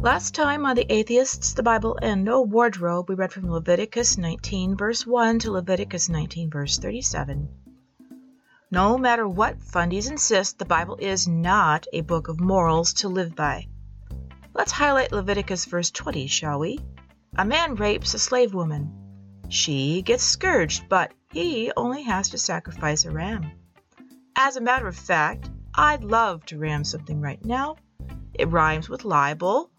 Last 0.00 0.32
time 0.32 0.64
on 0.64 0.76
The 0.76 0.92
Atheists, 0.92 1.54
the 1.54 1.64
Bible, 1.64 1.98
and 2.00 2.22
No 2.22 2.42
Wardrobe, 2.42 3.08
we 3.08 3.16
read 3.16 3.32
from 3.32 3.50
Leviticus 3.50 4.16
19, 4.16 4.76
verse 4.76 5.04
1 5.04 5.40
to 5.40 5.50
Leviticus 5.50 6.08
19, 6.08 6.50
verse 6.52 6.78
37. 6.78 7.48
No 8.70 8.96
matter 8.96 9.26
what 9.26 9.58
fundies 9.58 10.08
insist, 10.08 10.56
the 10.56 10.64
Bible 10.64 10.96
is 11.00 11.26
not 11.26 11.88
a 11.92 12.02
book 12.02 12.28
of 12.28 12.38
morals 12.38 12.92
to 12.92 13.08
live 13.08 13.34
by. 13.34 13.66
Let's 14.54 14.70
highlight 14.70 15.10
Leviticus 15.10 15.64
verse 15.64 15.90
20, 15.90 16.28
shall 16.28 16.60
we? 16.60 16.78
A 17.36 17.44
man 17.44 17.74
rapes 17.74 18.14
a 18.14 18.20
slave 18.20 18.54
woman. 18.54 18.92
She 19.48 20.02
gets 20.02 20.22
scourged, 20.22 20.88
but 20.88 21.12
he 21.32 21.72
only 21.76 22.04
has 22.04 22.28
to 22.28 22.38
sacrifice 22.38 23.04
a 23.04 23.10
ram. 23.10 23.50
As 24.36 24.54
a 24.54 24.60
matter 24.60 24.86
of 24.86 24.94
fact, 24.94 25.50
I'd 25.74 26.04
love 26.04 26.46
to 26.46 26.58
ram 26.58 26.84
something 26.84 27.20
right 27.20 27.44
now. 27.44 27.78
It 28.32 28.48
rhymes 28.52 28.88
with 28.88 29.04
libel, 29.04 29.72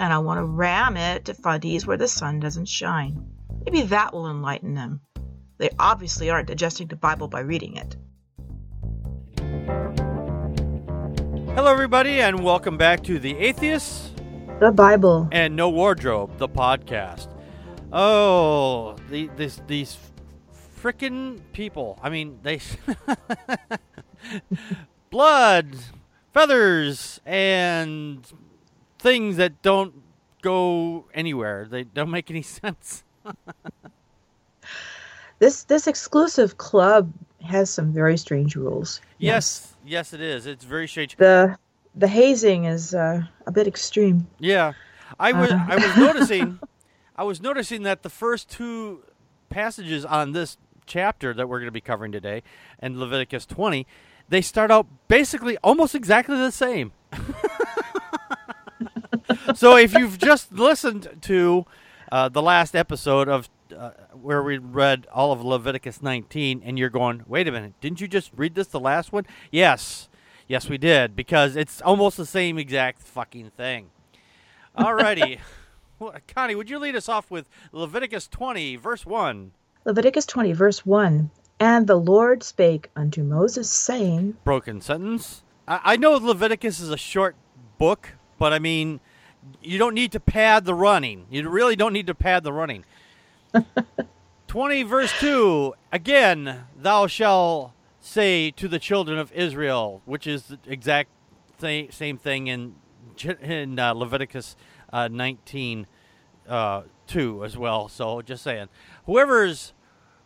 and 0.00 0.14
I 0.14 0.18
want 0.18 0.38
to 0.38 0.44
ram 0.44 0.96
it 0.96 1.26
to 1.26 1.34
fundies 1.34 1.86
where 1.86 1.98
the 1.98 2.08
sun 2.08 2.40
doesn't 2.40 2.68
shine. 2.68 3.22
Maybe 3.66 3.82
that 3.82 4.14
will 4.14 4.30
enlighten 4.30 4.74
them. 4.74 5.02
They 5.58 5.68
obviously 5.78 6.30
aren't 6.30 6.48
digesting 6.48 6.86
the 6.86 6.96
Bible 6.96 7.28
by 7.28 7.40
reading 7.40 7.76
it. 7.76 7.96
Hello, 11.54 11.70
everybody, 11.70 12.22
and 12.22 12.42
welcome 12.42 12.78
back 12.78 13.02
to 13.04 13.18
The 13.18 13.36
Atheists 13.36 14.12
The 14.58 14.72
Bible. 14.72 15.28
and 15.32 15.54
No 15.54 15.68
Wardrobe, 15.68 16.38
the 16.38 16.48
podcast. 16.48 17.28
Oh, 17.92 18.96
the, 19.10 19.28
this, 19.36 19.60
these 19.66 19.98
frickin' 20.80 21.40
people. 21.52 22.00
I 22.02 22.08
mean, 22.08 22.38
they. 22.42 22.60
blood, 25.10 25.76
feathers, 26.32 27.20
and 27.26 28.24
things 29.00 29.36
that 29.36 29.62
don't 29.62 29.94
go 30.42 31.06
anywhere. 31.14 31.66
They 31.68 31.84
don't 31.84 32.10
make 32.10 32.30
any 32.30 32.42
sense. 32.60 33.04
This 35.38 35.64
this 35.64 35.86
exclusive 35.86 36.58
club 36.58 37.12
has 37.42 37.70
some 37.70 37.92
very 37.92 38.16
strange 38.18 38.56
rules. 38.56 39.00
Yes, 39.18 39.74
yes, 39.84 40.12
it 40.12 40.20
is. 40.20 40.46
It's 40.46 40.64
very 40.64 40.86
strange. 40.86 41.16
The 41.16 41.56
the 41.94 42.08
hazing 42.08 42.64
is 42.64 42.94
uh, 42.94 43.22
a 43.46 43.52
bit 43.52 43.66
extreme. 43.66 44.26
Yeah, 44.38 44.72
I 45.18 45.32
was 45.32 45.50
Uh. 45.50 45.64
I 45.68 45.76
was 45.76 45.96
noticing, 45.96 46.60
I 47.16 47.24
was 47.24 47.40
noticing 47.40 47.82
that 47.84 48.02
the 48.02 48.10
first 48.10 48.50
two 48.50 49.02
passages 49.48 50.04
on 50.04 50.32
this 50.32 50.58
chapter 50.86 51.32
that 51.34 51.48
we're 51.48 51.58
going 51.58 51.68
to 51.68 51.72
be 51.72 51.80
covering 51.80 52.12
today, 52.12 52.42
and 52.78 52.98
Leviticus 52.98 53.46
20, 53.46 53.86
they 54.28 54.42
start 54.42 54.70
out 54.70 54.86
basically 55.08 55.56
almost 55.58 55.94
exactly 55.94 56.36
the 56.36 56.52
same. 56.52 56.92
so 59.54 59.76
if 59.76 59.94
you've 59.94 60.18
just 60.18 60.52
listened 60.52 61.08
to 61.22 61.66
uh, 62.10 62.28
the 62.28 62.42
last 62.42 62.74
episode 62.74 63.28
of 63.28 63.48
uh, 63.76 63.90
where 64.12 64.42
we 64.42 64.58
read 64.58 65.06
all 65.12 65.32
of 65.32 65.44
Leviticus 65.44 66.02
19, 66.02 66.62
and 66.64 66.78
you're 66.78 66.90
going, 66.90 67.22
wait 67.26 67.46
a 67.46 67.52
minute, 67.52 67.74
didn't 67.80 68.00
you 68.00 68.08
just 68.08 68.30
read 68.36 68.54
this 68.54 68.66
the 68.68 68.80
last 68.80 69.12
one? 69.12 69.26
Yes, 69.50 70.08
yes, 70.48 70.68
we 70.68 70.78
did 70.78 71.14
because 71.14 71.56
it's 71.56 71.80
almost 71.80 72.16
the 72.16 72.26
same 72.26 72.58
exact 72.58 73.02
fucking 73.02 73.50
thing. 73.50 73.90
Alrighty. 74.76 75.38
well, 75.98 76.14
Connie, 76.34 76.54
would 76.54 76.70
you 76.70 76.78
lead 76.78 76.96
us 76.96 77.08
off 77.08 77.30
with 77.30 77.48
Leviticus 77.72 78.28
20, 78.28 78.76
verse 78.76 79.06
1? 79.06 79.52
Leviticus 79.84 80.26
20, 80.26 80.52
verse 80.52 80.84
1. 80.84 81.30
And 81.60 81.86
the 81.86 81.96
Lord 81.96 82.42
spake 82.42 82.90
unto 82.96 83.22
Moses, 83.22 83.70
saying, 83.70 84.36
Broken 84.44 84.80
sentence. 84.80 85.42
I, 85.68 85.80
I 85.84 85.96
know 85.96 86.12
Leviticus 86.12 86.80
is 86.80 86.90
a 86.90 86.96
short 86.96 87.36
book, 87.78 88.14
but 88.38 88.52
I 88.52 88.58
mean, 88.58 89.00
you 89.62 89.78
don't 89.78 89.94
need 89.94 90.12
to 90.12 90.20
pad 90.20 90.64
the 90.64 90.74
running. 90.74 91.26
You 91.30 91.48
really 91.48 91.76
don't 91.76 91.92
need 91.92 92.06
to 92.06 92.14
pad 92.14 92.44
the 92.44 92.52
running. 92.52 92.84
20, 94.46 94.82
verse 94.82 95.12
2. 95.20 95.74
Again, 95.92 96.64
thou 96.76 97.06
shalt 97.06 97.72
say 98.00 98.50
to 98.52 98.68
the 98.68 98.78
children 98.78 99.18
of 99.18 99.32
Israel, 99.32 100.02
which 100.04 100.26
is 100.26 100.44
the 100.44 100.58
exact 100.66 101.10
th- 101.60 101.92
same 101.92 102.16
thing 102.16 102.46
in, 102.46 102.74
in 103.42 103.78
uh, 103.78 103.92
Leviticus 103.92 104.56
uh, 104.92 105.08
19, 105.08 105.86
uh, 106.48 106.82
2 107.06 107.44
as 107.44 107.56
well. 107.56 107.88
So 107.88 108.22
just 108.22 108.42
saying. 108.42 108.68
Whoever's 109.06 109.72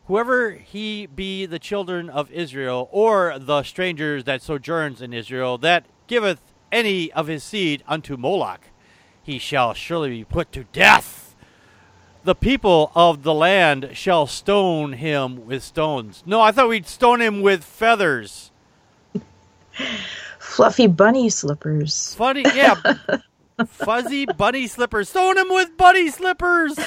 whoever 0.07 0.53
he 0.53 1.07
be 1.07 1.47
the 1.47 1.59
children 1.59 2.11
of 2.11 2.31
Israel, 2.31 2.89
or 2.93 3.39
the 3.39 3.63
strangers 3.63 4.25
that 4.25 4.43
sojourns 4.43 5.01
in 5.01 5.13
Israel, 5.13 5.59
that 5.59 5.87
giveth 6.07 6.53
any 6.71 7.13
of 7.13 7.27
his 7.27 7.43
seed 7.43 7.83
unto 7.87 8.17
Moloch, 8.17 8.69
he 9.25 9.39
shall 9.39 9.73
surely 9.73 10.11
be 10.11 10.25
put 10.25 10.53
to 10.53 10.65
death. 10.65 11.35
The 12.25 12.35
people 12.35 12.93
of 12.95 13.23
the 13.23 13.35
land 13.35 13.91
shall 13.95 14.27
stone 14.27 14.95
him 14.95 15.47
with 15.47 15.63
stones. 15.63 16.23
No, 16.27 16.41
I 16.41 16.53
thought 16.53 16.69
we'd 16.69 16.87
stone 16.87 17.21
him 17.21 17.43
with 17.43 17.65
feathers. 17.65 18.51
Fluffy 20.39 20.87
bunny 20.87 21.31
slippers. 21.31 22.15
Funny, 22.15 22.43
yeah. 22.55 22.75
Fuzzy 23.67 24.27
bunny 24.27 24.67
slippers. 24.67 25.09
Stone 25.09 25.39
him 25.39 25.49
with 25.51 25.77
bunny 25.77 26.11
slippers. 26.11 26.79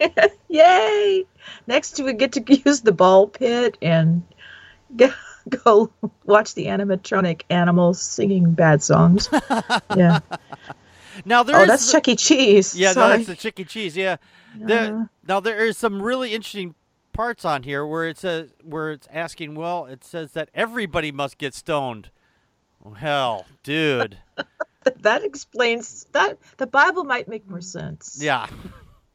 Yay! 0.48 1.24
Next, 1.66 2.00
we 2.00 2.12
get 2.12 2.32
to 2.32 2.62
use 2.64 2.82
the 2.82 2.92
ball 2.92 3.28
pit 3.28 3.78
and 3.80 4.22
go, 5.64 5.90
watch 6.24 6.54
the 6.54 6.66
animatronic 6.66 7.42
animals 7.50 8.00
singing 8.00 8.52
bad 8.52 8.82
songs. 8.82 9.28
Yeah. 9.96 10.20
Now 11.24 11.42
there's 11.42 11.62
Oh, 11.62 11.66
that's 11.66 11.90
Chuck 11.90 12.08
E. 12.08 12.16
Cheese. 12.16 12.74
Yeah, 12.74 12.92
no, 12.92 13.08
that's 13.08 13.26
the 13.26 13.34
Chick 13.36 13.58
E. 13.60 13.64
Cheese. 13.64 13.96
Yeah. 13.96 14.16
The, 14.58 15.08
now 15.26 15.40
there 15.40 15.64
is 15.66 15.76
some 15.76 16.00
really 16.02 16.32
interesting 16.34 16.74
parts 17.12 17.44
on 17.44 17.62
here 17.62 17.86
where 17.86 18.06
it 18.08 18.18
says 18.18 18.52
where 18.62 18.90
it's 18.92 19.08
asking. 19.12 19.54
Well, 19.54 19.86
it 19.86 20.04
says 20.04 20.32
that 20.32 20.48
everybody 20.54 21.12
must 21.12 21.38
get 21.38 21.54
stoned. 21.54 22.10
Hell, 22.96 23.46
dude. 23.62 24.18
that 25.00 25.24
explains 25.24 26.06
that. 26.12 26.38
The 26.58 26.66
Bible 26.66 27.04
might 27.04 27.26
make 27.28 27.48
more 27.48 27.60
sense. 27.60 28.18
yeah. 28.20 28.46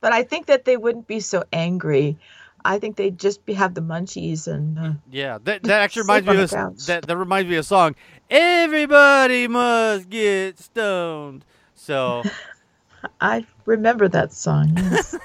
But 0.01 0.13
I 0.13 0.23
think 0.23 0.47
that 0.47 0.65
they 0.65 0.77
wouldn't 0.77 1.07
be 1.07 1.19
so 1.19 1.43
angry. 1.53 2.17
I 2.65 2.79
think 2.79 2.95
they'd 2.95 3.17
just 3.19 3.45
be, 3.45 3.53
have 3.53 3.73
the 3.75 3.81
munchies 3.81 4.47
and. 4.47 4.77
Uh, 4.77 4.91
Yeah. 5.09 5.37
That 5.43 5.63
that 5.63 5.81
actually 5.81 6.03
reminds 6.03 6.27
me 6.27 6.37
of 6.41 6.51
a, 6.51 6.73
that 6.87 7.03
that 7.07 7.17
reminds 7.17 7.49
me 7.49 7.55
of 7.55 7.61
a 7.61 7.63
song. 7.63 7.95
Everybody 8.29 9.47
must 9.47 10.09
get 10.09 10.59
stoned. 10.59 11.45
So 11.81 12.21
I 13.19 13.43
remember 13.65 14.07
that 14.07 14.31
song. 14.33 14.73
Yes. 14.75 15.17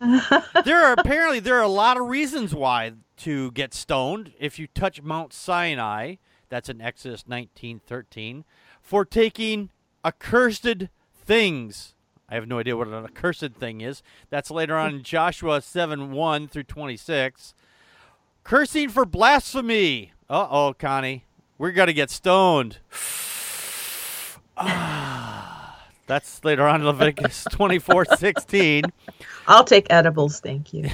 there 0.64 0.84
are 0.84 0.92
apparently 0.92 1.40
there 1.40 1.56
are 1.56 1.62
a 1.62 1.66
lot 1.66 1.96
of 1.96 2.06
reasons 2.06 2.54
why 2.54 2.92
to 3.16 3.50
get 3.50 3.74
stoned 3.74 4.32
if 4.38 4.60
you 4.60 4.68
touch 4.68 5.02
Mount 5.02 5.32
Sinai. 5.32 6.14
That's 6.50 6.68
in 6.68 6.80
Exodus 6.80 7.24
nineteen 7.26 7.80
thirteen 7.84 8.44
for 8.80 9.04
taking 9.04 9.70
accursed 10.04 10.84
things. 11.12 11.94
I 12.28 12.36
have 12.36 12.46
no 12.46 12.60
idea 12.60 12.76
what 12.76 12.86
an 12.86 13.04
accursed 13.04 13.54
thing 13.54 13.80
is. 13.80 14.04
That's 14.30 14.52
later 14.52 14.76
on 14.76 14.94
in 14.94 15.02
Joshua 15.02 15.60
seven 15.60 16.12
one 16.12 16.46
through 16.46 16.62
twenty 16.62 16.96
six. 16.96 17.54
Cursing 18.44 18.88
for 18.88 19.04
blasphemy. 19.04 20.12
Uh 20.30 20.46
oh, 20.48 20.74
Connie, 20.78 21.24
we're 21.58 21.72
gonna 21.72 21.92
get 21.92 22.08
stoned. 22.08 22.78
Ah, 24.58 25.78
That's 26.06 26.42
later 26.42 26.66
on 26.66 26.80
in 26.80 26.86
Leviticus 26.86 27.44
twenty 27.50 27.78
four 27.78 28.04
sixteen. 28.16 28.84
I'll 29.46 29.64
take 29.64 29.86
edibles, 29.90 30.40
thank 30.40 30.72
you. 30.72 30.88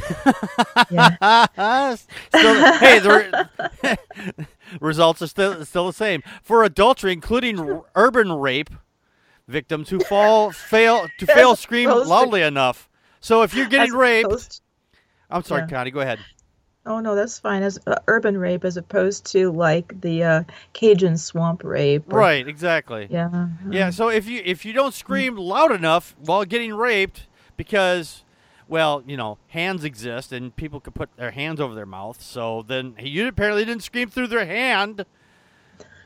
Yeah. 0.90 1.46
still, 1.96 2.78
hey, 2.78 2.98
the 2.98 3.48
re- 3.84 4.46
results 4.80 5.22
are 5.22 5.26
still 5.28 5.64
still 5.64 5.86
the 5.86 5.92
same 5.92 6.22
for 6.42 6.64
adultery, 6.64 7.12
including 7.12 7.58
r- 7.60 7.84
urban 7.94 8.32
rape 8.32 8.70
victims 9.46 9.88
who 9.90 10.00
fall 10.00 10.50
fail 10.50 11.06
to 11.18 11.26
fail 11.26 11.54
scream 11.54 11.88
opposed 11.90 12.06
to- 12.06 12.10
loudly 12.10 12.42
enough. 12.42 12.88
So 13.20 13.42
if 13.42 13.54
you're 13.54 13.66
getting 13.68 13.92
As 13.92 13.96
raped, 13.96 14.26
opposed- 14.26 14.62
I'm 15.30 15.42
sorry, 15.44 15.62
yeah. 15.62 15.66
Connie, 15.68 15.90
go 15.92 16.00
ahead. 16.00 16.18
Oh 16.86 17.00
no, 17.00 17.14
that's 17.14 17.38
fine. 17.38 17.62
As 17.62 17.78
uh, 17.86 17.96
urban 18.08 18.36
rape, 18.36 18.64
as 18.64 18.76
opposed 18.76 19.24
to 19.32 19.50
like 19.50 19.98
the 20.02 20.22
uh, 20.22 20.42
Cajun 20.74 21.16
swamp 21.16 21.64
rape. 21.64 22.12
or- 22.12 22.18
Right, 22.18 22.46
exactly. 22.46 23.06
Yeah. 23.10 23.48
Yeah, 23.70 23.90
so 23.90 24.08
if 24.08 24.28
you 24.28 24.42
if 24.44 24.64
you 24.64 24.72
don't 24.74 24.92
scream 24.94 25.36
loud 25.36 25.72
enough 25.72 26.14
while 26.18 26.44
getting 26.44 26.74
raped 26.74 27.26
because 27.56 28.22
well, 28.68 29.02
you 29.06 29.16
know, 29.16 29.38
hands 29.48 29.84
exist 29.84 30.32
and 30.32 30.54
people 30.56 30.80
could 30.80 30.94
put 30.94 31.14
their 31.16 31.30
hands 31.32 31.60
over 31.60 31.74
their 31.74 31.86
mouth, 31.86 32.20
so 32.22 32.64
then 32.66 32.94
you 32.98 33.28
apparently 33.28 33.64
didn't 33.64 33.82
scream 33.82 34.08
through 34.08 34.26
their 34.28 34.46
hand. 34.46 35.04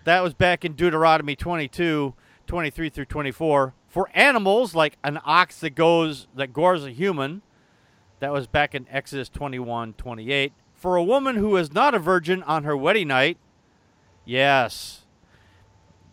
That 0.05 0.23
was 0.23 0.33
back 0.35 0.65
in 0.65 0.73
Deuteronomy 0.73 1.37
22, 1.37 2.15
23 2.47 2.89
through 2.89 3.05
24. 3.05 3.75
For 3.89 4.11
animals 4.15 4.75
like 4.75 4.97
an 5.05 5.19
ox 5.25 5.61
that 5.61 5.71
goes 5.75 6.29
that 6.35 6.53
gores 6.53 6.85
a 6.85 6.91
human, 6.91 7.43
that 8.21 8.33
was 8.33 8.47
back 8.47 8.75
in 8.75 8.87
Exodus 8.91 9.29
21, 9.29 9.95
28. 9.95 10.53
For 10.79 10.97
a 10.97 11.03
woman 11.03 11.37
who 11.37 11.57
is 11.57 11.73
not 11.73 11.95
a 11.95 11.99
virgin 11.99 12.43
on 12.45 12.65
her 12.65 12.77
wedding 12.77 13.09
night, 13.09 13.37
yes, 14.25 15.03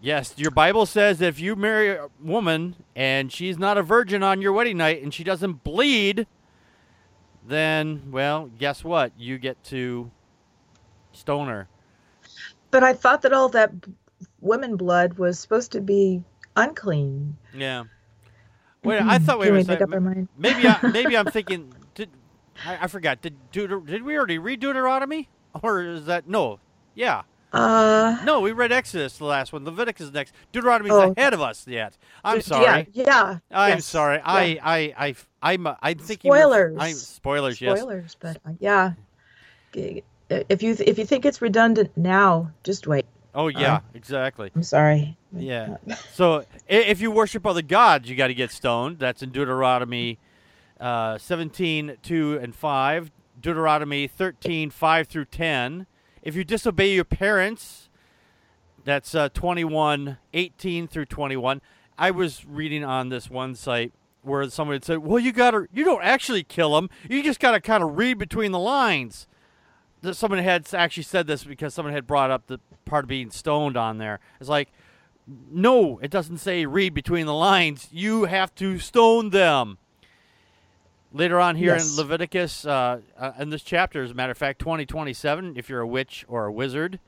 Yes, 0.06 0.36
your 0.38 0.52
Bible 0.52 0.86
says 0.86 1.18
that 1.18 1.30
if 1.30 1.40
you 1.40 1.56
marry 1.56 1.90
a 1.90 2.10
woman 2.22 2.76
and 2.96 3.32
she's 3.32 3.58
not 3.58 3.80
a 3.80 3.82
virgin 3.82 4.22
on 4.22 4.40
your 4.40 4.54
wedding 4.54 4.78
night 4.78 5.02
and 5.02 5.12
she 5.12 5.24
doesn't 5.24 5.64
bleed, 5.64 6.28
then, 7.44 8.12
well, 8.12 8.52
guess 8.60 8.84
what? 8.84 9.14
You 9.18 9.40
get 9.40 9.64
to 9.64 10.12
stone 11.12 11.48
her. 11.48 11.68
But 12.70 12.84
I 12.84 12.94
thought 12.94 13.24
that 13.24 13.34
all 13.34 13.50
that 13.50 13.72
women 14.42 14.76
blood 14.76 15.16
was 15.16 15.40
supposed 15.40 15.72
to 15.72 15.82
be 15.82 16.22
unclean. 16.56 17.36
Yeah. 17.52 17.86
Wait, 18.84 19.02
I 19.02 19.18
hmm. 19.18 19.26
thought 19.26 19.40
we 19.40 19.50
were 19.50 19.64
saying, 19.64 19.80
make 19.80 19.82
up 19.82 19.92
our 19.92 20.02
mind? 20.02 20.28
maybe 20.38 20.68
I, 20.68 20.88
maybe 20.92 21.18
I'm 21.18 21.26
thinking 21.26 21.74
I, 22.66 22.84
I 22.84 22.88
forgot 22.88 23.22
did 23.22 23.36
Deuter, 23.52 23.86
did 23.86 24.04
we 24.04 24.18
already 24.18 24.38
read 24.38 24.60
Deuteronomy 24.60 25.30
or 25.64 25.82
is 25.84 26.06
that 26.06 26.28
no? 26.28 26.60
Yeah. 26.94 27.24
Uh, 27.54 28.18
No, 28.26 28.42
we 28.42 28.52
read 28.52 28.72
Exodus 28.74 29.18
the 29.18 29.26
last 29.26 29.54
one. 29.54 29.64
Leviticus 29.64 30.08
is 30.08 30.14
next. 30.14 30.34
Deuteronomy's 30.52 30.92
Oh. 30.94 31.14
ahead 31.18 31.34
of 31.34 31.42
us 31.42 31.66
yet. 31.68 31.98
I'm 32.24 32.42
sorry. 32.42 32.88
Yeah. 32.92 33.38
I'm 33.50 33.70
yes, 33.78 33.86
sorry. 33.86 34.18
yeah. 34.18 34.24
I, 34.26 34.60
I, 34.64 34.94
I, 35.08 35.16
I'm, 35.42 35.68
uh, 35.68 35.76
I'm 35.82 35.98
thinking. 35.98 36.30
we're- 36.32 36.42
Spoilers. 36.44 36.78
I'm, 36.80 36.94
spoilers. 36.94 37.62
Yes. 37.62 37.80
spoilers, 37.80 38.18
but 38.20 38.38
uh, 38.46 38.52
yeah. 38.60 38.94
If 39.74 40.64
you 40.64 40.76
if 40.80 40.98
you 40.98 41.06
think 41.06 41.26
it's 41.26 41.42
redundant 41.42 41.92
now, 41.96 42.52
just 42.64 42.88
wait. 42.88 43.06
Oh 43.34 43.48
yeah, 43.50 43.76
Uh, 43.76 43.80
exactly. 43.94 44.50
I'm 44.56 44.64
sorry. 44.64 45.18
Yeah. 45.36 45.78
So 46.14 46.46
if 46.68 47.02
you 47.02 47.12
worship 47.12 47.46
other 47.46 47.62
gods, 47.62 48.10
you 48.10 48.16
got 48.16 48.28
to 48.28 48.34
get 48.34 48.52
stoned. 48.52 49.00
That's 49.00 49.22
in 49.22 49.32
Deuteronomy 49.32 50.18
uh, 50.80 51.18
17, 51.18 51.98
2 52.02 52.40
and 52.42 52.56
5. 52.56 53.12
Deuteronomy 53.40 54.08
13, 54.08 54.70
5 54.70 55.08
through 55.08 55.26
10. 55.26 55.88
If 56.24 56.36
you 56.36 56.44
disobey 56.44 56.94
your 56.94 57.04
parents, 57.04 57.90
that's 58.84 59.14
uh, 59.14 59.30
21, 59.30 60.18
18 60.34 60.88
through 60.88 61.06
21. 61.06 61.62
I 61.98 62.12
was 62.12 62.46
reading 62.46 62.84
on 62.84 63.10
this 63.10 63.30
one 63.30 63.56
site 63.56 63.94
where 64.22 64.50
somebody 64.50 64.80
said, 64.84 65.00
well, 65.00 65.20
you 65.20 65.32
got 65.32 65.52
to, 65.52 65.68
you 65.72 65.86
don't 65.86 66.04
actually 66.04 66.44
kill 66.44 66.76
them. 66.76 66.90
You 67.10 67.22
just 67.22 67.40
got 67.40 67.52
to 67.52 67.62
kind 67.62 67.84
of 67.84 67.98
read 67.98 68.18
between 68.18 68.52
the 68.52 68.60
lines. 68.60 69.28
That 70.02 70.16
Someone 70.16 70.40
had 70.40 70.74
actually 70.74 71.04
said 71.04 71.28
this 71.28 71.44
because 71.44 71.74
someone 71.74 71.94
had 71.94 72.08
brought 72.08 72.32
up 72.32 72.48
the 72.48 72.60
part 72.86 73.06
of 73.06 73.10
being 73.10 73.30
stoned 73.32 73.78
on 73.78 73.98
there. 73.98 74.20
It's 74.40 74.50
like, 74.50 74.72
no, 75.28 76.00
it 76.00 76.12
doesn't 76.12 76.38
say 76.38 76.66
read 76.66 76.94
between 76.94 77.26
the 77.26 77.34
lines. 77.34 77.88
You 77.92 78.26
have 78.26 78.54
to 78.56 78.80
stone 78.80 79.30
them. 79.32 79.78
Later 81.16 81.40
on 81.40 81.56
here 81.56 81.74
Yes. 81.76 81.92
in 81.92 81.96
Leviticus, 81.96 82.66
uh, 82.66 83.00
uh, 83.18 83.32
in 83.40 83.50
this 83.50 83.64
chapter, 83.64 84.04
as 84.04 84.12
a 84.12 84.14
matter 84.14 84.32
of 84.34 84.38
fact, 84.38 84.60
twenty 84.60 84.86
twenty 84.86 85.14
seven. 85.14 85.54
if 85.56 85.70
you're 85.70 85.80
a 85.80 85.88
witch 85.88 86.26
or 86.28 86.46
a 86.46 86.52
wizard, 86.52 87.00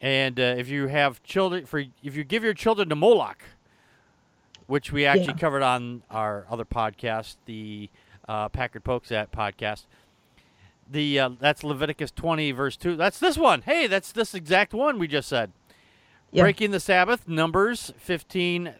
and 0.00 0.40
uh, 0.40 0.54
if 0.56 0.68
you 0.70 0.86
have 0.86 1.22
children, 1.22 1.66
for 1.66 1.80
if 2.02 2.16
you 2.16 2.24
give 2.24 2.42
your 2.42 2.54
children 2.54 2.88
to 2.88 2.96
Moloch, 2.96 3.42
which 4.66 4.90
we 4.90 5.04
actually 5.04 5.34
Yeah. 5.34 5.38
covered 5.40 5.62
on 5.62 6.02
our 6.10 6.46
other 6.50 6.64
podcast, 6.64 7.36
the 7.44 7.90
uh, 8.26 8.48
Packard 8.48 8.84
Pokes 8.84 9.12
at 9.12 9.30
podcast. 9.30 9.84
The 10.90 11.20
uh, 11.20 11.28
that's 11.38 11.62
Leviticus 11.62 12.10
20 12.12 12.52
verse 12.52 12.76
2. 12.78 12.96
That's 12.96 13.18
this 13.18 13.36
one. 13.36 13.60
Hey, 13.62 13.86
that's 13.86 14.12
this 14.12 14.34
exact 14.34 14.72
one 14.72 14.98
we 14.98 15.06
just 15.06 15.28
said. 15.28 15.52
Yeah. 16.32 16.44
Breaking 16.44 16.70
the 16.70 16.80
Sabbath, 16.80 17.28
Numbers 17.28 17.92
15, 17.98 18.72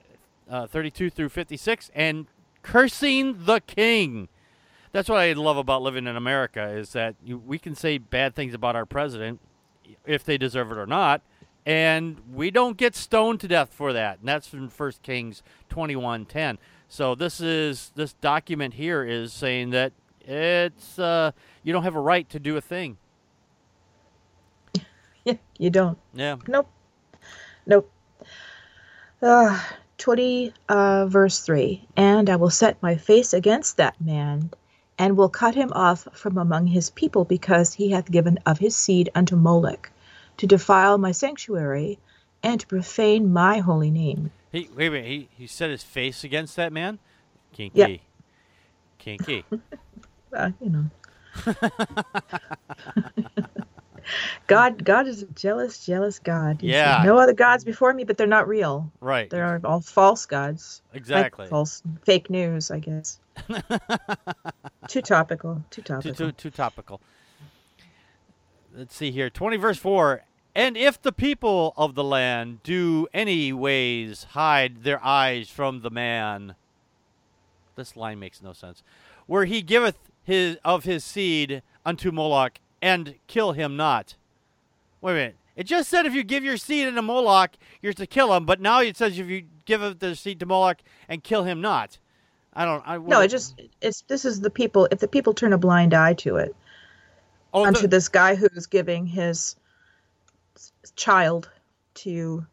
uh, 0.49 0.67
32 0.67 1.11
through 1.11 1.29
56, 1.29 1.91
and 1.95 2.27
cursing 2.63 3.45
the 3.45 3.61
king. 3.61 4.29
That's 4.93 5.09
what 5.09 5.19
I 5.19 5.33
love 5.33 5.57
about 5.57 5.83
living 5.83 6.07
in 6.07 6.17
America 6.17 6.69
is 6.69 6.93
that 6.93 7.15
you, 7.25 7.39
we 7.39 7.59
can 7.59 7.75
say 7.75 7.99
bad 7.99 8.35
things 8.35 8.55
about 8.55 8.75
our 8.75 8.87
president, 8.87 9.41
if 10.05 10.25
they 10.25 10.37
deserve 10.37 10.73
it 10.73 10.79
or 10.79 10.87
not, 10.87 11.23
and 11.65 12.21
we 12.33 12.51
don't 12.51 12.77
get 12.77 12.97
stoned 12.97 13.41
to 13.41 13.49
death 13.49 13.73
for 13.73 13.93
that. 13.93 14.19
And 14.19 14.29
that's 14.29 14.49
from 14.49 14.69
1 14.69 14.93
Kings 15.03 15.43
21:10. 15.71 16.59
So 16.89 17.15
this 17.15 17.41
is 17.41 17.93
this 17.95 18.15
document 18.15 18.75
here 18.75 19.05
is 19.05 19.33
saying 19.33 19.71
that 19.71 19.93
it's 20.23 20.99
uh, 20.99 21.31
you 21.63 21.73
don't 21.73 21.85
have 21.85 21.95
a 21.95 22.01
right 22.01 22.29
to 22.31 22.39
do 22.39 22.57
a 22.57 22.61
thing. 22.61 22.99
Yeah, 25.23 25.35
you 25.59 25.69
don't. 25.69 25.99
Yeah. 26.15 26.37
Nope. 26.49 26.71
Nope. 27.67 27.93
Uh, 29.21 29.61
20 30.01 30.53
uh, 30.69 31.07
verse 31.07 31.41
3 31.41 31.87
And 31.97 32.29
I 32.29 32.37
will 32.37 32.51
set 32.51 32.83
my 32.83 32.97
face 32.97 33.33
against 33.33 33.77
that 33.77 34.01
man, 34.01 34.51
and 34.99 35.17
will 35.17 35.29
cut 35.29 35.55
him 35.55 35.73
off 35.73 36.09
from 36.13 36.39
among 36.39 36.67
his 36.67 36.91
people, 36.91 37.25
because 37.25 37.75
he 37.75 37.91
hath 37.91 38.11
given 38.11 38.39
of 38.47 38.59
his 38.59 38.75
seed 38.75 39.11
unto 39.15 39.37
Molech, 39.37 39.93
to 40.39 40.47
defile 40.47 40.99
my 40.99 41.13
sanctuary, 41.13 41.99
and 42.43 42.61
to 42.61 42.67
profane 42.67 43.33
my 43.33 43.59
holy 43.59 43.91
name. 43.91 44.31
He 44.51 44.69
wait 44.75 44.89
a 44.89 44.91
minute. 44.91 45.07
He 45.07 45.29
he 45.37 45.47
set 45.47 45.71
his 45.71 45.85
face 45.85 46.25
against 46.25 46.57
that 46.57 46.73
man. 46.73 46.99
Kinky. 47.53 47.79
Yep. 47.79 48.01
Kinky. 48.99 49.45
Uh, 50.33 50.53
you 50.61 50.71
know. 50.71 50.85
God, 54.47 54.85
God 54.85 55.07
is 55.07 55.23
a 55.23 55.27
jealous, 55.27 55.85
jealous 55.85 56.19
God. 56.19 56.61
He 56.61 56.69
said, 56.69 56.75
Yeah. 56.75 57.03
no 57.05 57.19
other 57.19 57.33
gods 57.33 57.65
before 57.65 57.93
me, 57.95 58.05
but 58.05 58.17
they're 58.17 58.27
not 58.27 58.49
real. 58.49 58.91
right. 59.01 59.29
They're 59.31 59.61
all 59.65 59.81
false 59.81 60.27
gods. 60.27 60.83
Like 60.93 60.97
Exactly. 60.99 61.47
false, 61.49 61.83
fake 62.05 62.31
news, 62.31 62.71
I 62.71 62.79
guess. 62.81 63.21
too 64.89 65.03
topical. 65.03 65.63
Too 65.71 65.83
too, 65.83 65.95
topical. 65.95 66.15
too 66.15 66.33
too 66.33 66.51
topical. 66.51 67.01
Let's 68.75 68.95
see 68.95 69.11
here. 69.11 69.31
Twenty 69.31 69.57
verse 69.57 69.79
four. 69.79 70.23
And 70.55 70.77
if 70.77 71.01
the 71.01 71.13
people 71.13 71.73
of 71.77 71.95
the 71.95 72.03
land 72.05 72.63
do 72.65 73.07
any 73.15 73.53
ways 73.53 74.25
hide 74.31 74.83
their 74.83 75.03
eyes 75.05 75.49
from 75.49 75.83
the 75.83 75.91
man, 75.91 76.57
this 77.77 77.97
line 77.97 78.19
makes 78.19 78.43
no 78.43 78.53
sense. 78.53 78.83
Where 79.27 79.45
he 79.45 79.63
giveth 79.63 79.97
his 80.23 80.59
of 80.65 80.85
his 80.85 81.05
seed 81.05 81.63
unto 81.87 82.11
Moloch 82.11 82.59
and 82.83 83.15
kill 83.27 83.53
him 83.53 83.77
not. 83.77 84.15
Wait 85.01 85.13
a 85.13 85.15
minute. 85.15 85.37
It 85.57 85.65
just 85.65 85.91
said 85.91 86.07
if 86.07 86.15
you 86.15 86.23
give 86.23 86.45
your 86.45 86.57
seed 86.57 86.87
unto 86.87 87.03
Moloch, 87.03 87.51
you're 87.83 87.93
to 87.93 88.07
kill 88.07 88.35
him, 88.35 88.47
but 88.47 88.61
now 88.61 88.81
it 88.81 88.97
says 88.97 89.19
if 89.19 89.29
you 89.29 89.45
give 89.65 89.99
the 89.99 90.15
seed 90.17 90.41
to 90.41 90.47
Moloch 90.47 90.79
and 91.09 91.23
kill 91.23 91.45
him 91.45 91.61
not. 91.61 91.99
I 92.55 92.65
don't. 92.65 92.83
I, 92.87 92.99
No, 92.99 93.21
it 93.21 93.29
just 93.29 93.61
it's 93.81 94.03
this 94.03 94.25
is 94.25 94.41
the 94.41 94.51
people. 94.51 94.89
If 94.91 95.01
the 95.01 95.09
people 95.09 95.35
turn 95.35 95.53
a 95.53 95.59
blind 95.59 95.95
eye 95.95 96.15
to 96.15 96.37
it, 96.37 96.55
oh, 97.55 97.65
unto 97.65 97.83
the- 97.83 97.89
this 97.89 98.09
guy 98.09 98.35
who's 98.35 98.67
giving 98.67 99.07
his 99.07 99.57
child 100.97 101.49
to 101.95 102.47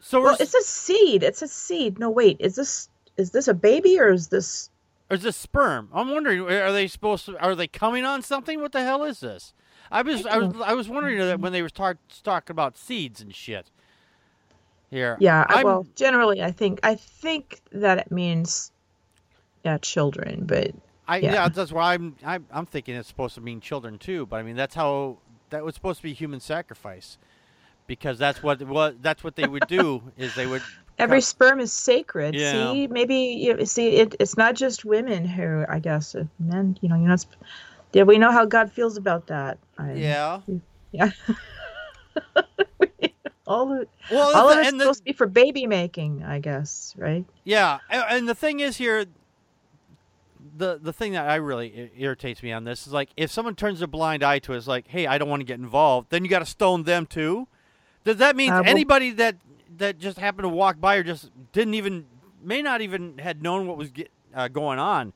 so 0.00 0.22
well, 0.22 0.36
it's 0.40 0.54
a 0.54 0.62
seed. 0.62 1.22
It's 1.22 1.42
a 1.42 1.48
seed. 1.48 1.98
No, 1.98 2.10
wait, 2.10 2.38
is 2.40 2.56
this 2.56 2.88
is 3.16 3.30
this 3.30 3.48
a 3.48 3.54
baby 3.54 3.98
or 4.00 4.10
is 4.10 4.28
this? 4.28 4.70
Or 5.10 5.16
is 5.16 5.22
this 5.22 5.36
sperm? 5.36 5.88
I'm 5.92 6.10
wondering, 6.10 6.40
are 6.42 6.72
they 6.72 6.86
supposed 6.86 7.26
to? 7.26 7.38
Are 7.40 7.54
they 7.54 7.66
coming 7.66 8.04
on 8.04 8.22
something? 8.22 8.60
What 8.60 8.72
the 8.72 8.82
hell 8.82 9.02
is 9.02 9.20
this? 9.20 9.52
I 9.90 10.02
was, 10.02 10.24
I 10.24 10.38
was, 10.38 10.54
I 10.64 10.72
was 10.74 10.88
wondering 10.88 11.18
that 11.18 11.40
when 11.40 11.52
they 11.52 11.62
were 11.62 11.68
start 11.68 11.98
talking 12.22 12.52
about 12.54 12.78
seeds 12.78 13.20
and 13.20 13.34
shit. 13.34 13.70
Here, 14.88 15.16
Yeah. 15.20 15.44
I'm- 15.48 15.64
well, 15.64 15.86
generally, 15.94 16.42
I 16.42 16.50
think 16.52 16.80
I 16.82 16.94
think 16.94 17.60
that 17.72 17.98
it 17.98 18.10
means 18.10 18.72
yeah, 19.64 19.78
children, 19.78 20.46
but 20.46 20.72
I, 21.06 21.18
yeah. 21.18 21.32
yeah. 21.32 21.48
that's 21.48 21.72
why 21.72 21.94
I'm, 21.94 22.16
I'm, 22.24 22.46
I'm 22.52 22.66
thinking 22.66 22.94
it's 22.94 23.08
supposed 23.08 23.34
to 23.34 23.40
mean 23.40 23.60
children 23.60 23.98
too. 23.98 24.26
But 24.26 24.36
I 24.36 24.42
mean, 24.42 24.56
that's 24.56 24.74
how 24.74 25.18
that 25.50 25.64
was 25.64 25.74
supposed 25.74 25.98
to 25.98 26.02
be 26.04 26.12
human 26.12 26.40
sacrifice, 26.40 27.18
because 27.86 28.18
that's 28.18 28.42
what, 28.42 28.62
what, 28.62 29.02
that's 29.02 29.22
what 29.22 29.36
they 29.36 29.46
would 29.46 29.66
do 29.66 30.02
is 30.16 30.34
they 30.34 30.46
would. 30.46 30.62
Every 31.00 31.20
sperm 31.20 31.58
is 31.60 31.72
sacred. 31.72 32.34
Yeah. 32.34 32.72
See, 32.72 32.86
maybe 32.86 33.16
you 33.16 33.64
see 33.66 33.96
it. 33.96 34.14
It's 34.20 34.36
not 34.36 34.54
just 34.54 34.84
women 34.84 35.24
who, 35.24 35.64
I 35.68 35.78
guess, 35.80 36.14
uh, 36.14 36.24
men. 36.38 36.76
You 36.80 36.88
know, 36.88 36.96
you're 36.96 37.08
not. 37.08 37.20
sp- 37.24 37.40
Yeah, 37.92 38.04
we 38.04 38.18
know 38.18 38.30
how 38.30 38.44
God 38.44 38.70
feels 38.70 38.96
about 38.96 39.26
that. 39.28 39.58
I, 39.78 39.92
yeah. 39.94 40.40
yeah. 40.92 41.10
all 43.46 43.66
the 43.66 43.86
Well, 44.10 44.36
all 44.36 44.48
the- 44.48 44.54
of 44.54 44.58
it's 44.60 44.68
and 44.68 44.80
the- 44.80 44.84
supposed 44.84 45.00
to 45.00 45.04
be 45.04 45.12
for 45.12 45.26
baby 45.26 45.66
making, 45.66 46.22
I 46.22 46.38
guess, 46.38 46.94
right? 46.96 47.24
Yeah, 47.44 47.78
and 47.90 48.28
the 48.28 48.34
thing 48.34 48.60
is 48.60 48.76
here, 48.76 49.06
the 50.56 50.78
the 50.80 50.92
thing 50.92 51.12
that 51.12 51.28
I 51.28 51.36
really 51.36 51.90
irritates 51.96 52.42
me 52.42 52.52
on 52.52 52.64
this 52.64 52.86
is 52.86 52.92
like 52.92 53.10
if 53.16 53.30
someone 53.30 53.54
turns 53.54 53.82
a 53.82 53.86
blind 53.86 54.22
eye 54.22 54.38
to 54.40 54.52
it, 54.52 54.56
it's 54.56 54.66
like, 54.66 54.86
hey, 54.88 55.06
I 55.06 55.18
don't 55.18 55.28
want 55.28 55.40
to 55.40 55.44
get 55.44 55.58
involved. 55.58 56.10
Then 56.10 56.24
you 56.24 56.30
got 56.30 56.40
to 56.40 56.46
stone 56.46 56.84
them 56.84 57.06
too. 57.06 57.48
Does 58.04 58.16
that 58.16 58.36
mean 58.36 58.50
Uh, 58.50 58.60
well- 58.62 58.70
anybody 58.70 59.10
that 59.12 59.36
that 59.78 59.98
just 59.98 60.18
happened 60.18 60.44
to 60.44 60.48
walk 60.48 60.80
by 60.80 60.96
or 60.96 61.02
just 61.02 61.30
didn't 61.52 61.74
even 61.74 62.06
may 62.42 62.62
not 62.62 62.80
even 62.80 63.18
had 63.18 63.42
known 63.42 63.66
what 63.66 63.76
was 63.76 63.90
get, 63.90 64.10
uh, 64.34 64.48
going 64.48 64.78
on, 64.78 65.12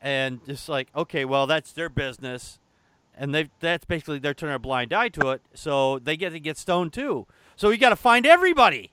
and 0.00 0.44
just 0.46 0.68
like, 0.68 0.88
okay, 0.94 1.24
well, 1.24 1.46
that's 1.46 1.72
their 1.72 1.88
business, 1.88 2.58
and 3.16 3.34
they 3.34 3.50
that's 3.60 3.84
basically 3.84 4.18
they're 4.18 4.34
turning 4.34 4.54
a 4.54 4.58
blind 4.58 4.92
eye 4.92 5.08
to 5.10 5.30
it, 5.30 5.42
so 5.54 5.98
they 5.98 6.16
get 6.16 6.30
to 6.30 6.40
get 6.40 6.56
stoned 6.56 6.92
too. 6.92 7.26
So 7.56 7.70
you 7.70 7.78
got 7.78 7.90
to 7.90 7.96
find 7.96 8.26
everybody. 8.26 8.90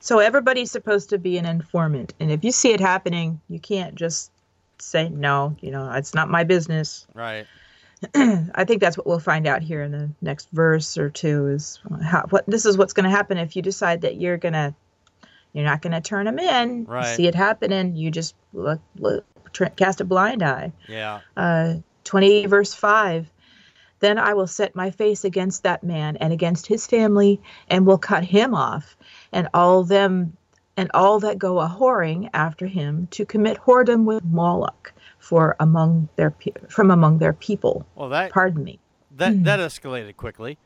So 0.00 0.20
everybody's 0.20 0.70
supposed 0.70 1.10
to 1.10 1.18
be 1.18 1.38
an 1.38 1.44
informant, 1.44 2.14
and 2.20 2.30
if 2.30 2.44
you 2.44 2.52
see 2.52 2.72
it 2.72 2.80
happening, 2.80 3.40
you 3.48 3.58
can't 3.58 3.94
just 3.94 4.30
say 4.78 5.08
no. 5.08 5.56
You 5.60 5.72
know, 5.72 5.90
it's 5.92 6.14
not 6.14 6.28
my 6.28 6.44
business. 6.44 7.06
Right. 7.14 7.46
I 8.14 8.64
think 8.64 8.80
that's 8.80 8.96
what 8.96 9.06
we'll 9.06 9.18
find 9.18 9.46
out 9.46 9.62
here 9.62 9.82
in 9.82 9.92
the 9.92 10.10
next 10.20 10.48
verse 10.52 10.96
or 10.96 11.10
two 11.10 11.48
is 11.48 11.80
how 12.02 12.26
what 12.30 12.44
this 12.46 12.64
is 12.64 12.78
what's 12.78 12.92
going 12.92 13.04
to 13.04 13.10
happen 13.10 13.38
if 13.38 13.56
you 13.56 13.62
decide 13.62 14.02
that 14.02 14.20
you're 14.20 14.36
going 14.36 14.54
to 14.54 14.74
you're 15.52 15.64
not 15.64 15.82
going 15.82 15.92
to 15.92 16.00
turn 16.00 16.26
them 16.26 16.38
in. 16.38 16.84
Right. 16.84 17.16
See 17.16 17.26
it 17.26 17.34
happening, 17.34 17.96
you 17.96 18.10
just 18.10 18.34
look, 18.52 18.80
look 18.98 19.24
cast 19.76 20.00
a 20.00 20.04
blind 20.04 20.42
eye. 20.42 20.72
Yeah. 20.88 21.20
Uh 21.36 21.76
20 22.04 22.46
verse 22.46 22.72
5 22.72 23.30
then 24.00 24.18
I 24.18 24.34
will 24.34 24.46
set 24.46 24.76
my 24.76 24.90
face 24.90 25.24
against 25.24 25.64
that 25.64 25.82
man 25.82 26.16
and 26.18 26.32
against 26.32 26.66
his 26.66 26.86
family 26.86 27.40
and 27.68 27.86
will 27.86 27.98
cut 27.98 28.24
him 28.24 28.54
off 28.54 28.96
and 29.32 29.48
all 29.52 29.82
them 29.82 30.36
and 30.76 30.90
all 30.94 31.18
that 31.20 31.38
go 31.38 31.60
a 31.60 31.68
whoring 31.68 32.30
after 32.32 32.66
him 32.66 33.08
to 33.10 33.26
commit 33.26 33.58
whoredom 33.58 34.04
with 34.04 34.24
Moloch 34.24 34.92
for 35.28 35.54
among 35.60 36.08
their 36.16 36.30
pe- 36.30 36.54
from 36.70 36.90
among 36.90 37.18
their 37.18 37.34
people. 37.34 37.86
Well, 37.94 38.08
that 38.08 38.32
Pardon 38.32 38.64
me. 38.64 38.78
that 39.18 39.34
mm. 39.34 39.44
that 39.44 39.60
escalated 39.60 40.16
quickly. 40.16 40.56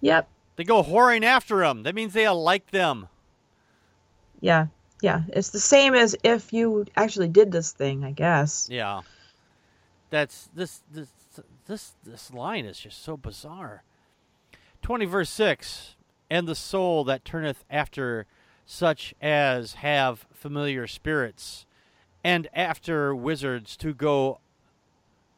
Yep. 0.00 0.30
They 0.56 0.64
go 0.64 0.82
whoring 0.82 1.24
after 1.24 1.58
them. 1.58 1.82
That 1.82 1.94
means 1.94 2.14
they 2.14 2.26
like 2.30 2.70
them. 2.70 3.08
Yeah. 4.40 4.68
Yeah. 5.02 5.24
It's 5.28 5.50
the 5.50 5.60
same 5.60 5.94
as 5.94 6.16
if 6.24 6.54
you 6.54 6.86
actually 6.96 7.28
did 7.28 7.52
this 7.52 7.72
thing, 7.72 8.02
I 8.02 8.12
guess. 8.12 8.66
Yeah. 8.70 9.02
That's 10.08 10.48
this 10.54 10.80
this 10.90 11.08
this 11.66 11.92
this 12.02 12.32
line 12.32 12.64
is 12.64 12.80
just 12.80 13.02
so 13.04 13.18
bizarre. 13.18 13.82
20 14.80 15.04
verse 15.04 15.28
6 15.28 15.96
and 16.30 16.48
the 16.48 16.54
soul 16.54 17.04
that 17.04 17.26
turneth 17.26 17.66
after 17.68 18.24
such 18.64 19.14
as 19.20 19.74
have 19.74 20.24
familiar 20.32 20.86
spirits 20.86 21.66
and 22.22 22.48
after 22.54 23.14
wizards 23.14 23.76
to 23.76 23.94
go 23.94 24.40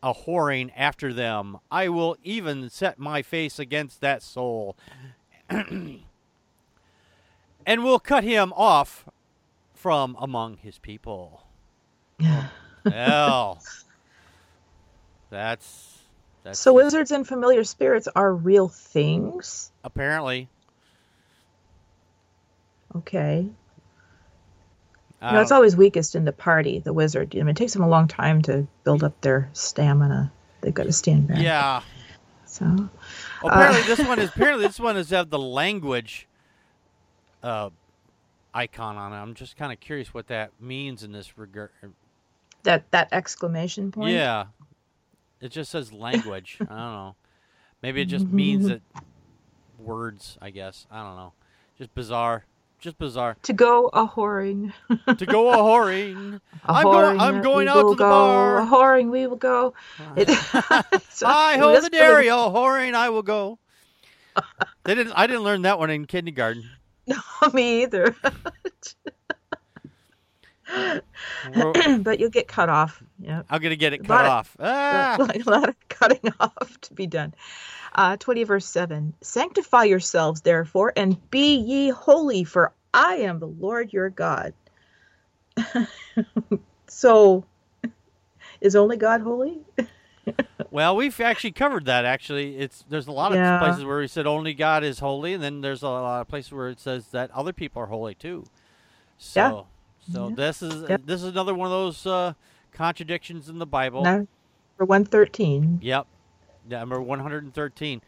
a 0.02 0.12
whoring 0.12 0.70
after 0.76 1.12
them 1.12 1.58
I 1.70 1.88
will 1.88 2.16
even 2.24 2.68
set 2.70 2.98
my 2.98 3.22
face 3.22 3.58
against 3.58 4.00
that 4.00 4.22
soul 4.22 4.76
and 5.48 6.02
will 7.66 8.00
cut 8.00 8.24
him 8.24 8.52
off 8.54 9.08
from 9.74 10.16
among 10.20 10.56
his 10.56 10.78
people 10.78 11.44
well 12.84 13.62
that's 15.30 15.98
that's 16.42 16.58
So 16.58 16.72
wizards 16.72 17.12
and 17.12 17.26
familiar 17.26 17.62
spirits 17.64 18.08
are 18.14 18.34
real 18.34 18.68
things. 18.68 19.70
apparently 19.84 20.48
Okay. 22.96 23.48
I 25.22 25.28
You 25.28 25.34
know, 25.36 25.40
it's 25.42 25.52
always 25.52 25.76
weakest 25.76 26.14
in 26.16 26.24
the 26.24 26.32
party, 26.32 26.80
the 26.80 26.92
wizard. 26.92 27.34
I 27.34 27.38
mean, 27.38 27.50
it 27.50 27.56
takes 27.56 27.72
them 27.72 27.82
a 27.82 27.88
long 27.88 28.08
time 28.08 28.42
to 28.42 28.66
build 28.84 29.04
up 29.04 29.20
their 29.20 29.48
stamina. 29.52 30.32
They've 30.60 30.74
got 30.74 30.84
to 30.84 30.92
stand 30.92 31.28
back. 31.28 31.38
yeah 31.40 31.82
So, 32.44 32.64
Well, 32.64 32.90
apparently 33.52 33.82
this 33.82 34.06
one 34.06 34.18
is 34.18 34.28
apparently 34.34 34.66
this 34.66 34.80
one 34.80 34.96
is 34.96 35.10
have 35.10 35.30
the 35.30 35.38
language 35.38 36.26
uh, 37.42 37.70
icon 38.52 38.96
on 38.96 39.12
it. 39.12 39.16
I'm 39.16 39.34
just 39.34 39.56
kind 39.56 39.72
of 39.72 39.80
curious 39.80 40.12
what 40.12 40.26
that 40.26 40.50
means 40.60 41.02
in 41.04 41.12
this 41.12 41.38
regard. 41.38 41.70
that 42.64 42.90
that 42.90 43.08
exclamation 43.12 43.92
point. 43.92 44.12
Yeah, 44.12 44.46
it 45.40 45.50
just 45.50 45.70
says 45.70 45.92
language. 45.92 46.56
I 46.60 46.64
don't 46.64 46.76
know. 46.76 47.14
Maybe 47.82 48.02
it 48.02 48.06
just 48.06 48.26
means 48.26 48.66
that 48.68 48.80
words. 49.78 50.36
I 50.42 50.50
guess 50.50 50.86
I 50.90 51.02
don't 51.02 51.16
know. 51.16 51.32
Just 51.78 51.94
bizarre. 51.94 52.44
Just 52.82 52.98
bizarre. 52.98 53.36
To 53.42 53.52
go 53.52 53.86
a 53.92 54.08
whoring. 54.08 54.72
to 55.16 55.24
go 55.24 55.52
a 55.52 55.56
whoring. 55.58 56.34
A 56.34 56.40
I'm 56.72 56.84
whoring 56.84 56.90
going. 56.90 57.20
I'm 57.20 57.40
going 57.40 57.68
out 57.68 57.82
to 57.82 57.88
the 57.90 57.94
go, 57.94 58.10
bar. 58.10 58.58
A 58.58 58.66
whoring 58.66 59.08
we 59.08 59.28
will 59.28 59.36
go. 59.36 59.72
It, 60.16 60.28
so- 61.10 61.28
I 61.28 61.58
hold 61.58 61.80
the 61.80 61.90
dairy, 61.90 62.28
oh 62.28 62.50
whoring 62.50 62.94
I 62.94 63.10
will 63.10 63.22
go. 63.22 63.60
they 64.82 64.96
didn't. 64.96 65.12
I 65.12 65.28
didn't 65.28 65.44
learn 65.44 65.62
that 65.62 65.78
one 65.78 65.90
in 65.90 66.06
kindergarten. 66.06 66.68
No, 67.06 67.16
me 67.52 67.84
either. 67.84 68.16
But 72.02 72.18
you'll 72.20 72.30
get 72.30 72.48
cut 72.48 72.68
off. 72.68 73.02
I'm 73.28 73.60
gonna 73.62 73.76
get 73.76 73.92
it 73.92 74.00
A 74.00 74.04
cut 74.04 74.10
lot 74.10 74.24
of- 74.24 74.30
off. 74.30 74.56
Ah! 74.60 75.16
a 75.46 75.50
lot 75.50 75.68
of 75.68 75.76
cutting 75.88 76.32
off 76.40 76.80
to 76.82 76.94
be 76.94 77.06
done. 77.06 77.34
Uh, 77.94 78.16
20 78.16 78.44
verse 78.44 78.66
7 78.66 79.12
Sanctify 79.20 79.84
yourselves, 79.84 80.40
therefore, 80.42 80.92
and 80.96 81.30
be 81.30 81.56
ye 81.56 81.90
holy, 81.90 82.44
for 82.44 82.72
I 82.94 83.16
am 83.16 83.38
the 83.38 83.48
Lord 83.48 83.92
your 83.92 84.08
God. 84.10 84.54
so, 86.88 87.44
is 88.60 88.76
only 88.76 88.96
God 88.96 89.20
holy? 89.20 89.58
Well, 90.70 90.94
we've 90.96 91.20
actually 91.20 91.52
covered 91.52 91.84
that. 91.86 92.04
Actually, 92.04 92.56
it's 92.56 92.84
there's 92.88 93.08
a 93.08 93.12
lot 93.12 93.32
of 93.32 93.36
Yeah. 93.38 93.58
places 93.58 93.84
where 93.84 93.98
we 93.98 94.06
said 94.06 94.26
only 94.26 94.54
God 94.54 94.84
is 94.84 95.00
holy, 95.00 95.34
and 95.34 95.42
then 95.42 95.60
there's 95.60 95.82
a 95.82 95.88
lot 95.88 96.20
of 96.20 96.28
places 96.28 96.52
where 96.52 96.68
it 96.68 96.80
says 96.80 97.08
that 97.08 97.30
other 97.32 97.52
people 97.52 97.82
are 97.82 97.86
holy 97.86 98.14
too. 98.14 98.44
So, 99.18 99.66
so 100.10 100.28
Yeah. 100.28 100.34
this 100.34 100.62
is 100.62 100.88
Yep. 100.88 101.02
this 101.04 101.22
is 101.22 101.28
another 101.28 101.54
one 101.54 101.66
of 101.66 101.72
those 101.72 102.06
uh, 102.06 102.34
contradictions 102.72 103.48
in 103.48 103.58
the 103.58 103.66
Bible. 103.66 104.02
No, 104.02 104.26
for 104.76 104.84
113. 104.86 105.80
Yep, 105.82 106.06
number 106.68 107.00
113. 107.00 108.00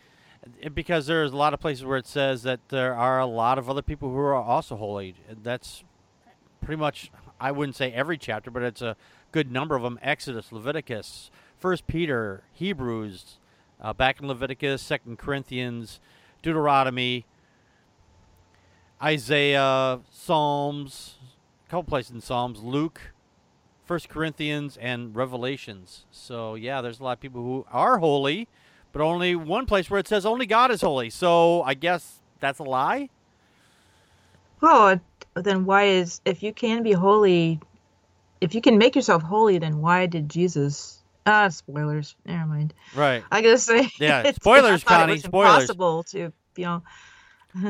Because 0.74 1.06
there's 1.06 1.32
a 1.32 1.36
lot 1.36 1.54
of 1.54 1.60
places 1.60 1.84
where 1.86 1.96
it 1.96 2.06
says 2.06 2.42
that 2.42 2.60
there 2.68 2.94
are 2.94 3.18
a 3.18 3.26
lot 3.26 3.58
of 3.58 3.70
other 3.70 3.80
people 3.80 4.10
who 4.10 4.18
are 4.18 4.34
also 4.34 4.76
holy. 4.76 5.14
And 5.28 5.42
That's 5.42 5.84
pretty 6.60 6.78
much 6.80 7.10
I 7.40 7.50
wouldn't 7.50 7.76
say 7.76 7.90
every 7.92 8.18
chapter, 8.18 8.50
but 8.50 8.62
it's 8.62 8.82
a 8.82 8.96
good 9.32 9.50
number 9.50 9.74
of 9.74 9.82
them. 9.82 9.98
Exodus, 10.02 10.52
Leviticus, 10.52 11.30
First 11.58 11.86
Peter, 11.86 12.44
Hebrews, 12.52 13.38
uh, 13.80 13.92
back 13.92 14.20
in 14.20 14.28
Leviticus, 14.28 14.82
Second 14.82 15.18
Corinthians, 15.18 15.98
Deuteronomy, 16.42 17.24
Isaiah, 19.02 20.00
Psalms, 20.10 21.16
couple 21.75 21.88
places 21.90 22.12
in 22.12 22.21
Psalms, 22.21 22.62
Luke, 22.62 23.00
First 23.85 24.09
Corinthians, 24.09 24.76
and 24.76 25.12
Revelations. 25.16 26.04
So 26.12 26.54
yeah, 26.54 26.81
there's 26.81 27.00
a 27.00 27.02
lot 27.02 27.12
of 27.14 27.21
people 27.21 27.43
who 27.43 27.66
are 27.73 27.99
holy, 27.99 28.47
but 28.93 29.02
only 29.02 29.35
one 29.35 29.66
place 29.66 29.90
where 29.90 29.99
it 29.99 30.07
says 30.07 30.25
only 30.25 30.47
God 30.47 30.71
is 30.71 30.83
holy. 30.83 31.11
So 31.11 31.62
I 31.62 31.75
guess 31.75 32.21
that's 32.38 32.61
a 32.61 32.62
lie. 32.62 33.09
Oh, 34.62 35.00
then 35.35 35.64
why 35.64 35.87
is, 35.87 36.21
if 36.25 36.45
you 36.45 36.52
can 36.52 36.85
be 36.85 36.93
holy, 36.93 37.59
if 38.40 38.54
you 38.54 38.61
can 38.61 38.78
make 38.78 38.95
yourself 38.95 39.23
holy, 39.25 39.59
then 39.59 39.81
why 39.81 40.07
did 40.07 40.28
Jesus. 40.28 41.02
Ah, 41.26 41.49
spoilers. 41.49 42.14
Never 42.25 42.47
mind. 42.47 42.73
Right. 42.95 43.25
I 43.33 43.43
gotta 43.43 43.59
say. 43.59 43.90
Yeah, 43.99 44.21
it's- 44.21 44.37
spoilers, 44.37 44.85
Connie, 44.85 45.14
It 45.14 45.25
spoilers. 45.25 45.62
impossible 45.64 46.04
to, 46.04 46.19
you 46.19 46.33
know, 46.64 46.83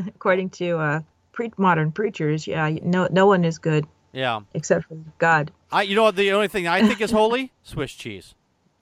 according 0.09 0.51
to 0.51 0.77
uh, 0.77 1.01
pre- 1.33 1.53
modern 1.57 1.91
preachers, 1.91 2.47
yeah, 2.47 2.69
no, 2.83 3.09
no 3.11 3.25
one 3.27 3.47
is 3.47 3.57
good 3.59 3.87
Yeah. 4.14 4.40
except 4.54 4.87
for 4.87 4.97
God. 5.18 5.50
I. 5.73 5.83
You 5.83 5.97
know 5.97 6.04
what? 6.04 6.16
The 6.16 6.33
only 6.33 6.49
thing 6.49 6.66
I 6.68 6.87
think 6.87 7.00
is 7.00 7.11
holy, 7.11 7.52
Swiss 7.62 7.92
cheese. 7.92 8.35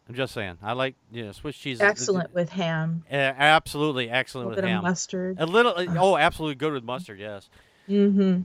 I'm 0.08 0.14
just 0.14 0.34
saying. 0.34 0.58
I 0.62 0.72
like 0.74 0.94
you 1.10 1.24
know 1.24 1.32
Swiss 1.32 1.56
cheese. 1.56 1.78
is- 1.78 1.80
Excellent 1.82 2.34
with 2.34 2.50
ham, 2.50 3.04
Uh, 3.10 3.14
absolutely 3.16 4.10
excellent 4.10 4.48
with 4.50 4.56
bit 4.56 4.64
of 4.64 4.70
ham. 4.70 4.82
mustard. 4.82 5.36
A 5.40 5.46
little. 5.46 5.74
Oh, 5.98 6.16
absolutely 6.16 6.56
good 6.56 6.72
with 6.72 6.84
mustard. 6.84 7.18
Yes. 7.18 7.48
Mm-hmm. 7.88 8.42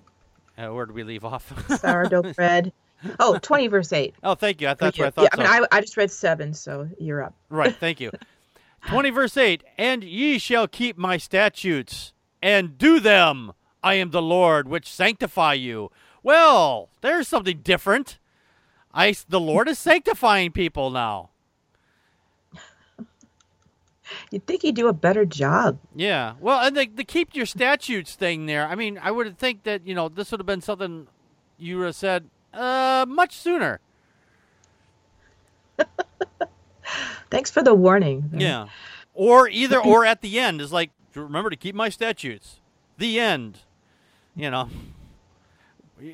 Uh, 0.61 0.73
where 0.73 0.85
did 0.85 0.95
we 0.95 1.03
leave 1.03 1.23
off? 1.25 1.53
Sourdough 1.79 2.33
bread. 2.35 2.71
Oh, 3.19 3.37
20 3.39 3.67
verse 3.67 3.93
8. 3.93 4.15
oh, 4.23 4.33
thank 4.33 4.59
you. 4.59 4.67
I 4.67 4.71
thought 4.71 4.79
Thank 4.95 4.97
you. 4.97 5.05
I 5.05 5.09
thought 5.11 5.21
yeah, 5.23 5.35
so. 5.35 5.51
I 5.51 5.59
mean, 5.59 5.67
I, 5.71 5.77
I 5.77 5.81
just 5.81 5.97
read 5.97 6.09
7, 6.09 6.53
so 6.55 6.89
you're 6.99 7.21
up. 7.21 7.35
Right, 7.49 7.75
thank 7.75 7.99
you. 7.99 8.09
20 8.87 9.09
verse 9.11 9.37
8 9.37 9.63
And 9.77 10.03
ye 10.03 10.39
shall 10.39 10.67
keep 10.67 10.97
my 10.97 11.17
statutes 11.17 12.13
and 12.41 12.75
do 12.77 12.99
them. 12.99 13.51
I 13.83 13.95
am 13.95 14.09
the 14.09 14.21
Lord 14.21 14.67
which 14.67 14.89
sanctify 14.91 15.53
you. 15.53 15.91
Well, 16.27 16.89
there's 16.99 17.25
something 17.25 17.61
different. 17.63 18.19
I, 18.93 19.15
the 19.29 19.39
Lord 19.39 19.69
is 19.69 19.79
sanctifying 19.79 20.51
people 20.51 20.89
now. 20.89 21.29
You'd 24.31 24.45
think 24.45 24.65
you'd 24.65 24.75
do 24.75 24.89
a 24.89 24.93
better 24.93 25.23
job. 25.23 25.79
Yeah. 25.95 26.33
Well, 26.41 26.59
and 26.59 26.75
the, 26.75 26.85
the 26.85 27.05
keep 27.05 27.33
your 27.33 27.45
statutes 27.45 28.15
thing 28.15 28.45
there, 28.45 28.67
I 28.67 28.75
mean, 28.75 28.99
I 29.01 29.09
would 29.09 29.37
think 29.37 29.63
that, 29.63 29.87
you 29.87 29.95
know, 29.95 30.09
this 30.09 30.31
would 30.31 30.41
have 30.41 30.45
been 30.45 30.59
something 30.59 31.07
you 31.57 31.77
would 31.77 31.85
have 31.85 31.95
said 31.95 32.29
uh, 32.53 33.05
much 33.07 33.37
sooner. 33.37 33.79
Thanks 37.31 37.49
for 37.51 37.63
the 37.63 37.73
warning. 37.73 38.31
Yeah. 38.35 38.67
Or 39.13 39.47
either 39.47 39.79
or 39.79 40.03
at 40.03 40.19
the 40.19 40.41
end 40.41 40.59
is 40.59 40.73
like 40.73 40.91
remember 41.15 41.49
to 41.49 41.55
keep 41.55 41.73
my 41.73 41.87
statutes. 41.87 42.59
The 42.97 43.17
end. 43.17 43.59
You 44.35 44.51
know. 44.51 44.69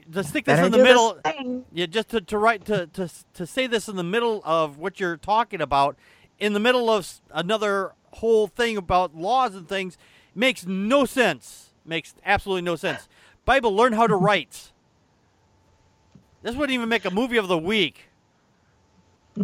Just 0.10 0.30
stick 0.30 0.46
this 0.46 0.56
Better 0.56 0.66
in 0.68 0.72
the 0.72 0.78
middle. 0.78 1.20
this. 1.24 1.34
Yeah, 1.74 1.86
just 1.88 2.10
to, 2.10 2.22
to 2.22 2.38
write 2.38 2.66
to, 2.66 2.88
to 2.88 3.10
to 3.34 3.46
say 3.46 3.68
this 3.68 3.88
in 3.90 3.96
the 3.98 4.04
middle 4.04 4.42
of 4.46 4.78
what 4.78 5.00
you're 5.00 5.18
talking 5.18 5.60
about, 5.62 5.98
in 6.40 6.54
the 6.54 6.60
middle 6.60 6.90
of 6.90 7.20
another 7.32 7.92
whole 8.14 8.48
thing 8.48 8.78
about 8.78 9.16
laws 9.16 9.56
and 9.56 9.68
things, 9.68 9.98
makes 10.34 10.66
no 10.66 11.06
sense. 11.06 11.72
Makes 11.86 12.16
absolutely 12.26 12.62
no 12.62 12.76
sense. 12.78 13.10
Bible, 13.44 13.76
learn 13.76 13.92
how 13.94 14.08
to 14.08 14.16
write. 14.16 14.72
This 16.44 16.56
wouldn't 16.56 16.74
even 16.74 16.88
make 16.88 17.04
a 17.06 17.12
movie 17.12 17.38
of 17.38 17.48
the 17.48 17.58
week. 17.58 18.10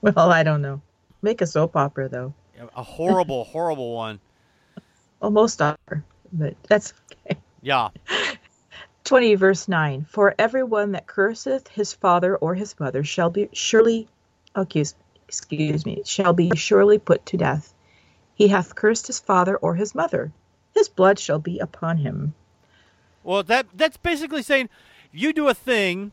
Well, 0.00 0.30
I 0.30 0.42
don't 0.44 0.62
know. 0.62 0.80
make 1.22 1.40
a 1.40 1.46
soap 1.46 1.76
opera 1.76 2.08
though. 2.08 2.32
A 2.76 2.82
horrible, 2.82 3.44
horrible 3.44 3.94
one. 3.94 4.20
Almost 5.22 5.58
most 5.58 5.76
are, 5.88 6.04
but 6.32 6.54
that's 6.68 6.94
okay. 7.26 7.36
Yeah. 7.62 7.88
20 9.08 9.36
verse 9.36 9.68
9 9.68 10.04
For 10.10 10.34
everyone 10.38 10.92
that 10.92 11.06
curseth 11.06 11.68
his 11.68 11.94
father 11.94 12.36
or 12.36 12.54
his 12.54 12.78
mother 12.78 13.02
shall 13.02 13.30
be 13.30 13.48
surely 13.54 14.06
accused 14.54 14.96
excuse 15.26 15.86
me 15.86 16.02
shall 16.04 16.34
be 16.34 16.50
surely 16.54 16.98
put 16.98 17.24
to 17.24 17.38
death. 17.38 17.72
He 18.34 18.48
hath 18.48 18.74
cursed 18.74 19.06
his 19.06 19.18
father 19.18 19.56
or 19.56 19.76
his 19.76 19.94
mother. 19.94 20.30
His 20.74 20.90
blood 20.90 21.18
shall 21.18 21.38
be 21.38 21.58
upon 21.58 21.96
him. 21.96 22.34
Well, 23.24 23.42
that 23.44 23.68
that's 23.74 23.96
basically 23.96 24.42
saying 24.42 24.68
you 25.10 25.32
do 25.32 25.48
a 25.48 25.54
thing, 25.54 26.12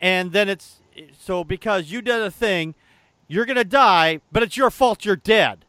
and 0.00 0.32
then 0.32 0.48
it's 0.48 0.80
so 1.16 1.44
because 1.44 1.92
you 1.92 2.02
did 2.02 2.20
a 2.20 2.32
thing, 2.32 2.74
you're 3.28 3.46
gonna 3.46 3.62
die, 3.62 4.20
but 4.32 4.42
it's 4.42 4.56
your 4.56 4.70
fault 4.70 5.04
you're 5.04 5.14
dead. 5.14 5.64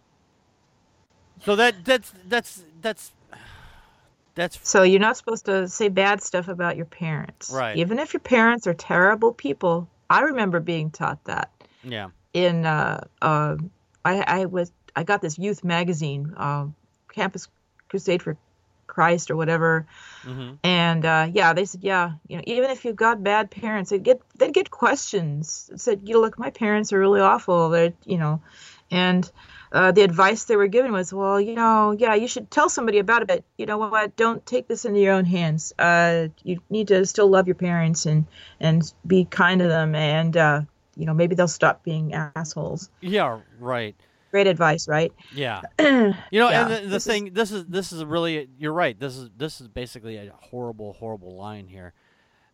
So 1.45 1.55
that 1.55 1.85
that's 1.85 2.11
that's 2.27 2.65
that's 2.81 3.11
that's 4.35 4.59
So 4.63 4.83
you're 4.83 4.99
not 4.99 5.17
supposed 5.17 5.45
to 5.45 5.67
say 5.67 5.89
bad 5.89 6.21
stuff 6.21 6.47
about 6.47 6.75
your 6.77 6.85
parents. 6.85 7.51
Right. 7.53 7.77
Even 7.77 7.99
if 7.99 8.13
your 8.13 8.21
parents 8.21 8.67
are 8.67 8.73
terrible 8.73 9.33
people. 9.33 9.87
I 10.09 10.21
remember 10.21 10.59
being 10.59 10.91
taught 10.91 11.23
that. 11.25 11.49
yeah 11.83 12.09
in 12.33 12.65
uh, 12.65 13.05
uh, 13.21 13.55
I, 14.03 14.23
I 14.27 14.45
was 14.45 14.71
I 14.95 15.03
got 15.03 15.21
this 15.21 15.37
youth 15.39 15.63
magazine, 15.63 16.33
uh, 16.35 16.67
Campus 17.13 17.47
Crusade 17.89 18.21
for 18.21 18.37
Christ 18.87 19.31
or 19.31 19.35
whatever, 19.35 19.87
hmm 20.23 20.53
and 20.63 21.05
uh, 21.05 21.27
yeah, 21.31 21.53
they 21.53 21.65
said 21.65 21.83
yeah, 21.83 22.13
you 22.27 22.37
know, 22.37 22.43
even 22.45 22.69
if 22.71 22.85
you've 22.85 22.95
got 22.95 23.23
bad 23.23 23.49
parents, 23.49 23.91
they 23.91 23.99
get 23.99 24.21
they'd 24.37 24.53
get 24.53 24.71
questions. 24.71 25.69
It 25.73 25.79
said, 25.79 26.01
you 26.03 26.15
know, 26.15 26.21
look, 26.21 26.37
my 26.37 26.49
parents 26.49 26.91
are 26.91 26.99
really 26.99 27.21
awful. 27.21 27.69
They're 27.69 27.93
you 28.05 28.17
know, 28.17 28.41
and 28.91 29.29
uh, 29.73 29.91
the 29.91 30.01
advice 30.03 30.43
they 30.45 30.55
were 30.55 30.67
given 30.67 30.91
was, 30.91 31.11
well, 31.11 31.41
you 31.41 31.55
know, 31.55 31.91
yeah, 31.97 32.13
you 32.13 32.27
should 32.27 32.49
tell 32.51 32.69
somebody 32.69 32.99
about 32.99 33.23
it, 33.23 33.27
but 33.27 33.43
you 33.57 33.65
know 33.65 33.77
what? 33.79 34.15
Don't 34.15 34.45
take 34.45 34.67
this 34.67 34.85
into 34.85 34.99
your 34.99 35.13
own 35.13 35.25
hands. 35.25 35.73
Uh, 35.79 36.27
you 36.43 36.61
need 36.69 36.87
to 36.89 37.05
still 37.05 37.27
love 37.27 37.47
your 37.47 37.55
parents 37.55 38.05
and 38.05 38.25
and 38.59 38.93
be 39.05 39.25
kind 39.25 39.59
to 39.61 39.67
them, 39.67 39.95
and 39.95 40.37
uh, 40.37 40.61
you 40.95 41.05
know, 41.05 41.13
maybe 41.13 41.33
they'll 41.35 41.47
stop 41.47 41.83
being 41.83 42.13
assholes. 42.13 42.89
yeah 43.01 43.39
right 43.59 43.95
Great 44.31 44.47
advice, 44.47 44.87
right? 44.87 45.11
yeah 45.35 45.61
you 45.79 45.85
know 45.85 46.49
Yeah, 46.49 46.65
and 46.65 46.71
the, 46.71 46.79
the 46.81 46.87
this 46.89 47.05
is- 47.07 47.11
thing 47.11 47.33
this 47.33 47.51
is 47.51 47.65
this 47.65 47.91
is 47.91 48.03
really 48.05 48.49
you're 48.57 48.73
right 48.73 48.99
this 48.99 49.15
is 49.17 49.29
this 49.37 49.59
is 49.61 49.67
basically 49.67 50.17
a 50.17 50.31
horrible 50.51 50.93
horrible 50.93 51.35
line 51.35 51.67
here. 51.67 51.93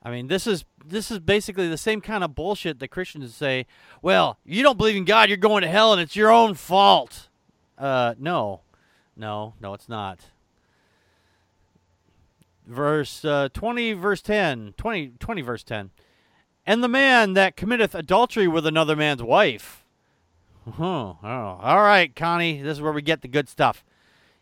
I 0.01 0.11
mean, 0.11 0.27
this 0.27 0.47
is 0.47 0.63
this 0.85 1.11
is 1.11 1.19
basically 1.19 1.67
the 1.67 1.77
same 1.77 1.99
kind 1.99 2.23
of 2.23 2.33
bullshit 2.33 2.79
that 2.79 2.87
Christians 2.87 3.35
say. 3.35 3.65
Well, 4.01 4.37
you 4.45 4.63
don't 4.63 4.77
believe 4.77 4.95
in 4.95 5.05
God, 5.05 5.29
you're 5.29 5.37
going 5.37 5.61
to 5.61 5.67
hell, 5.67 5.91
and 5.91 6.01
it's 6.01 6.15
your 6.15 6.31
own 6.31 6.53
fault. 6.53 7.27
Uh, 7.77 8.15
no, 8.17 8.61
no, 9.15 9.55
no, 9.59 9.73
it's 9.73 9.89
not. 9.89 10.19
Verse 12.65 13.25
uh, 13.25 13.49
twenty, 13.51 13.93
verse 13.93 14.21
10, 14.21 14.75
20, 14.77 15.13
20 15.19 15.41
verse 15.41 15.63
ten, 15.63 15.89
and 16.65 16.83
the 16.83 16.87
man 16.87 17.33
that 17.33 17.57
committeth 17.57 17.93
adultery 17.93 18.47
with 18.47 18.65
another 18.65 18.95
man's 18.95 19.23
wife. 19.23 19.83
Oh, 20.79 21.17
oh, 21.23 21.59
all 21.61 21.81
right, 21.81 22.15
Connie, 22.15 22.61
this 22.61 22.77
is 22.77 22.81
where 22.81 22.91
we 22.91 23.01
get 23.01 23.21
the 23.21 23.27
good 23.27 23.49
stuff. 23.49 23.83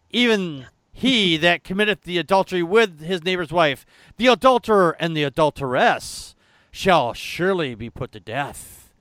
Even 0.09 0.67
he 0.97 1.37
that 1.37 1.63
committeth 1.63 2.01
the 2.01 2.17
adultery 2.17 2.63
with 2.63 3.01
his 3.01 3.23
neighbor's 3.23 3.51
wife, 3.51 3.85
the 4.17 4.25
adulterer 4.25 4.97
and 4.99 5.15
the 5.15 5.21
adulteress, 5.21 6.33
shall 6.71 7.13
surely 7.13 7.75
be 7.75 7.87
put 7.87 8.11
to 8.13 8.19
death. 8.19 8.91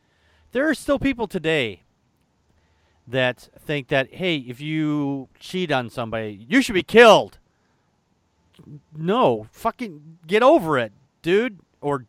There 0.53 0.69
are 0.69 0.75
still 0.75 0.99
people 0.99 1.27
today 1.27 1.85
that 3.09 3.49
think 3.59 3.89
that, 3.89 4.17
hey, 4.17 4.37
if 4.37 4.61
you 4.61 5.31
cheat 5.41 5.73
on 5.73 5.89
somebody, 5.89 6.45
you 6.47 6.61
should 6.61 6.75
be 6.75 6.83
killed. 6.83 7.39
No, 8.95 9.47
fucking 9.51 10.19
get 10.27 10.43
over 10.43 10.77
it, 10.77 10.93
dude, 11.23 11.61
or 11.81 12.05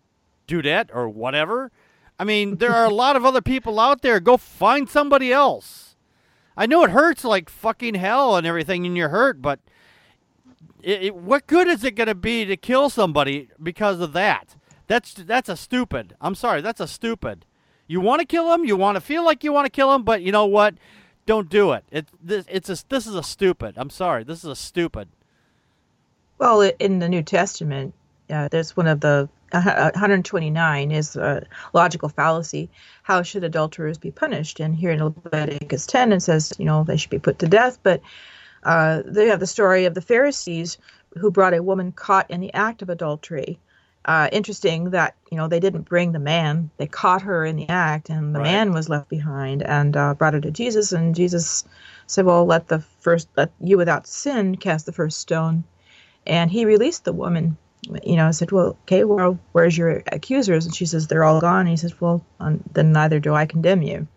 dudette, 0.50 0.90
or 0.94 1.08
whatever. 1.08 1.72
I 2.20 2.26
mean, 2.26 2.58
there 2.58 2.76
are 2.76 2.86
a 2.86 2.94
lot 2.94 3.16
of 3.16 3.24
other 3.24 3.42
people 3.42 3.80
out 3.80 4.02
there. 4.02 4.20
Go 4.20 4.36
find 4.36 4.90
somebody 4.90 5.32
else. 5.32 5.96
I 6.58 6.66
know 6.66 6.84
it 6.84 6.92
hurts 6.92 7.24
like 7.24 7.50
fucking 7.50 7.96
hell 7.96 8.36
and 8.36 8.46
everything, 8.46 8.86
and 8.86 8.98
you're 8.98 9.08
hurt, 9.08 9.42
but 9.42 9.62
it, 10.82 11.04
it, 11.04 11.16
what 11.16 11.48
good 11.48 11.68
is 11.68 11.84
it 11.84 11.96
going 11.96 12.08
to 12.08 12.16
be 12.16 12.46
to 12.46 12.58
kill 12.58 12.90
somebody 12.90 13.50
because 13.62 14.00
of 14.00 14.14
that? 14.14 14.56
That's 14.88 15.14
that's 15.14 15.50
a 15.50 15.58
stupid. 15.58 16.16
I'm 16.22 16.36
sorry, 16.36 16.62
that's 16.62 16.80
a 16.80 16.88
stupid. 16.88 17.46
You 17.88 18.02
want 18.02 18.22
to 18.22 18.26
kill 18.26 18.54
him, 18.54 18.66
you 18.66 18.76
want 18.76 18.96
to 18.96 19.02
feel 19.02 19.24
like 19.24 19.44
you 19.44 19.52
want 19.54 19.66
to 19.66 19.70
kill 19.70 19.94
him, 19.94 20.04
but 20.04 20.22
you 20.22 20.32
know 20.32 20.46
what? 20.46 20.76
Don't 21.26 21.50
do 21.50 21.74
it. 21.74 21.84
It 21.92 22.08
this 22.22 22.46
it's 22.50 22.70
a, 22.70 22.78
this 22.88 23.06
is 23.06 23.16
a 23.16 23.24
stupid. 23.24 23.76
I'm 23.78 23.90
sorry, 23.90 24.24
this 24.24 24.40
is 24.40 24.50
a 24.50 24.56
stupid. 24.56 25.10
Well, 26.38 26.62
in 26.62 27.00
the 27.00 27.10
New 27.10 27.24
Testament, 27.24 27.94
uh, 28.30 28.48
there's 28.50 28.78
one 28.78 28.88
of 28.88 29.00
the 29.00 29.28
uh, 29.52 29.92
129 29.94 30.92
is 30.92 31.16
a 31.16 31.46
logical 31.74 32.10
fallacy. 32.10 32.70
How 33.04 33.22
should 33.24 33.44
adulterers 33.44 33.98
be 33.98 34.12
punished? 34.12 34.60
And 34.60 34.76
here 34.76 34.92
in 34.92 35.04
Leviticus 35.04 35.86
10, 35.86 36.12
it 36.12 36.20
says, 36.22 36.54
you 36.58 36.66
know, 36.66 36.84
they 36.84 36.98
should 36.98 37.10
be 37.10 37.20
put 37.20 37.40
to 37.40 37.48
death. 37.48 37.80
But 37.82 38.02
uh, 38.64 39.04
they 39.06 39.28
have 39.28 39.40
the 39.40 39.48
story 39.48 39.86
of 39.86 39.94
the 39.94 40.02
Pharisees 40.02 40.78
who 41.18 41.32
brought 41.32 41.54
a 41.54 41.64
woman 41.64 41.92
caught 41.92 42.30
in 42.32 42.42
the 42.42 42.54
act 42.54 42.82
of 42.82 42.90
adultery. 42.90 43.60
Uh, 44.06 44.30
interesting 44.32 44.92
that 44.92 45.16
you 45.32 45.38
know 45.38 45.48
they 45.48 45.60
didn't 45.60 45.84
bring 45.90 46.12
the 46.14 46.20
man; 46.20 46.70
they 46.78 46.88
caught 46.88 47.22
her 47.24 47.46
in 47.46 47.58
the 47.58 47.70
act, 47.70 48.10
and 48.10 48.34
the 48.36 48.40
Right. 48.40 48.46
man 48.46 48.74
was 48.74 48.90
left 48.90 49.10
behind 49.10 49.64
and 49.64 49.98
uh, 49.98 50.14
brought 50.14 50.34
her 50.34 50.42
to 50.42 50.52
Jesus. 50.52 50.94
And 50.94 51.16
Jesus 51.16 51.66
said, 52.08 52.26
"Well, 52.26 52.46
let 52.46 52.68
the 52.70 52.80
first, 52.80 53.30
let 53.38 53.52
you 53.60 53.78
without 53.78 54.08
sin 54.08 54.56
cast 54.58 54.86
the 54.86 54.94
first 54.94 55.20
stone." 55.20 55.64
and 56.28 56.52
he 56.52 56.66
released 56.66 57.06
the 57.06 57.14
woman 57.14 57.58
you 58.04 58.16
know 58.16 58.32
said 58.32 58.52
well 58.52 58.78
okay 58.84 59.04
well 59.04 59.40
where's 59.54 59.78
your 59.78 60.04
accusers 60.12 60.66
and 60.66 60.76
she 60.76 60.86
says 60.86 61.08
they're 61.08 61.24
all 61.24 61.42
gone 61.42 61.62
and 61.62 61.70
he 61.70 61.78
says 61.78 62.00
well 62.02 62.24
um, 62.40 62.64
then 62.74 62.92
neither 62.92 63.20
do 63.20 63.34
i 63.34 63.46
condemn 63.46 63.82
you 63.82 64.08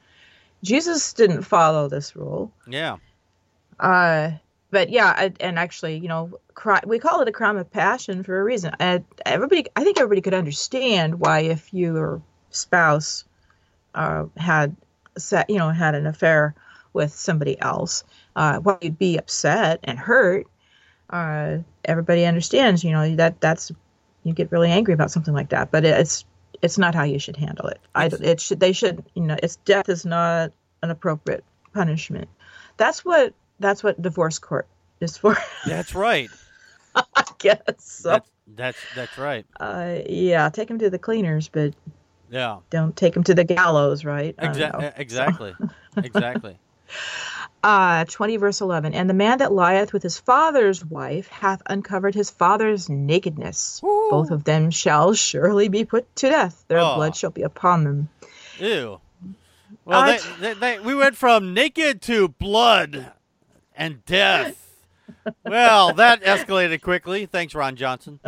jesus 0.62 1.12
didn't 1.14 1.42
follow 1.42 1.88
this 1.88 2.16
rule 2.16 2.52
Yeah. 2.66 2.98
Uh 3.80 4.30
but 4.70 4.90
yeah 4.90 5.12
I, 5.16 5.32
and 5.40 5.58
actually 5.58 5.96
you 5.96 6.08
know 6.08 6.38
cry, 6.54 6.80
we 6.86 6.98
call 6.98 7.20
it 7.20 7.28
a 7.28 7.32
crime 7.32 7.56
of 7.56 7.70
passion 7.70 8.22
for 8.22 8.38
a 8.38 8.44
reason. 8.44 8.72
And 8.78 9.04
everybody 9.26 9.66
i 9.76 9.84
think 9.84 9.98
everybody 9.98 10.20
could 10.20 10.34
understand 10.34 11.20
why 11.20 11.40
if 11.40 11.72
your 11.72 12.22
spouse 12.50 13.24
uh, 13.94 14.26
had 14.36 14.76
you 15.48 15.58
know 15.58 15.70
had 15.70 15.94
an 15.94 16.06
affair 16.06 16.54
with 16.92 17.12
somebody 17.12 17.60
else 17.60 18.04
uh 18.36 18.58
why 18.58 18.78
you'd 18.80 18.98
be 18.98 19.16
upset 19.16 19.80
and 19.84 19.98
hurt 19.98 20.46
uh 21.10 21.58
everybody 21.84 22.24
understands 22.24 22.84
you 22.84 22.92
know 22.92 23.16
that 23.16 23.40
that's 23.40 23.72
you 24.24 24.32
get 24.32 24.52
really 24.52 24.70
angry 24.70 24.94
about 24.94 25.10
something 25.10 25.34
like 25.34 25.50
that. 25.50 25.70
But 25.70 25.84
it's 25.84 26.24
it's 26.62 26.78
not 26.78 26.94
how 26.94 27.04
you 27.04 27.18
should 27.18 27.36
handle 27.36 27.66
it. 27.68 27.80
I 27.94 28.06
it 28.06 28.40
should 28.40 28.60
they 28.60 28.72
should 28.72 29.04
you 29.14 29.22
know 29.22 29.36
it's 29.42 29.56
death 29.56 29.88
is 29.88 30.04
not 30.04 30.52
an 30.82 30.90
appropriate 30.90 31.44
punishment. 31.72 32.28
That's 32.76 33.04
what 33.04 33.34
that's 33.60 33.82
what 33.84 34.00
divorce 34.02 34.38
court 34.40 34.66
is 35.00 35.16
for 35.16 35.36
That's 35.66 35.94
right. 35.94 36.28
i 36.94 37.22
guess 37.38 37.60
so 37.78 38.10
That's 38.10 38.28
that's 38.56 38.78
that's 38.96 39.18
right. 39.18 39.46
uh 39.60 39.98
yeah 40.08 40.48
take 40.48 40.66
them 40.68 40.78
to 40.80 40.90
the 40.90 40.98
cleaners 40.98 41.46
but 41.48 41.74
Yeah. 42.30 42.58
don't 42.70 42.96
take 42.96 43.14
them 43.14 43.22
to 43.24 43.34
the 43.34 43.44
gallows 43.44 44.04
right 44.04 44.34
I 44.38 44.46
don't 44.48 44.58
know. 44.58 44.78
Exa- 44.88 44.98
exactly. 44.98 45.54
exactly. 45.96 46.58
uh 47.62 48.04
20 48.06 48.36
verse 48.38 48.60
11 48.60 48.94
and 48.94 49.08
the 49.08 49.14
man 49.14 49.38
that 49.38 49.52
lieth 49.52 49.92
with 49.92 50.02
his 50.02 50.18
father's 50.18 50.84
wife 50.84 51.28
hath 51.28 51.62
uncovered 51.66 52.14
his 52.14 52.30
father's 52.30 52.88
nakedness 52.88 53.80
both 53.82 54.30
of 54.30 54.44
them 54.44 54.70
shall 54.70 55.14
surely 55.14 55.68
be 55.68 55.84
put 55.84 56.14
to 56.16 56.28
death 56.28 56.64
their 56.68 56.78
Oh. 56.80 56.96
blood 56.96 57.14
shall 57.14 57.30
be 57.30 57.42
upon 57.42 57.84
them 57.84 58.08
Ew. 58.58 59.00
Well, 59.84 60.00
I- 60.00 60.18
they, 60.18 60.22
they, 60.40 60.54
they, 60.54 60.80
we 60.80 60.94
went 60.94 61.16
from 61.16 61.54
naked 61.54 62.02
to 62.02 62.28
blood 62.28 63.12
and 63.80 64.04
death. 64.04 64.76
well, 65.44 65.92
that 65.94 66.22
escalated 66.24 66.82
quickly. 66.82 67.26
Thanks, 67.26 67.54
Ron 67.54 67.74
Johnson. 67.76 68.20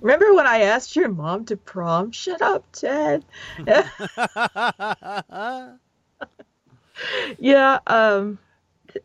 remember 0.00 0.34
when 0.34 0.48
i 0.48 0.62
asked 0.62 0.96
your 0.96 1.08
mom 1.08 1.44
to 1.44 1.56
prom 1.56 2.10
shut 2.10 2.42
up 2.42 2.64
ted 2.72 3.24
yeah 7.38 7.78
um 7.86 8.36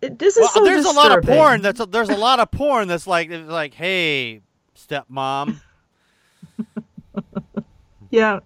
this 0.01 0.38
is 0.38 0.41
well, 0.41 0.49
so 0.49 0.63
there's 0.63 0.85
a 0.85 0.91
lot 0.91 1.15
of 1.17 1.23
porn. 1.23 1.61
That's 1.61 1.85
there's 1.88 2.09
a 2.09 2.17
lot 2.17 2.39
of 2.39 2.49
porn 2.51 2.88
that's 2.88 3.05
like 3.05 3.29
it's 3.29 3.47
like, 3.47 3.73
hey, 3.73 4.41
stepmom 4.75 5.61
yeah 8.09 8.39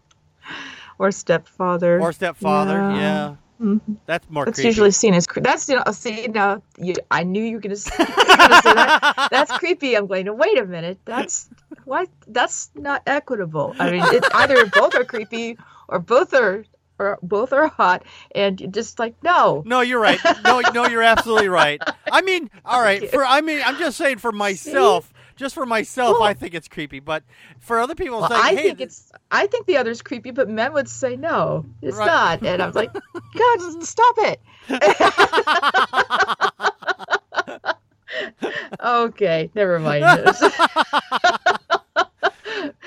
or 0.97 1.11
stepfather 1.11 1.99
or 1.99 2.11
stepfather. 2.11 2.77
Yeah. 2.77 2.95
Yeah, 2.95 3.35
Mhm. 3.61 3.97
that's 4.05 4.29
more 4.29 4.45
That's 4.45 4.55
creepy. 4.57 4.67
usually 4.69 4.91
seen 4.91 5.13
as 5.13 5.27
cre- 5.27 5.41
that's 5.41 5.67
you 5.67 5.75
know 5.75 5.83
see 5.91 6.27
now 6.27 6.61
you 6.77 6.93
I 7.11 7.23
knew 7.23 7.43
you 7.43 7.55
were 7.57 7.61
gonna, 7.61 7.75
say, 7.75 7.91
you 7.99 8.05
were 8.05 8.15
gonna 8.15 8.61
say 8.61 8.73
that 8.73 9.27
that's 9.31 9.51
creepy. 9.57 9.95
I'm 9.97 10.07
going 10.07 10.25
to 10.25 10.33
wait 10.33 10.57
a 10.57 10.65
minute. 10.65 10.97
That's 11.03 11.49
why. 11.83 12.07
that's 12.27 12.71
not 12.75 13.03
equitable. 13.05 13.75
I 13.77 13.91
mean, 13.91 14.03
it, 14.05 14.23
either 14.33 14.65
both 14.67 14.95
are 14.95 15.03
creepy 15.03 15.57
or 15.89 15.99
both 15.99 16.33
are 16.33 16.63
are 16.99 17.17
both 17.21 17.51
are 17.53 17.67
hot, 17.67 18.03
and 18.33 18.59
you're 18.61 18.71
just 18.71 18.97
like 18.99 19.15
no. 19.23 19.63
No, 19.65 19.81
you're 19.81 19.99
right. 19.99 20.19
No, 20.45 20.61
no, 20.73 20.87
you're 20.87 21.03
absolutely 21.03 21.49
right. 21.49 21.81
I 22.11 22.21
mean, 22.21 22.49
all 22.63 22.81
right. 22.81 23.09
For 23.11 23.25
I 23.25 23.41
mean, 23.41 23.61
I'm 23.65 23.77
just 23.77 23.97
saying 23.97 24.19
for 24.19 24.31
myself. 24.31 25.11
Just 25.39 25.55
for 25.55 25.65
myself, 25.65 26.17
Well- 26.19 26.27
I 26.27 26.33
think 26.33 26.53
it's 26.53 26.67
creepy. 26.67 26.99
But 26.99 27.23
for 27.61 27.79
other 27.79 27.95
people, 27.95 28.19
Well, 28.19 28.29
like, 28.29 28.43
I 28.43 28.49
hey, 28.49 28.63
think 28.63 28.81
it's 28.81 29.09
I 29.31 29.47
think 29.47 29.67
the 29.67 29.77
other's 29.77 30.01
creepy, 30.01 30.31
but 30.31 30.49
men 30.49 30.73
would 30.73 30.89
say 30.89 31.15
no, 31.15 31.65
it's 31.81 31.95
Right. 31.95 32.05
not, 32.05 32.43
and 32.45 32.61
I'm 32.61 32.73
like, 32.73 32.91
God, 32.93 33.83
stop 33.83 34.15
it. 34.19 34.41
okay, 38.83 39.49
never 39.55 39.79
mind. 39.79 40.03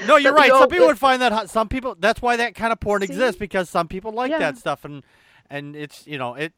No, 0.06 0.16
you're 0.16 0.34
right. 0.34 0.50
Some 0.50 0.68
people 0.68 0.88
would 0.88 0.98
find 0.98 1.22
that 1.22 1.32
hot. 1.32 1.48
Some 1.48 1.68
people. 1.68 1.96
That's 1.98 2.20
why 2.20 2.36
that 2.36 2.54
kind 2.56 2.72
of 2.72 2.80
porn 2.80 3.00
See? 3.02 3.06
exists 3.06 3.38
because 3.38 3.70
some 3.70 3.86
people 3.88 4.10
like 4.12 4.30
Yeah. 4.32 4.38
that 4.40 4.58
stuff, 4.58 4.84
and 4.84 5.02
and 5.48 5.74
it's 5.76 6.04
you 6.06 6.18
know 6.18 6.34
it. 6.34 6.52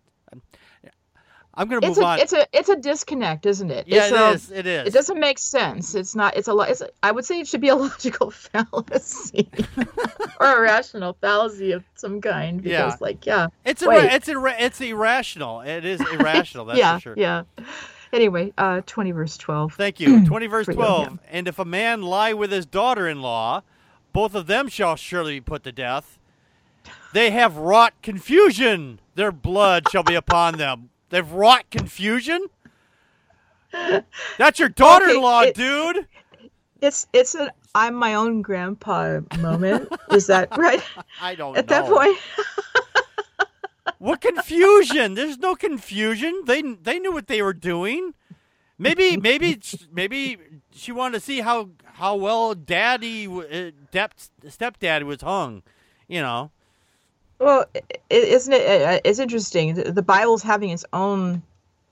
I'm 1.57 1.69
gonna 1.69 1.87
it's 1.87 1.97
move 1.97 2.05
a 2.05 2.09
on. 2.09 2.19
it's 2.21 2.33
a 2.33 2.47
it's 2.53 2.69
a 2.69 2.77
disconnect, 2.77 3.47
isn't 3.47 3.71
it? 3.71 3.87
yeah, 3.89 4.05
it's 4.07 4.13
it 4.13 4.19
a, 4.19 4.29
is. 4.31 4.51
It 4.51 4.67
is. 4.67 4.89
It 4.89 4.93
doesn't 4.93 5.21
make 5.21 5.39
sense. 5.39 5.95
It's 5.95 6.15
not. 6.15 6.37
It's 6.37 6.49
a. 6.49 6.57
It's. 6.61 6.81
A, 6.81 6.89
I 7.03 7.13
would 7.13 7.25
say 7.25 7.41
it 7.41 7.47
should 7.49 7.61
be 7.61 7.69
a 7.69 7.77
logical 7.89 8.31
fallacy 8.31 9.49
or 10.41 10.59
a 10.59 10.61
rational 10.61 11.17
fallacy 11.21 11.73
of 11.73 11.85
some 11.95 12.21
kind. 12.21 12.63
Because, 12.63 12.93
Yeah. 12.93 12.97
like, 13.01 13.25
yeah, 13.27 13.47
It's 13.65 13.85
Wait. 13.87 14.05
it's 14.13 14.29
irra- 14.29 14.57
it's 14.59 14.81
irrational. 14.81 15.61
It 15.61 15.85
is 15.85 16.01
irrational. 16.13 16.65
That's 16.67 16.79
yeah, 16.79 16.97
for 16.97 17.01
sure. 17.01 17.15
yeah. 17.17 17.43
Anyway, 18.13 18.53
uh, 18.59 18.81
twenty 18.87 19.11
verse 19.13 19.37
twelve. 19.37 19.73
Thank 19.77 20.01
you. 20.01 20.25
20 20.27 20.47
verse 20.47 20.65
Pretty 20.67 20.81
good, 20.81 20.87
12. 20.87 21.19
And 21.31 21.49
if 21.49 21.59
a 21.59 21.65
man 21.65 22.03
lie 22.03 22.33
with 22.33 22.53
his 22.53 22.65
daughter 22.67 23.09
in 23.09 23.23
law, 23.23 23.63
both 24.13 24.35
of 24.35 24.47
them 24.47 24.69
shall 24.69 24.97
surely 24.97 25.35
be 25.35 25.41
put 25.41 25.65
to 25.65 25.73
death. 25.73 26.19
They 27.13 27.31
have 27.31 27.57
wrought 27.57 27.95
confusion. 28.03 29.01
Their 29.15 29.31
blood 29.33 29.89
shall 29.91 30.03
be 30.03 30.15
upon 30.17 30.59
them. 30.59 30.91
They've 31.15 31.31
wrought 31.33 31.71
confusion? 31.71 32.45
That's 34.37 34.59
your 34.59 34.69
daughter 34.69 35.09
in 35.11 35.21
law, 35.23 35.43
Okay, 35.43 35.51
it- 35.51 35.55
dude. 35.55 36.09
It's 36.81 37.07
it's 37.13 37.37
an 37.37 37.51
I'm 37.73 37.95
my 37.95 38.15
own 38.15 38.43
grandpa 38.43 39.21
moment. 39.39 39.89
Is 40.11 40.27
that 40.27 40.49
right? 40.59 40.83
I 41.23 41.37
don't 41.37 41.57
At 41.57 41.71
know. 41.71 41.77
that 41.77 41.89
point, 41.89 42.19
What 43.99 44.21
confusion? 44.21 45.15
There's 45.15 45.39
no 45.39 45.55
confusion. 45.55 46.43
They 46.47 46.63
they 46.63 46.99
knew 46.99 47.13
what 47.13 47.29
they 47.29 47.43
were 47.43 47.55
doing. 47.55 48.15
Maybe 48.77 49.17
maybe 49.17 49.61
maybe 49.93 50.37
she 50.73 50.91
wanted 50.91 51.21
to 51.21 51.25
see 51.25 51.41
how 51.43 51.71
how 51.95 52.17
well 52.17 52.55
daddy 52.57 53.29
uh, 53.29 53.71
dep- 53.93 54.15
stepdad 54.47 55.05
was 55.05 55.23
hung, 55.23 55.63
you 56.09 56.21
know. 56.21 56.51
Well, 57.39 57.67
isn't 58.11 58.53
it? 58.53 59.03
It's 59.05 59.19
interesting. 59.19 59.75
The 59.75 60.03
Bible's 60.03 60.43
having 60.43 60.71
its 60.71 60.85
own 60.93 61.43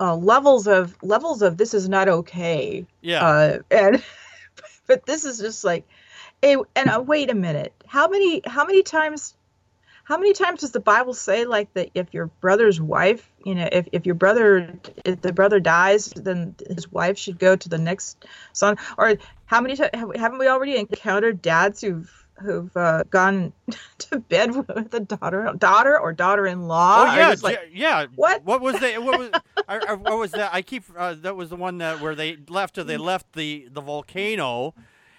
uh, 0.01 0.17
levels 0.17 0.67
of 0.67 0.97
levels 1.03 1.43
of 1.43 1.57
this 1.57 1.75
is 1.75 1.89
not 1.89 2.09
okay. 2.09 2.87
Yeah. 3.01 3.25
Uh, 3.25 3.59
and 3.71 4.03
but 4.87 5.07
this 5.07 5.25
is 5.25 5.39
just 5.39 5.65
like, 5.65 5.87
hey, 6.41 6.57
and 6.75 6.91
uh, 6.91 7.03
wait 7.07 7.31
a 7.31 7.35
minute. 7.35 7.73
How 7.87 8.09
many 8.09 8.43
how 8.47 8.65
many 8.65 8.83
times 8.83 9.35
how 10.05 10.19
many 10.19 10.33
times 10.33 10.61
does 10.61 10.73
the 10.73 10.81
Bible 10.81 11.15
say 11.15 11.45
like 11.45 11.73
that 11.75 11.91
if 11.95 12.13
your 12.13 12.27
brother's 12.27 12.81
wife, 12.81 13.31
you 13.45 13.55
know, 13.55 13.69
if, 13.71 13.89
if 13.93 14.05
your 14.05 14.17
brother 14.17 14.75
if 15.05 15.21
the 15.21 15.33
brother 15.33 15.61
dies, 15.61 16.07
then 16.07 16.55
his 16.69 16.91
wife 16.91 17.17
should 17.17 17.39
go 17.39 17.55
to 17.55 17.69
the 17.69 17.79
next 17.79 18.25
son? 18.53 18.77
Or 18.99 19.15
how 19.47 19.61
many 19.61 19.77
times 19.77 19.91
haven't 19.93 20.39
we 20.39 20.49
already 20.49 20.77
encountered 20.77 21.41
dads 21.43 21.81
who've 21.81 22.22
who've 22.43 22.77
uh, 22.77 23.05
gone 23.11 23.53
to 23.99 24.19
bed 24.19 24.55
with 24.69 24.93
a 24.95 25.01
daughter 25.01 25.53
daughter 25.59 25.99
or 25.99 26.13
daughter-in-law? 26.13 27.03
Oh 27.03 27.15
yeah, 27.17 27.35
like, 27.43 27.59
yeah. 27.73 28.07
what? 28.15 28.45
What 28.45 28.61
was 28.61 28.79
the 28.81 28.95
what 28.99 29.19
was 29.19 29.31
I, 29.69 29.79
I, 29.89 29.93
what 29.95 30.19
was 30.19 30.33
that? 30.33 30.51
I 30.53 30.63
keep 30.63 30.85
uh, 30.97 31.15
that 31.23 31.37
was 31.37 31.51
the 31.51 31.57
one 31.57 31.79
that 31.79 32.01
where 32.01 32.15
they 32.15 32.37
left. 32.49 32.75
They 32.75 32.97
left 32.97 33.33
the 33.33 33.69
the 33.73 33.81
volcano. 33.81 34.75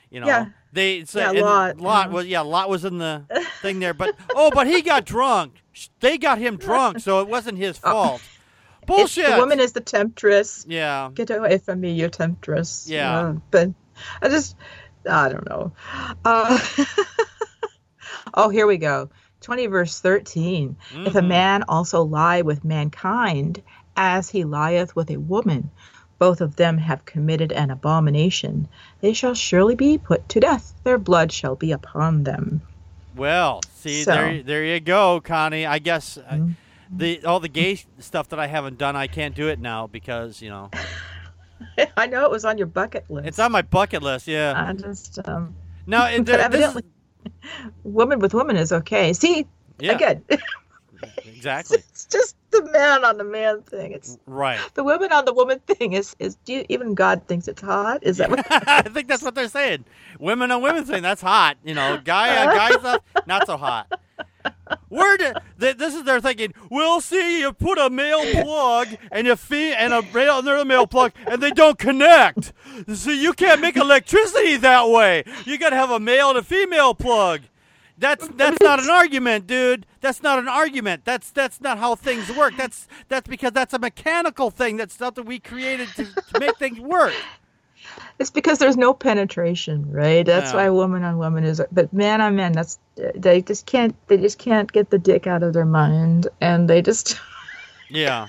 You 0.09 0.19
know, 0.19 0.27
Yeah. 0.27 0.45
they 0.71 1.05
so, 1.05 1.19
Yeah, 1.31 1.41
Lot, 1.41 1.77
Lot 1.79 2.11
was 2.11 2.27
yeah, 2.27 2.41
Lot 2.41 2.69
was 2.69 2.85
in 2.85 2.99
the 2.99 3.23
thing 3.63 3.79
there, 3.79 3.95
but 3.95 4.15
oh, 4.35 4.51
but 4.53 4.67
he 4.67 4.83
got 4.83 5.05
drunk. 5.05 5.53
They 6.01 6.19
got 6.19 6.37
him 6.37 6.57
drunk, 6.57 6.99
so 6.99 7.19
it 7.21 7.27
wasn't 7.27 7.57
his 7.57 7.77
fault. 7.79 8.15
It's- 8.21 8.29
Bullshit. 8.85 9.29
the 9.31 9.37
woman 9.37 9.59
is 9.61 9.71
the 9.71 9.79
temptress. 9.79 10.65
yeah, 10.67 11.09
get 11.13 11.29
away 11.29 11.57
from 11.57 11.79
me, 11.79 11.93
you 11.93 12.09
temptress. 12.09 12.85
Yeah. 12.87 13.17
Uh, 13.17 13.33
but 13.49 13.69
I 14.21 14.27
just, 14.27 14.57
I 15.09 15.29
don't 15.29 15.47
know. 15.49 15.71
Uh, 16.25 16.59
oh, 18.33 18.49
here 18.49 18.67
we 18.67 18.77
go. 18.77 19.09
20 19.41 19.67
verse 19.67 19.99
13. 19.99 20.75
If 21.05 21.15
a 21.15 21.19
Mhm. 21.21 21.27
man 21.27 21.63
also 21.67 22.01
lie 22.03 22.41
with 22.41 22.63
mankind 22.63 23.61
as 23.97 24.29
he 24.29 24.43
lieth 24.45 24.95
with 24.95 25.09
a 25.11 25.17
woman, 25.17 25.69
both 26.19 26.39
of 26.39 26.55
them 26.55 26.77
have 26.77 27.03
committed 27.05 27.51
an 27.51 27.69
abomination. 27.69 28.67
They 29.01 29.11
shall 29.13 29.33
surely 29.33 29.75
be 29.75 29.97
put 29.97 30.29
to 30.29 30.39
death. 30.39 30.73
Their 30.83 30.97
blood 30.97 31.31
shall 31.31 31.55
be 31.55 31.71
upon 31.73 32.23
them. 32.23 32.61
Well, 33.15 33.61
see 33.75 34.03
So- 34.03 34.11
there, 34.13 34.41
there 34.43 34.63
you 34.63 34.79
go, 34.79 35.19
Connie. 35.21 35.65
I 35.65 35.79
guess 35.79 36.17
uh, 36.17 36.33
Mhm. 36.35 36.55
the 36.89 37.25
all 37.25 37.39
the 37.41 37.49
gay 37.49 37.83
stuff 37.99 38.29
that 38.29 38.39
I 38.39 38.47
haven't 38.47 38.77
done, 38.77 38.95
I 38.95 39.07
can't 39.07 39.35
do 39.35 39.49
it 39.49 39.59
now 39.59 39.87
because 39.87 40.41
you 40.41 40.49
know 40.49 40.69
I 41.97 42.07
know 42.07 42.25
it 42.25 42.31
was 42.31 42.45
on 42.45 42.57
your 42.57 42.67
bucket 42.67 43.05
list. 43.09 43.27
it's 43.27 43.39
on 43.39 43.51
my 43.51 43.61
bucket 43.61 44.03
list. 44.03 44.27
Yeah. 44.27 44.53
I 44.55 44.73
just, 44.73 45.19
um, 45.27 45.55
Now, 45.87 46.05
it- 46.09 46.19
but 46.19 46.25
this- 46.25 46.41
evidently, 46.45 46.83
woman 47.83 48.19
with 48.19 48.33
woman 48.33 48.55
is 48.55 48.71
okay. 48.71 49.13
See, 49.13 49.45
yeah, 49.79 49.93
again, 49.93 50.23
exactly. 51.25 51.77
it's 51.79 52.05
just 52.05 52.35
the 52.51 52.63
man 52.71 53.03
on 53.03 53.17
the 53.17 53.23
man 53.23 53.61
thing. 53.63 53.91
It's 53.91 54.17
Right. 54.25 54.59
the 54.75 54.83
woman 54.83 55.11
on 55.11 55.25
the 55.25 55.33
woman 55.33 55.59
thing 55.59 55.93
is 55.93 56.15
is 56.19 56.35
do 56.45 56.53
you, 56.53 56.65
even 56.69 56.93
God 56.93 57.27
thinks 57.27 57.47
it's 57.47 57.61
hot? 57.61 57.99
Is 58.03 58.17
that 58.17 58.29
what? 58.29 58.45
I 58.49 58.83
think 58.83 59.07
that's 59.07 59.23
what 59.23 59.35
they're 59.35 59.47
saying. 59.49 59.85
Women 60.19 60.51
on 60.51 60.61
women 60.61 60.85
thing, 60.85 61.01
that's 61.01 61.21
hot. 61.21 61.57
You 61.63 61.73
know, 61.73 61.99
guy 62.03 62.45
on 62.45 62.55
guy 62.55 62.69
stuff, 62.71 63.01
not 63.25 63.47
so 63.47 63.57
hot. 63.57 63.99
Where 64.89 65.17
did 65.17 65.37
th- 65.59 65.77
this 65.77 65.95
is 65.95 66.03
they're 66.03 66.21
thinking? 66.21 66.53
We'll 66.69 67.01
see 67.01 67.39
you 67.39 67.53
put 67.53 67.77
a 67.77 67.89
male 67.89 68.23
plug 68.43 68.89
and 69.11 69.27
a 69.27 69.35
fee 69.35 69.73
and 69.73 69.93
a 69.93 70.01
male 70.01 70.39
another 70.39 70.65
male 70.65 70.87
plug 70.87 71.13
and 71.25 71.41
they 71.41 71.51
don't 71.51 71.77
connect. 71.77 72.53
So 72.93 73.11
you 73.11 73.33
can't 73.33 73.61
make 73.61 73.75
electricity 73.75 74.57
that 74.57 74.89
way. 74.89 75.23
You 75.45 75.57
got 75.57 75.69
to 75.69 75.75
have 75.75 75.91
a 75.91 75.99
male 75.99 76.29
and 76.29 76.37
a 76.39 76.43
female 76.43 76.93
plug. 76.93 77.41
That's 77.97 78.27
that's 78.29 78.59
not 78.61 78.81
an 78.81 78.89
argument, 78.89 79.47
dude. 79.47 79.85
That's 80.01 80.23
not 80.23 80.39
an 80.39 80.47
argument. 80.47 81.05
That's 81.05 81.31
that's 81.31 81.61
not 81.61 81.77
how 81.77 81.95
things 81.95 82.31
work. 82.35 82.53
That's 82.57 82.87
that's 83.07 83.27
because 83.27 83.51
that's 83.51 83.73
a 83.73 83.79
mechanical 83.79 84.49
thing. 84.49 84.77
That's 84.77 84.95
something 84.95 85.25
we 85.25 85.39
created 85.39 85.89
to, 85.95 86.05
to 86.05 86.39
make 86.39 86.57
things 86.57 86.79
work. 86.79 87.13
It's 88.19 88.29
because 88.29 88.59
there's 88.59 88.77
no 88.77 88.93
penetration, 88.93 89.91
right? 89.91 90.25
That's 90.25 90.51
Yeah. 90.51 90.57
why 90.57 90.69
woman 90.69 91.03
on 91.03 91.17
woman 91.17 91.43
is. 91.43 91.61
But 91.71 91.91
man 91.93 92.21
on 92.21 92.35
man, 92.35 92.51
that's 92.53 92.79
they 93.15 93.41
just 93.41 93.65
can't. 93.65 93.95
They 94.07 94.17
just 94.17 94.37
can't 94.37 94.71
get 94.71 94.89
the 94.89 94.99
dick 94.99 95.27
out 95.27 95.43
of 95.43 95.53
their 95.53 95.65
mind, 95.65 96.27
and 96.41 96.69
they 96.69 96.81
just 96.81 97.19
Yeah. 97.89 98.27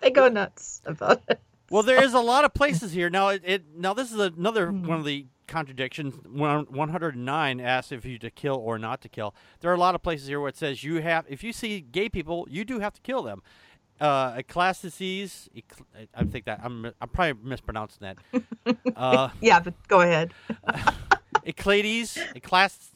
they 0.00 0.10
go 0.10 0.28
nuts 0.28 0.82
about 0.86 1.22
it. 1.28 1.40
Well, 1.70 1.82
there 1.82 2.02
is 2.02 2.14
a 2.14 2.20
lot 2.20 2.44
of 2.44 2.52
places 2.54 2.92
here 2.92 3.08
now. 3.10 3.28
It, 3.28 3.42
it 3.44 3.64
now 3.76 3.94
this 3.94 4.12
is 4.12 4.18
another 4.18 4.68
Hmm. 4.68 4.86
one 4.86 4.98
of 4.98 5.04
the 5.04 5.26
contradictions. 5.46 6.14
One 6.26 6.88
hundred 6.88 7.16
nine 7.16 7.60
asks 7.60 7.92
if 7.92 8.04
you 8.04 8.18
to 8.18 8.30
kill 8.30 8.56
or 8.56 8.78
not 8.78 9.00
to 9.02 9.08
kill. 9.08 9.34
There 9.60 9.70
are 9.70 9.74
a 9.74 9.78
lot 9.78 9.94
of 9.94 10.02
places 10.02 10.28
here 10.28 10.40
where 10.40 10.48
it 10.48 10.56
says 10.56 10.82
you 10.84 11.02
have 11.02 11.24
if 11.28 11.42
you 11.44 11.52
see 11.52 11.80
gay 11.80 12.08
people, 12.08 12.46
you 12.50 12.64
do 12.64 12.80
have 12.80 12.92
to 12.94 13.00
kill 13.02 13.22
them. 13.22 13.42
Uh, 14.00 14.34
Ecclesiastes, 14.38 15.48
ecl- 15.56 16.06
I 16.14 16.24
think 16.24 16.46
that 16.46 16.60
I'm 16.64 16.90
I'm 17.00 17.08
probably 17.08 17.34
mispronouncing 17.48 18.00
that. 18.00 18.76
Uh, 18.96 19.28
Yeah, 19.40 19.60
but 19.60 19.74
go 19.88 20.00
ahead. 20.00 20.32
Eclades, 21.46 22.18
Ecclesiastes, 22.34 22.94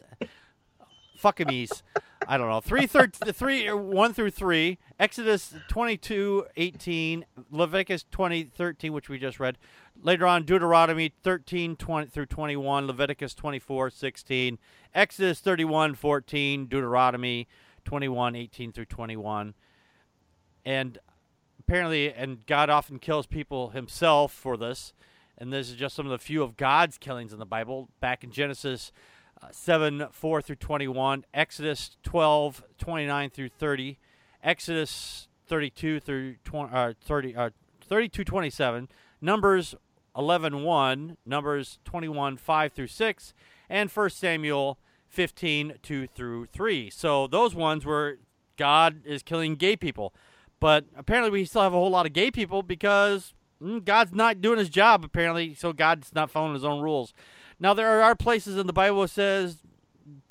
fuckamies. 1.23 1.83
I 2.27 2.37
don't 2.37 2.49
know. 2.49 2.61
Three, 2.61 2.87
thir- 2.87 3.09
three, 3.09 3.71
one 3.73 4.13
through 4.13 4.31
three. 4.33 4.79
Exodus 4.99 5.55
twenty-two, 5.69 6.47
eighteen. 6.57 7.25
Leviticus 7.51 8.05
twenty, 8.11 8.45
thirteen, 8.45 8.93
which 8.93 9.09
we 9.09 9.19
just 9.19 9.39
read. 9.41 9.57
Later 10.01 10.27
on, 10.27 10.45
Deuteronomy 10.45 11.13
13, 11.25 11.75
20 11.75 12.07
through 12.07 12.27
21. 12.27 12.87
Leviticus 12.87 13.35
24, 13.35 13.91
16. 13.91 14.57
Exodus 14.95 15.41
31, 15.41 15.97
14. 15.97 16.67
Deuteronomy 16.67 17.49
21, 17.85 18.37
18 18.37 18.71
through 18.73 18.85
21. 18.85 19.55
And 20.65 20.99
apparently, 21.59 22.13
and 22.13 22.45
God 22.47 22.71
often 22.71 22.99
kills 22.99 23.27
people 23.27 23.71
himself 23.71 24.33
for 24.33 24.57
this. 24.57 24.93
And 25.37 25.53
this 25.53 25.71
is 25.71 25.77
just 25.77 25.95
some 25.95 26.07
of 26.07 26.11
the 26.11 26.19
few 26.19 26.43
of 26.43 26.57
God's 26.57 26.99
killings 26.99 27.33
in 27.33 27.39
the 27.39 27.47
Bible. 27.47 27.89
Back 28.01 28.25
in 28.25 28.31
Genesis 28.31 28.91
uh, 29.43 29.49
7, 29.53 30.07
4 30.11 30.43
through 30.43 30.57
21, 30.57 31.25
Exodus 31.33 31.97
12, 32.03 32.65
29 32.79 33.31
through 33.31 33.49
30, 33.51 33.99
Exodus 34.43 35.29
32 35.47 36.01
through 36.01 36.37
20, 36.45 36.75
uh, 36.75 36.93
30, 37.01 37.37
uh, 37.37 37.51
32, 37.87 38.25
27, 38.25 38.89
Numbers 39.21 39.75
11, 40.17 40.63
1, 40.63 41.17
Numbers 41.25 41.79
21, 41.85 42.37
5 42.37 42.73
through 42.73 42.87
6, 42.87 43.35
and 43.71 43.91
1 43.91 44.11
Samuel 44.11 44.79
15, 45.09 45.75
2 45.83 46.07
through 46.09 46.47
3. 46.47 46.91
So 46.91 47.27
those 47.27 47.55
ones 47.55 47.85
were 47.85 48.19
God 48.57 49.07
is 49.07 49.23
killing 49.23 49.55
gay 49.55 49.77
people. 49.77 50.13
But 50.61 50.87
apparently, 50.97 51.31
we 51.31 51.45
still 51.45 51.63
have 51.63 51.75
a 51.75 51.77
whole 51.77 51.91
lot 51.91 52.07
of 52.07 52.13
gay 52.13 52.31
people 52.31 52.63
because 52.63 53.35
mm, 53.63 53.85
God's 53.85 54.13
not 54.13 54.41
doing 54.41 54.59
his 54.59 54.69
job, 54.69 55.05
apparently, 55.05 55.55
so 55.55 55.73
God's 55.73 56.15
not 56.15 56.31
following 56.31 56.55
his 56.55 56.65
own 56.65 56.83
rules. 56.83 57.15
Now, 57.61 57.75
there 57.75 58.03
are 58.03 58.15
places 58.15 58.57
in 58.57 58.67
the 58.67 58.73
Bible 58.73 59.03
that 59.03 59.09
says 59.09 59.59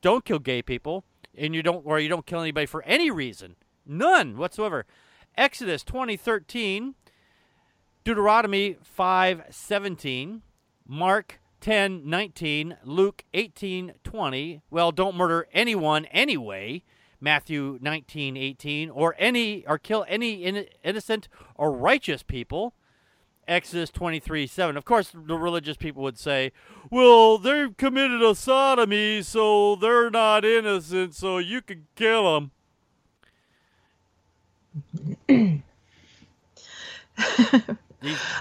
don't 0.02 0.26
kill 0.26 0.40
gay 0.40 0.62
people, 0.62 1.06
and 1.36 1.56
you 1.56 1.64
don't, 1.64 1.86
or 1.86 2.00
you 2.00 2.10
don't 2.10 2.26
kill 2.26 2.42
anybody 2.42 2.66
for 2.66 2.84
any 2.84 3.12
reason. 3.12 3.56
None 3.86 4.38
whatsoever. 4.38 4.86
Exodus 5.38 5.84
2013, 5.84 6.96
Deuteronomy 8.04 8.76
5:17, 8.98 10.42
Mark 10.86 11.40
10:19, 11.62 12.78
Luke 12.84 13.24
18:20. 13.34 14.62
Well, 14.70 14.92
don't 14.92 15.16
murder 15.16 15.48
anyone 15.54 16.06
anyway. 16.06 16.84
Matthew 17.20 17.80
19:18, 17.82 18.90
or 18.94 19.16
any 19.18 19.66
or 19.68 19.78
kill 19.78 20.06
any 20.08 20.44
in, 20.44 20.68
innocent 20.84 21.28
or 21.56 21.72
righteous 21.72 22.24
people. 22.24 22.74
Exodus 23.48 23.92
23:7. 23.92 24.76
Of 24.76 24.86
course, 24.86 25.12
the 25.14 25.38
religious 25.38 25.78
people 25.78 26.04
would 26.04 26.20
say, 26.20 26.52
"Well, 26.92 27.38
they've 27.38 27.76
committed 27.78 28.22
a 28.22 28.36
sodomy, 28.36 29.22
so 29.22 29.76
they're 29.76 30.10
not 30.10 30.44
innocent, 30.44 31.16
so 31.16 31.38
you 31.38 31.62
can 31.62 31.88
kill 31.96 32.34
them." 32.34 32.52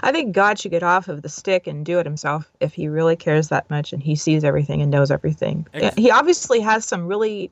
I 0.01 0.11
think 0.11 0.35
God 0.35 0.59
should 0.59 0.71
get 0.71 0.83
off 0.83 1.07
of 1.07 1.21
the 1.21 1.29
stick 1.29 1.67
and 1.67 1.85
do 1.85 1.99
it 1.99 2.05
himself 2.05 2.51
if 2.59 2.73
he 2.73 2.87
really 2.87 3.15
cares 3.15 3.47
that 3.49 3.69
much 3.69 3.91
and 3.93 4.01
he 4.01 4.15
sees 4.15 4.43
everything 4.43 4.81
and 4.81 4.91
knows 4.91 5.09
everything. 5.09 5.65
Ex- 5.73 5.95
he 5.95 6.11
obviously 6.11 6.59
has 6.59 6.85
some 6.85 7.07
really 7.07 7.51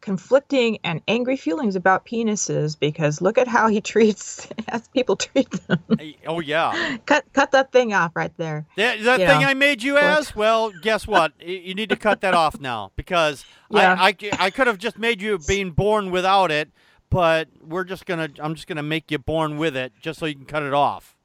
conflicting 0.00 0.78
and 0.84 1.00
angry 1.08 1.36
feelings 1.36 1.74
about 1.74 2.06
penises 2.06 2.78
because 2.78 3.20
look 3.20 3.38
at 3.38 3.48
how 3.48 3.68
he 3.68 3.80
treats 3.92 4.48
as 4.68 4.88
people 4.88 5.16
treat 5.16 5.50
them. 5.66 5.80
oh 6.26 6.40
yeah. 6.40 6.96
cut 7.06 7.24
cut 7.32 7.50
that 7.52 7.72
thing 7.72 7.92
off 7.92 8.14
right 8.14 8.32
there. 8.36 8.66
That, 8.76 9.02
that 9.02 9.18
thing 9.18 9.44
I 9.44 9.54
made 9.54 9.82
you 9.82 9.96
as? 9.96 10.34
Well, 10.36 10.70
guess 10.82 11.06
what? 11.06 11.32
You 11.40 11.74
need 11.74 11.88
to 11.88 11.96
cut 11.96 12.20
that 12.20 12.34
off 12.34 12.60
now 12.60 12.92
because 12.96 13.44
Yeah. 13.70 13.96
I, 13.98 14.08
I, 14.08 14.16
I 14.38 14.50
could 14.50 14.66
have 14.66 14.78
just 14.78 14.98
made 14.98 15.20
you 15.20 15.38
being 15.38 15.70
born 15.72 16.10
without 16.10 16.50
it, 16.50 16.70
but 17.10 17.48
we're 17.66 17.84
just 17.84 18.06
gonna 18.06 18.28
I'm 18.38 18.54
just 18.54 18.66
gonna 18.66 18.82
make 18.82 19.10
you 19.10 19.18
born 19.18 19.56
with 19.56 19.76
it 19.76 19.92
just 20.00 20.18
so 20.20 20.26
you 20.26 20.34
can 20.34 20.46
cut 20.46 20.62
it 20.62 20.74
off. 20.74 21.16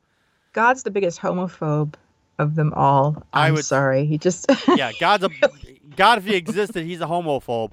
God's 0.53 0.83
the 0.83 0.91
biggest 0.91 1.19
homophobe 1.21 1.93
of 2.41 2.55
them 2.55 2.73
all. 2.75 3.23
I 3.33 3.47
I'm 3.47 3.53
would- 3.55 3.65
sorry. 3.65 4.05
He 4.05 4.17
just 4.17 4.45
Yeah, 4.75 4.91
God's 4.99 5.25
a 5.25 5.29
God 5.95 6.17
if 6.19 6.25
he 6.25 6.35
existed, 6.35 6.85
he's 6.85 7.01
a 7.01 7.05
homophobe. 7.05 7.71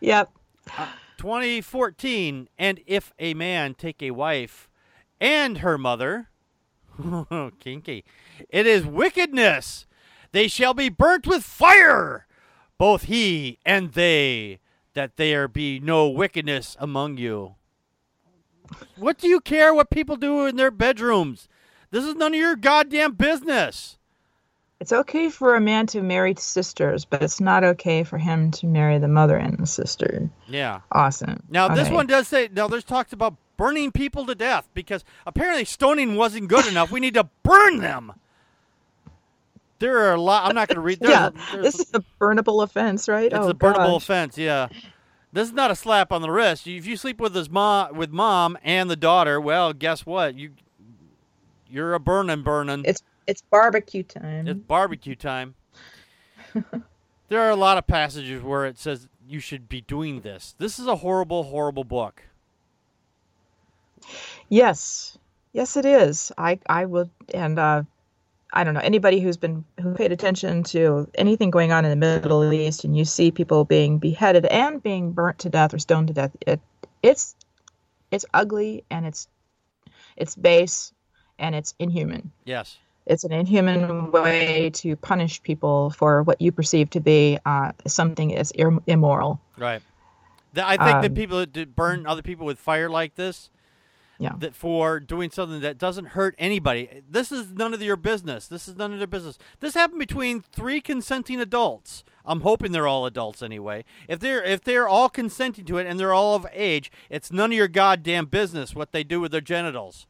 Yep. 0.00 0.30
Uh, 0.76 0.86
2014, 1.18 2.48
and 2.58 2.80
if 2.86 3.12
a 3.18 3.34
man 3.34 3.74
take 3.74 4.02
a 4.02 4.10
wife 4.10 4.68
and 5.20 5.58
her 5.58 5.78
mother, 5.78 6.28
kinky, 7.60 8.04
it 8.48 8.66
is 8.66 8.84
wickedness. 8.84 9.86
They 10.32 10.48
shall 10.48 10.74
be 10.74 10.88
burnt 10.88 11.26
with 11.26 11.44
fire, 11.44 12.26
both 12.78 13.04
he 13.04 13.58
and 13.64 13.92
they, 13.92 14.58
that 14.94 15.16
there 15.16 15.46
be 15.46 15.78
no 15.78 16.08
wickedness 16.08 16.76
among 16.80 17.18
you. 17.18 17.54
What 18.96 19.18
do 19.18 19.28
you 19.28 19.40
care 19.40 19.72
what 19.74 19.90
people 19.90 20.16
do 20.16 20.46
in 20.46 20.56
their 20.56 20.70
bedrooms? 20.70 21.48
This 21.90 22.04
is 22.04 22.14
none 22.14 22.32
of 22.34 22.40
your 22.40 22.56
goddamn 22.56 23.12
business. 23.12 23.98
It's 24.82 24.92
okay 24.92 25.30
for 25.30 25.54
a 25.54 25.60
man 25.60 25.86
to 25.86 26.02
marry 26.02 26.34
sisters, 26.36 27.04
but 27.04 27.22
it's 27.22 27.40
not 27.40 27.62
okay 27.62 28.02
for 28.02 28.18
him 28.18 28.50
to 28.50 28.66
marry 28.66 28.98
the 28.98 29.06
mother 29.06 29.36
and 29.36 29.56
the 29.56 29.64
sister. 29.64 30.28
Yeah. 30.48 30.80
Awesome. 30.90 31.40
Now 31.48 31.68
this 31.72 31.88
one 31.88 32.08
does 32.08 32.26
say 32.26 32.48
now 32.52 32.66
there's 32.66 32.82
talks 32.82 33.12
about 33.12 33.36
burning 33.56 33.92
people 33.92 34.26
to 34.26 34.34
death 34.34 34.68
because 34.74 35.04
apparently 35.24 35.64
stoning 35.66 36.16
wasn't 36.16 36.48
good 36.48 36.66
enough. 36.66 36.90
We 36.90 36.98
need 36.98 37.14
to 37.14 37.28
burn 37.44 37.78
them. 37.78 38.12
There 39.78 39.98
are 39.98 40.14
a 40.14 40.20
lot. 40.20 40.48
I'm 40.48 40.54
not 40.56 40.66
going 40.66 40.74
to 40.74 40.80
read. 40.80 40.98
Yeah, 41.08 41.30
a, 41.52 41.62
this 41.62 41.78
is 41.78 41.90
a 41.94 42.02
burnable 42.20 42.64
offense, 42.64 43.08
right? 43.08 43.26
it's 43.26 43.36
oh, 43.36 43.50
a 43.50 43.54
burnable 43.54 43.94
gosh. 43.94 44.02
offense. 44.02 44.36
Yeah, 44.36 44.66
this 45.32 45.46
is 45.46 45.54
not 45.54 45.70
a 45.70 45.76
slap 45.76 46.10
on 46.10 46.22
the 46.22 46.30
wrist. 46.32 46.66
If 46.66 46.86
you 46.86 46.96
sleep 46.96 47.20
with 47.20 47.36
his 47.36 47.48
mom, 47.48 47.94
with 47.94 48.10
mom 48.10 48.58
and 48.64 48.90
the 48.90 48.96
daughter, 48.96 49.40
well, 49.40 49.72
guess 49.72 50.04
what? 50.04 50.34
You 50.34 50.50
you're 51.68 51.94
a 51.94 52.00
burning, 52.00 52.42
burning. 52.42 52.82
It's 52.84 53.02
it's 53.26 53.42
barbecue 53.42 54.02
time. 54.02 54.46
It's 54.46 54.60
barbecue 54.60 55.14
time. 55.14 55.54
there 57.28 57.40
are 57.40 57.50
a 57.50 57.56
lot 57.56 57.78
of 57.78 57.86
passages 57.86 58.42
where 58.42 58.66
it 58.66 58.78
says 58.78 59.08
you 59.26 59.40
should 59.40 59.68
be 59.68 59.80
doing 59.80 60.20
this. 60.20 60.54
This 60.58 60.78
is 60.78 60.86
a 60.86 60.96
horrible, 60.96 61.44
horrible 61.44 61.84
book. 61.84 62.22
Yes, 64.48 65.16
yes, 65.52 65.76
it 65.76 65.86
is. 65.86 66.32
I 66.36 66.58
I 66.66 66.84
would, 66.84 67.10
and 67.32 67.58
uh, 67.58 67.82
I 68.52 68.64
don't 68.64 68.74
know 68.74 68.80
anybody 68.80 69.20
who's 69.20 69.36
been 69.36 69.64
who 69.80 69.94
paid 69.94 70.12
attention 70.12 70.62
to 70.64 71.08
anything 71.14 71.50
going 71.50 71.72
on 71.72 71.84
in 71.84 71.90
the 71.90 71.96
Middle 71.96 72.52
East, 72.52 72.84
and 72.84 72.96
you 72.96 73.04
see 73.04 73.30
people 73.30 73.64
being 73.64 73.98
beheaded 73.98 74.44
and 74.46 74.82
being 74.82 75.12
burnt 75.12 75.38
to 75.40 75.48
death 75.48 75.72
or 75.72 75.78
stoned 75.78 76.08
to 76.08 76.14
death. 76.14 76.36
It 76.46 76.60
it's 77.02 77.34
it's 78.10 78.26
ugly 78.34 78.84
and 78.90 79.06
it's 79.06 79.28
it's 80.16 80.34
base 80.34 80.92
and 81.38 81.54
it's 81.54 81.74
inhuman. 81.78 82.32
Yes. 82.44 82.78
It's 83.06 83.24
an 83.24 83.32
inhuman 83.32 84.10
way 84.12 84.70
to 84.74 84.96
punish 84.96 85.42
people 85.42 85.90
for 85.90 86.22
what 86.22 86.40
you 86.40 86.52
perceive 86.52 86.90
to 86.90 87.00
be 87.00 87.38
uh, 87.44 87.72
something 87.86 88.34
as 88.36 88.52
immoral. 88.86 89.40
Right. 89.58 89.82
I 90.56 90.76
think 90.76 91.02
that 91.02 91.06
Um, 91.06 91.14
people 91.14 91.38
that 91.44 91.74
burn 91.74 92.06
other 92.06 92.22
people 92.22 92.46
with 92.46 92.58
fire 92.58 92.88
like 92.88 93.14
this, 93.16 93.50
Yeah. 94.18 94.34
that 94.38 94.54
for 94.54 95.00
doing 95.00 95.30
something 95.30 95.60
that 95.60 95.78
doesn't 95.78 96.08
hurt 96.08 96.34
anybody. 96.38 97.02
This 97.10 97.32
is 97.32 97.52
none 97.54 97.74
of 97.74 97.82
your 97.82 97.96
business. 97.96 98.46
This 98.46 98.68
is 98.68 98.76
none 98.76 98.92
of 98.92 98.98
their 98.98 99.08
business. 99.08 99.38
This 99.60 99.74
happened 99.74 99.98
between 99.98 100.42
three 100.42 100.80
consenting 100.80 101.40
adults. 101.40 102.04
I'm 102.24 102.42
hoping 102.42 102.70
they're 102.70 102.86
all 102.86 103.04
adults 103.04 103.42
anyway. 103.42 103.84
If 104.06 104.20
they're 104.20 104.44
if 104.44 104.62
they're 104.62 104.86
all 104.86 105.08
consenting 105.08 105.64
to 105.64 105.78
it 105.78 105.88
and 105.88 105.98
they're 105.98 106.12
all 106.12 106.36
of 106.36 106.46
age, 106.52 106.92
it's 107.10 107.32
none 107.32 107.50
of 107.50 107.56
your 107.56 107.66
goddamn 107.66 108.26
business 108.26 108.76
what 108.76 108.92
they 108.92 109.02
do 109.02 109.20
with 109.20 109.32
their 109.32 109.40
genitals. 109.40 110.06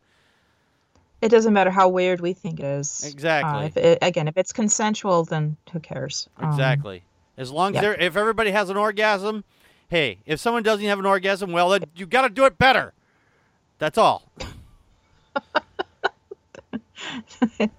It 1.22 1.28
doesn't 1.30 1.52
matter 1.54 1.70
how 1.70 1.88
weird 1.88 2.20
we 2.20 2.32
think 2.32 2.58
it 2.58 2.66
is. 2.66 3.04
Exactly. 3.04 3.62
Uh, 3.62 3.66
if 3.66 3.76
it, 3.76 3.98
again, 4.02 4.26
if 4.26 4.36
it's 4.36 4.52
consensual, 4.52 5.22
then 5.24 5.56
who 5.72 5.78
cares? 5.78 6.28
Um, 6.38 6.50
Exactly. 6.50 7.04
as 7.36 7.52
long 7.52 7.76
as 7.76 7.82
yeah. 7.82 7.94
if 7.98 8.16
everybody 8.16 8.50
has 8.50 8.70
an 8.70 8.76
orgasm, 8.76 9.44
hey, 9.88 10.18
if 10.26 10.40
someone 10.40 10.64
doesn't 10.64 10.84
have 10.84 10.98
an 10.98 11.06
orgasm, 11.06 11.52
well, 11.52 11.70
then 11.70 11.84
you 11.94 12.06
got 12.06 12.22
to 12.22 12.28
do 12.28 12.44
it 12.44 12.58
better. 12.58 12.92
That's 13.78 13.96
all. 13.98 14.28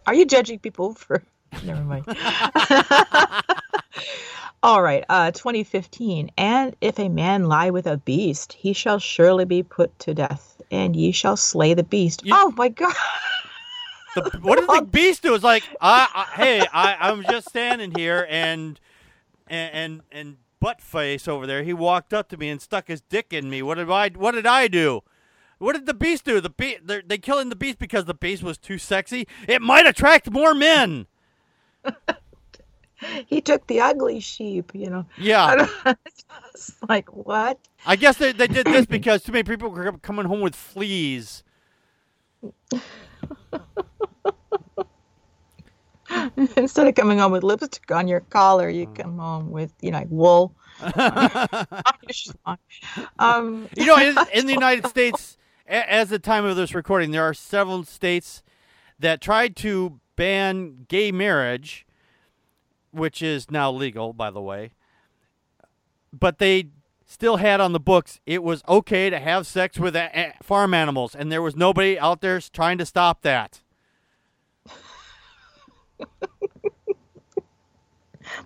Are 0.08 0.14
you 0.14 0.26
judging 0.26 0.60
people 0.60 0.94
for? 0.94 1.22
Never 1.66 1.84
mind. 1.84 2.06
All 4.64 4.82
right. 4.82 5.04
Uh, 5.10 5.32
2015. 5.32 6.32
And 6.38 6.76
if 6.80 6.98
a 6.98 7.10
man 7.10 7.46
lie 7.50 7.70
with 7.70 7.88
a 7.88 7.98
beast, 7.98 8.54
he 8.54 8.72
shall 8.72 9.00
surely 9.00 9.44
be 9.44 9.64
put 9.64 9.98
to 10.00 10.14
death, 10.14 10.62
and 10.72 10.96
ye 10.96 11.12
shall 11.12 11.36
slay 11.36 11.74
the 11.74 11.84
beast. 11.84 12.26
You- 12.26 12.34
oh 12.36 12.54
my 12.56 12.70
God! 12.70 12.94
The, 14.16 14.40
what 14.42 14.60
did 14.60 14.70
the 14.70 14.86
beast 14.86 15.24
do? 15.24 15.34
It's 15.34 15.44
like, 15.44 15.64
I, 15.82 16.08
I, 16.14 16.36
hey, 16.36 16.66
I, 16.74 16.98
I'm 17.10 17.24
just 17.24 17.50
standing 17.50 17.92
here, 17.96 18.28
and 18.30 18.80
and 19.48 19.74
and, 19.74 20.02
and 20.12 20.38
butt 20.60 20.82
face 20.82 21.28
over 21.28 21.48
there. 21.48 21.64
He 21.64 21.74
walked 21.74 22.14
up 22.14 22.30
to 22.30 22.38
me 22.38 22.50
and 22.50 22.62
stuck 22.62 22.88
his 22.88 23.02
dick 23.02 23.34
in 23.34 23.50
me. 23.50 23.62
What 23.62 23.76
did 23.76 23.90
I? 23.90 24.10
What 24.10 24.32
did 24.32 24.46
I 24.46 24.68
do? 24.68 25.02
What 25.60 25.74
did 25.74 25.86
the 25.86 25.94
beast 25.94 26.26
do? 26.26 26.42
The 26.42 26.50
be- 26.50 26.78
they're, 26.84 27.04
they 27.06 27.18
killing 27.18 27.50
the 27.50 27.56
beast 27.56 27.80
because 27.80 28.06
the 28.06 28.14
beast 28.14 28.44
was 28.44 28.58
too 28.58 28.78
sexy. 28.78 29.28
It 29.48 29.62
might 29.62 29.86
attract 29.88 30.30
more 30.32 30.54
men. 30.54 31.08
He 33.28 33.42
took 33.42 33.68
the 33.68 33.82
ugly 33.82 34.20
sheep. 34.22 34.72
You 34.74 34.90
know. 34.90 35.06
Yeah, 35.18 35.68
it's 36.54 36.72
like 36.88 37.14
what? 37.14 37.60
I 37.86 37.96
guess 37.98 38.18
they, 38.18 38.32
they 38.32 38.48
did 38.48 38.66
this 38.66 38.86
because 38.88 39.24
too 39.24 39.34
many 39.34 39.44
people 39.44 39.70
were 39.70 39.92
coming 39.98 40.26
home 40.26 40.42
with 40.42 40.56
fleas. 40.56 41.44
Instead 46.58 46.88
of 46.88 46.96
coming 46.96 47.20
home 47.20 47.32
with 47.32 47.44
lipstick 47.44 47.92
on 47.92 48.08
your 48.08 48.22
collar, 48.22 48.70
you 48.70 48.88
Mm. 48.88 48.90
come 48.96 49.18
home 49.18 49.52
with 49.52 49.74
you 49.82 49.92
know 49.92 50.04
wool. 50.10 50.56
um, 53.20 53.68
You 53.76 53.86
know, 53.86 53.98
in, 53.98 54.18
in 54.34 54.46
the 54.46 54.54
United 54.54 54.88
States, 54.88 55.38
as 55.68 56.10
the 56.10 56.20
time 56.20 56.46
of 56.46 56.56
this 56.56 56.74
recording, 56.76 57.12
there 57.12 57.24
are 57.24 57.34
several 57.34 57.84
states 57.84 58.44
that 59.00 59.22
tried 59.22 59.56
to 59.58 60.00
ban 60.16 60.86
gay 60.88 61.12
marriage, 61.12 61.86
which 62.92 63.22
is 63.22 63.52
now 63.52 63.72
legal, 63.72 64.14
by 64.14 64.32
the 64.32 64.42
way. 64.42 64.72
But 66.12 66.40
they 66.40 66.70
still 67.14 67.38
had 67.38 67.62
on 67.62 67.72
the 67.74 67.80
books 67.80 68.20
it 68.26 68.44
was 68.44 68.64
okay 68.68 69.10
to 69.10 69.20
have 69.20 69.48
sex 69.48 69.80
with 69.80 69.96
a- 69.96 70.12
a- 70.20 70.34
farm 70.44 70.74
animals, 70.74 71.16
and 71.16 71.32
there 71.32 71.42
was 71.42 71.56
nobody 71.56 71.98
out 71.98 72.22
there 72.22 72.40
trying 72.42 72.78
to 72.80 72.86
stop 72.86 73.22
that. 73.22 73.62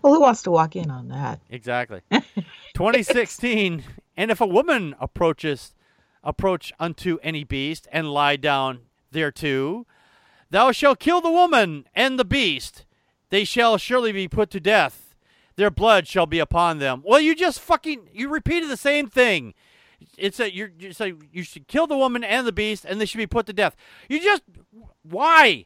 well, 0.02 0.14
who 0.14 0.22
wants 0.22 0.44
to 0.44 0.52
walk 0.52 0.76
in 0.76 0.92
on 0.92 1.08
that? 1.10 1.40
Exactly. 1.50 2.02
2016, 2.12 3.84
and 4.16 4.32
if 4.32 4.42
a 4.42 4.48
woman 4.48 4.96
approaches 5.00 5.74
approach 6.24 6.74
unto 6.80 7.18
any 7.24 7.44
beast 7.44 7.88
and 7.92 8.12
lie 8.12 8.36
down 8.36 8.82
thereto. 9.12 9.86
Thou 10.50 10.72
shalt 10.72 11.00
kill 11.00 11.22
the 11.22 11.32
woman 11.32 11.86
and 11.96 12.20
the 12.20 12.26
beast. 12.26 12.86
They 13.30 13.44
shall 13.44 13.78
surely 13.78 14.12
be 14.12 14.28
put 14.28 14.50
to 14.52 14.60
death. 14.60 15.07
Their 15.58 15.72
blood 15.72 16.08
shall 16.08 16.28
be 16.28 16.40
upon 16.40 16.78
them. 16.78 17.02
Well, 17.04 17.20
you 17.20 17.36
just 17.36 17.60
fucking 17.60 18.10
you 18.14 18.30
repeated 18.30 18.70
the 18.70 18.78
same 18.78 19.08
thing. 19.08 19.56
It's 20.16 20.40
a 20.40 20.52
just 20.52 21.00
like 21.00 21.16
you 21.32 21.42
should 21.42 21.68
kill 21.68 21.88
the 21.88 21.98
woman 21.98 22.24
and 22.24 22.46
the 22.46 22.52
beast, 22.52 22.86
and 22.86 23.02
they 23.02 23.06
should 23.06 23.18
be 23.18 23.28
put 23.28 23.48
to 23.48 23.54
death. 23.54 23.76
You 24.08 24.22
just 24.22 24.44
why, 25.02 25.66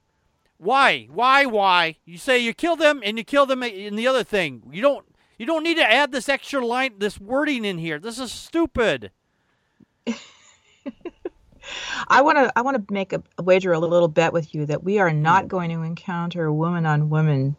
why, 0.57 1.09
why, 1.11 1.45
why? 1.45 1.97
You 2.05 2.17
say 2.17 2.39
you 2.39 2.53
kill 2.53 2.77
them 2.77 3.01
and 3.03 3.17
you 3.17 3.25
kill 3.25 3.45
them 3.45 3.63
in 3.63 3.97
the 3.97 4.07
other 4.07 4.23
thing. 4.23 4.63
You 4.71 4.81
don't 4.81 5.05
you 5.37 5.45
don't 5.45 5.63
need 5.63 5.75
to 5.75 5.91
add 5.91 6.13
this 6.13 6.29
extra 6.29 6.65
line, 6.65 6.93
this 6.99 7.19
wording 7.19 7.65
in 7.65 7.77
here. 7.77 7.99
This 7.99 8.17
is 8.17 8.31
stupid. 8.31 9.11
I 12.07 12.21
want 12.21 12.37
to 12.37 12.51
I 12.55 12.61
want 12.61 12.87
to 12.87 12.93
make 12.93 13.11
a, 13.11 13.21
a 13.37 13.43
wager 13.43 13.73
a 13.73 13.79
little 13.79 14.07
bet 14.07 14.31
with 14.31 14.55
you 14.55 14.65
that 14.67 14.85
we 14.85 14.99
are 14.99 15.11
not 15.11 15.49
going 15.49 15.69
to 15.71 15.81
encounter 15.81 16.49
woman 16.53 16.85
on 16.85 17.09
woman 17.09 17.57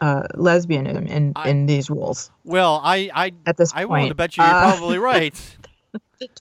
uh, 0.00 0.22
lesbianism 0.34 1.06
in 1.08 1.32
I- 1.36 1.50
in 1.50 1.66
these 1.66 1.90
rules. 1.90 2.30
Well, 2.44 2.80
I 2.82 3.10
I 3.14 3.32
At 3.46 3.56
this 3.56 3.72
I 3.74 3.84
point, 3.84 4.08
to 4.08 4.14
bet 4.14 4.36
you 4.36 4.44
you're 4.44 4.54
uh, 4.54 4.76
probably 4.76 4.98
right. 5.12 5.34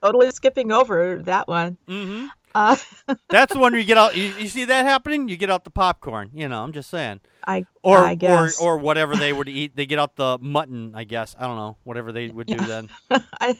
Totally 0.02 0.32
skipping 0.32 0.72
over 0.72 1.22
that 1.24 1.48
one. 1.48 1.78
hmm 1.88 2.28
Uh, 2.56 2.76
That's 3.30 3.54
the 3.54 3.60
one 3.60 3.72
where 3.74 3.80
you 3.80 3.86
get 3.86 3.98
out. 3.98 4.15
You, 4.17 4.24
you 4.39 4.48
see 4.48 4.65
that 4.65 4.86
happening? 4.86 5.30
You 5.30 5.38
get 5.38 5.50
out 5.52 5.63
the 5.63 5.69
popcorn. 5.69 6.32
You 6.34 6.48
know, 6.50 6.63
I'm 6.63 6.72
just 6.74 6.89
saying. 6.89 7.22
I 7.48 7.65
Or 7.84 8.00
I 8.00 8.15
guess 8.15 8.60
or 8.60 8.76
or 8.76 8.78
whatever 8.80 9.15
they 9.15 9.32
would 9.32 9.48
eat. 9.48 9.76
They 9.76 9.86
get 9.86 10.00
out 10.00 10.15
the 10.15 10.38
mutton. 10.41 10.93
I 10.95 11.04
guess 11.04 11.36
I 11.39 11.45
don't 11.48 11.56
know. 11.56 11.78
Whatever 11.84 12.12
they 12.12 12.28
would 12.30 12.48
do 12.48 12.58
then. 12.58 12.89
I 13.39 13.58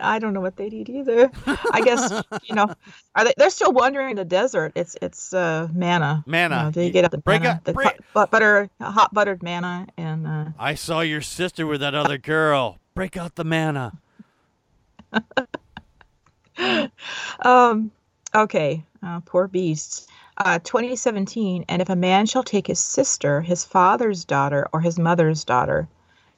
I 0.00 0.18
don't 0.18 0.32
know 0.32 0.40
what 0.40 0.56
they'd 0.56 0.72
eat 0.72 0.88
either. 0.88 1.30
I 1.72 1.82
guess 1.84 2.10
you 2.44 2.54
know, 2.54 2.74
are 3.14 3.24
they? 3.24 3.34
They're 3.36 3.50
still 3.50 3.72
wandering 3.72 4.10
in 4.10 4.16
the 4.16 4.24
desert. 4.24 4.72
It's 4.74 4.96
it's 5.02 5.32
uh, 5.32 5.68
manna. 5.72 6.24
Manna. 6.26 6.56
You 6.56 6.62
know, 6.64 6.70
they 6.70 6.90
get 6.90 7.04
up 7.04 7.10
the 7.10 7.18
Break 7.18 7.42
manna, 7.42 7.54
up- 7.56 7.64
the 7.64 7.72
break- 7.72 7.98
bu- 8.14 8.26
butter, 8.26 8.70
hot 8.80 9.12
buttered 9.14 9.42
manna, 9.42 9.86
and 9.96 10.26
uh, 10.26 10.44
I 10.58 10.74
saw 10.74 11.00
your 11.00 11.20
sister 11.20 11.66
with 11.66 11.80
that 11.80 11.94
other 11.94 12.18
girl. 12.18 12.78
Break 12.94 13.16
out 13.16 13.34
the 13.36 13.44
manna. 13.44 13.92
Um, 17.40 17.90
okay, 18.34 18.84
uh, 19.02 19.20
poor 19.24 19.48
beasts. 19.48 20.06
Uh, 20.36 20.58
2017, 20.58 21.64
and 21.68 21.82
if 21.82 21.88
a 21.90 21.96
man 21.96 22.26
shall 22.26 22.42
take 22.42 22.66
his 22.66 22.78
sister, 22.78 23.40
his 23.40 23.64
father's 23.64 24.24
daughter, 24.24 24.66
or 24.72 24.80
his 24.80 24.98
mother's 24.98 25.44
daughter, 25.44 25.88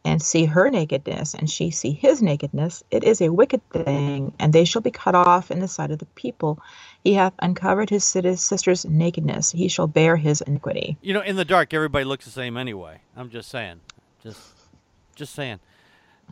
and 0.05 0.23
see 0.23 0.47
her 0.47 0.71
nakedness, 0.71 1.35
and 1.35 1.49
she 1.51 1.71
see 1.71 1.93
his 1.93 2.23
nakedness, 2.23 2.83
it 2.91 3.05
is 3.05 3.21
a 3.21 3.31
wicked 3.33 3.69
thing, 3.71 4.35
and 4.39 4.53
they 4.53 4.65
shall 4.65 4.83
be 4.83 4.91
cut 4.91 5.15
off 5.15 5.51
in 5.51 5.61
the 5.61 5.69
sight 5.69 5.91
of 5.91 5.99
the 5.99 6.07
people. 6.07 6.61
He 7.05 7.15
hath 7.15 7.35
uncovered 7.41 7.91
his 7.91 8.05
sister's 8.05 8.85
nakedness; 8.85 9.53
he 9.53 9.69
shall 9.69 9.87
bear 9.87 10.17
his 10.17 10.41
iniquity. 10.41 10.99
You 11.03 11.15
know, 11.15 11.21
in 11.21 11.37
the 11.37 11.45
dark, 11.45 11.75
everybody 11.75 12.05
looks 12.05 12.25
the 12.25 12.31
same 12.33 12.57
anyway. 12.57 13.01
I'm 13.17 13.31
just 13.31 13.51
saying. 13.51 13.81
Just, 14.23 14.41
just 15.17 15.35
saying. 15.35 15.61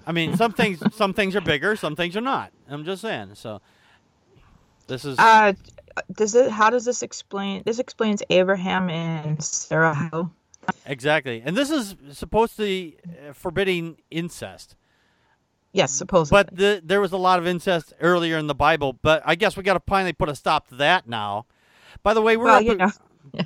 I 0.06 0.12
mean, 0.12 0.36
some 0.36 0.52
things, 0.52 0.82
some 0.96 1.14
things 1.14 1.36
are 1.36 1.40
bigger, 1.40 1.76
some 1.76 1.96
things 1.96 2.16
are 2.16 2.22
not. 2.22 2.52
I'm 2.68 2.84
just 2.84 3.02
saying. 3.02 3.34
So, 3.34 3.60
this 4.88 5.04
is 5.04 5.18
Uh, 5.18 5.52
does 6.16 6.34
it? 6.34 6.50
How 6.50 6.70
does 6.70 6.84
this 6.84 7.02
explain? 7.02 7.62
This 7.66 7.78
explains 7.78 8.22
Abraham 8.30 8.90
and 8.90 9.42
Sarah. 9.42 9.94
How? 9.94 10.30
Exactly, 10.86 11.42
and 11.44 11.56
this 11.56 11.70
is 11.70 11.96
supposed 12.12 12.56
to 12.56 12.62
be 12.62 12.96
uh, 13.06 13.32
forbidding 13.32 13.98
incest. 14.10 14.76
Yes, 15.72 15.92
supposedly. 15.92 16.42
But 16.42 16.56
the, 16.56 16.82
there 16.84 17.00
was 17.00 17.12
a 17.12 17.16
lot 17.16 17.38
of 17.38 17.46
incest 17.46 17.92
earlier 18.00 18.36
in 18.38 18.48
the 18.48 18.54
Bible. 18.54 18.92
But 18.92 19.22
I 19.24 19.36
guess 19.36 19.56
we 19.56 19.62
got 19.62 19.74
to 19.74 19.82
finally 19.86 20.12
put 20.12 20.28
a 20.28 20.34
stop 20.34 20.68
to 20.68 20.74
that 20.76 21.08
now. 21.08 21.46
By 22.02 22.14
the 22.14 22.22
way, 22.22 22.36
we're 22.36 22.44
well, 22.46 22.56
up 22.56 22.64
you 22.64 22.74
know. 22.74 22.90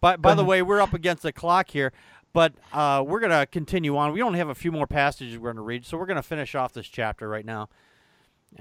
By, 0.00 0.16
by 0.16 0.34
the 0.34 0.44
way, 0.44 0.60
we're 0.60 0.82
up 0.82 0.92
against 0.92 1.22
the 1.22 1.32
clock 1.32 1.70
here, 1.70 1.90
but 2.34 2.52
uh, 2.74 3.02
we're 3.06 3.20
going 3.20 3.32
to 3.32 3.46
continue 3.46 3.96
on. 3.96 4.12
We 4.12 4.20
only 4.20 4.38
have 4.38 4.50
a 4.50 4.54
few 4.54 4.70
more 4.70 4.86
passages 4.86 5.38
we're 5.38 5.54
going 5.54 5.56
to 5.56 5.62
read, 5.62 5.86
so 5.86 5.96
we're 5.96 6.04
going 6.04 6.16
to 6.18 6.22
finish 6.22 6.54
off 6.54 6.74
this 6.74 6.86
chapter 6.86 7.26
right 7.26 7.46
now. 7.46 7.70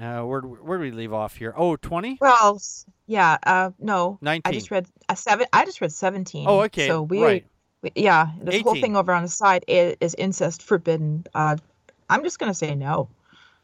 Uh, 0.01 0.21
where, 0.21 0.39
do- 0.39 0.57
where 0.61 0.77
do 0.77 0.83
we 0.85 0.91
leave 0.91 1.11
off 1.11 1.35
here? 1.35 1.53
Oh, 1.57 1.75
20? 1.75 2.17
Well, 2.21 2.61
yeah, 3.07 3.37
uh, 3.43 3.71
no. 3.77 4.19
19. 4.21 4.41
I 4.45 4.53
just 4.53 4.71
read 4.71 4.87
a 5.09 5.17
seven. 5.17 5.45
I 5.51 5.65
just 5.65 5.81
read 5.81 5.91
seventeen. 5.91 6.45
Oh, 6.47 6.61
okay, 6.61 6.87
So 6.87 7.01
we, 7.01 7.21
right. 7.21 7.45
Yeah, 7.95 8.29
this 8.41 8.61
whole 8.61 8.75
thing 8.75 8.95
over 8.95 9.11
on 9.13 9.23
the 9.23 9.29
side 9.29 9.65
is, 9.67 9.95
is 9.99 10.15
incest 10.15 10.63
forbidden. 10.63 11.25
Uh, 11.33 11.57
I'm 12.09 12.23
just 12.23 12.39
gonna 12.39 12.53
say 12.53 12.75
no. 12.75 13.09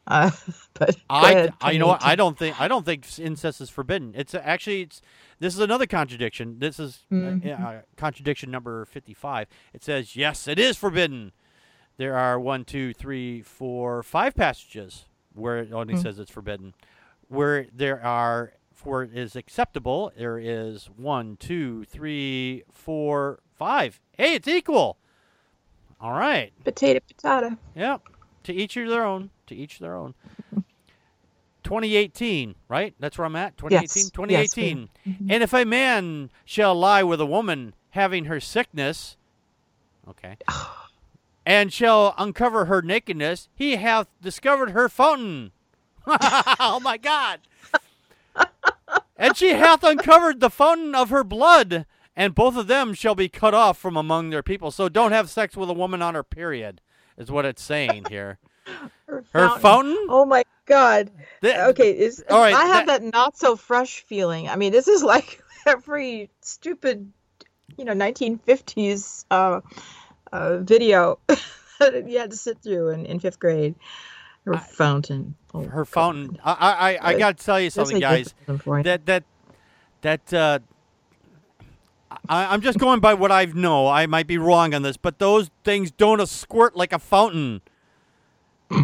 Uh, 0.08 0.32
but 0.73 0.95
I, 1.10 1.32
ahead, 1.32 1.53
I, 1.62 1.71
you 1.71 1.79
know 1.79 1.88
what? 1.88 2.03
I 2.03 2.15
don't 2.15 2.38
think 2.38 2.60
I 2.60 2.67
don't 2.67 2.86
think 2.86 3.05
incest 3.19 3.62
is 3.62 3.69
forbidden. 3.69 4.13
It's 4.15 4.34
actually 4.34 4.82
it's 4.84 5.01
this 5.39 5.53
is 5.53 5.60
another 5.60 5.86
contradiction. 5.86 6.60
This 6.60 6.79
is 6.79 7.05
uh, 7.12 7.15
Mhm. 7.15 7.63
uh, 7.63 7.82
contradiction 7.95 8.51
number 8.51 8.86
fifty-five. 8.86 9.47
It 9.73 9.84
says 9.84 10.15
yes, 10.15 10.47
it 10.47 10.60
is 10.60 10.77
forbidden. 10.77 11.32
There 11.97 12.15
are 12.15 12.39
one, 12.39 12.63
two, 12.63 12.93
three, 12.93 13.41
four, 13.41 14.03
five 14.03 14.34
passages 14.34 15.05
where 15.34 15.58
it 15.60 15.73
only 15.73 15.95
Mm. 15.95 16.01
says 16.01 16.17
it's 16.17 16.32
forbidden. 16.32 16.73
Where 17.27 17.67
there 17.73 18.03
are 18.03 18.53
where 18.86 19.04
it 19.04 19.15
is 19.15 19.36
acceptable, 19.36 20.12
there 20.18 20.38
is 20.38 20.89
one, 20.96 21.38
two, 21.38 21.86
three, 21.86 22.63
four, 22.72 23.39
five. 23.58 24.00
Hey, 24.18 24.36
it's 24.36 24.48
equal. 24.48 24.98
All 26.02 26.13
right. 26.13 26.52
potato 26.63 27.00
potato. 27.08 27.58
Yep. 27.76 28.02
To 28.44 28.54
each 28.54 28.76
their 28.76 29.04
own. 29.06 29.30
To 29.48 29.56
each 29.56 29.80
their 29.80 29.96
own. 29.96 30.13
2018, 31.63 32.56
right? 32.68 32.94
That's 33.00 33.18
where 33.18 33.26
I'm 33.26 33.36
at. 33.36 33.58
2018. 33.58 33.82
Yes. 33.82 33.96
Yes, 33.96 34.06
we- 34.56 34.63
2018. 34.63 34.89
And 35.30 35.44
if 35.44 35.54
a 35.54 35.65
man 35.65 36.30
shall 36.46 36.74
lie 36.74 37.04
with 37.04 37.20
a 37.20 37.26
woman 37.26 37.74
having 37.92 38.26
her 38.26 38.39
sickness, 38.39 39.18
okay, 40.08 40.38
and 41.46 41.72
shall 41.74 42.15
uncover 42.18 42.65
her 42.65 42.82
nakedness, 42.82 43.50
he 43.54 43.76
hath 43.76 44.08
discovered 44.22 44.72
her 44.72 44.88
fountain. 44.89 45.52
oh 46.08 46.80
my 46.82 46.98
God. 46.98 47.42
And 49.19 49.38
she 49.38 49.49
hath 49.49 49.84
uncovered 49.84 50.39
the 50.39 50.49
fountain 50.49 50.95
of 50.95 51.10
her 51.12 51.23
blood, 51.23 51.86
and 52.15 52.34
both 52.34 52.55
of 52.58 52.67
them 52.67 52.93
shall 52.93 53.13
be 53.13 53.29
cut 53.29 53.53
off 53.53 53.77
from 53.77 53.97
among 53.97 54.29
their 54.29 54.41
people. 54.41 54.71
So 54.71 54.89
don't 54.89 55.12
have 55.12 55.29
sex 55.29 55.55
with 55.55 55.69
a 55.69 55.73
woman 55.73 56.01
on 56.01 56.15
her 56.15 56.23
period, 56.23 56.82
is 57.17 57.29
what 57.29 57.45
it's 57.45 57.62
saying 57.62 58.05
here. 58.05 58.39
Her, 59.08 59.23
Her 59.34 59.49
fountain? 59.49 59.97
Oh 60.10 60.25
my 60.25 60.43
god. 60.65 61.12
Th- 61.41 61.55
Okay, 61.55 61.91
is 61.91 62.23
all 62.29 62.39
right, 62.39 62.53
I 62.55 62.65
have 62.65 62.88
that, 62.88 63.03
not 63.03 63.38
so 63.38 63.55
fresh 63.55 64.01
feeling. 64.01 64.47
I 64.47 64.55
mean, 64.55 64.71
this 64.71 64.88
is 64.88 65.03
like 65.03 65.43
every 65.67 66.29
stupid, 66.41 67.12
you 67.77 67.86
know, 67.86 67.93
1950s 67.93 69.25
uh, 69.32 69.62
uh, 70.32 70.58
video 70.60 71.19
that 71.79 72.08
you 72.08 72.19
had 72.19 72.32
to 72.32 72.38
sit 72.38 72.62
through 72.62 72.89
in, 72.89 73.05
in 73.05 73.19
fifth 73.19 73.39
grade. 73.39 73.75
Her 74.55 74.57
fountain. 74.59 75.35
Oh, 75.53 75.63
her 75.63 75.81
God. 75.83 75.88
fountain. 75.88 76.38
I 76.43 76.51
I, 76.53 76.71
I, 76.95 77.07
I 77.13 77.17
got 77.19 77.38
to 77.38 77.45
tell 77.45 77.59
you 77.59 77.69
something, 77.69 77.99
guys. 77.99 78.27
euphemism 78.39 78.57
for 78.59 78.79
it. 78.79 78.83
That 78.83 79.05
that 79.07 79.23
that 80.01 80.33
uh, 80.33 80.59
I, 82.27 82.53
I'm 82.53 82.62
just 82.62 82.77
going 82.79 82.99
by 82.99 83.13
what 83.13 83.31
I 83.31 83.45
know. 83.45 83.88
I 83.88 84.05
might 84.07 84.27
be 84.27 84.38
wrong 84.38 84.73
on 84.73 84.81
this, 84.81 84.97
but 84.97 85.19
those 85.19 85.49
things 85.63 85.91
don't 85.91 86.25
squirt 86.27 86.75
like 86.75 86.93
a 86.93 86.99
fountain. 86.99 87.62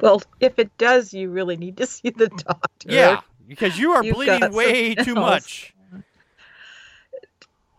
Well, 0.00 0.20
if 0.40 0.58
it 0.58 0.76
does, 0.76 1.14
you 1.14 1.30
really 1.30 1.56
need 1.56 1.76
to 1.78 1.86
see 1.94 2.10
the 2.10 2.28
doctor. 2.28 2.88
Yeah, 2.88 3.20
because 3.48 3.78
you 3.78 3.92
are 3.92 4.04
You've 4.04 4.16
bleeding 4.16 4.52
way 4.52 4.94
too 4.96 5.16
else. 5.16 5.16
much. 5.16 5.74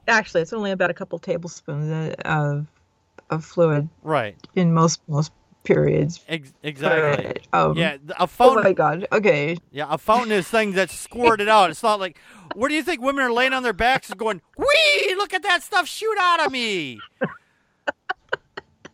Actually, 0.08 0.42
it's 0.42 0.54
only 0.54 0.72
about 0.72 0.90
a 0.90 0.94
couple 0.94 1.20
tablespoons 1.20 2.16
of 2.24 2.68
of 3.30 3.44
fluid 3.46 3.90
Right. 4.02 4.38
in 4.56 4.74
most 4.74 5.02
most 5.08 5.32
periods. 5.66 6.22
Ex- 6.28 6.54
exactly. 6.64 7.42
Um, 7.54 7.78
Yeah, 7.78 7.98
a 8.20 8.30
Oh 8.40 8.56
my 8.62 8.74
god. 8.74 9.08
Okay. 9.12 9.58
Yeah, 9.72 9.88
a 9.90 9.98
fountain 9.98 10.32
is 10.32 10.48
thing 10.48 10.72
that's 10.72 10.98
squirted 10.98 11.50
out. 11.50 11.70
It's 11.70 11.84
not 11.84 12.00
like, 12.00 12.18
where 12.54 12.70
do 12.70 12.76
you 12.76 12.84
think 12.84 13.02
women 13.02 13.24
are 13.26 13.32
laying 13.32 13.54
on 13.54 13.64
their 13.64 13.74
backs 13.74 14.10
and 14.10 14.18
going, 14.18 14.42
"Wee, 14.58 15.16
look 15.16 15.34
at 15.34 15.44
that 15.44 15.64
stuff 15.64 15.88
shoot 15.88 16.18
out 16.20 16.46
of 16.46 16.52
me." 16.52 17.00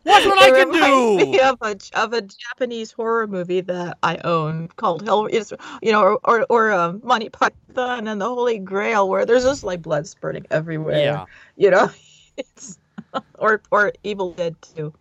Watch 0.04 0.24
what 0.24 0.42
I 0.42 0.50
can 0.50 0.68
reminds 0.70 1.24
me 1.24 1.32
do. 1.38 1.42
of 1.44 1.58
a 1.62 1.76
of 1.94 2.12
a 2.12 2.22
Japanese 2.22 2.90
horror 2.90 3.28
movie 3.28 3.60
that 3.60 3.98
I 4.02 4.16
own 4.24 4.68
called 4.74 5.04
Hell. 5.06 5.26
Is 5.26 5.54
you 5.80 5.92
know, 5.92 6.02
or 6.02 6.18
or, 6.24 6.46
or 6.48 6.72
um, 6.72 7.00
Monty 7.04 7.28
Python 7.28 8.08
and 8.08 8.20
the 8.20 8.28
Holy 8.28 8.58
Grail, 8.58 9.08
where 9.08 9.24
there's 9.24 9.44
just 9.44 9.62
like 9.62 9.80
blood 9.80 10.08
spurting 10.08 10.46
everywhere. 10.50 10.98
Yeah. 10.98 11.24
You 11.56 11.70
know, 11.70 11.90
it's 12.36 12.78
or 13.38 13.62
or 13.70 13.92
Evil 14.02 14.32
Dead 14.32 14.56
too. 14.62 14.92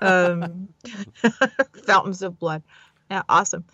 Um, 0.00 0.68
fountains 1.86 2.22
of 2.22 2.38
blood. 2.38 2.62
Yeah, 3.10 3.22
awesome. 3.28 3.64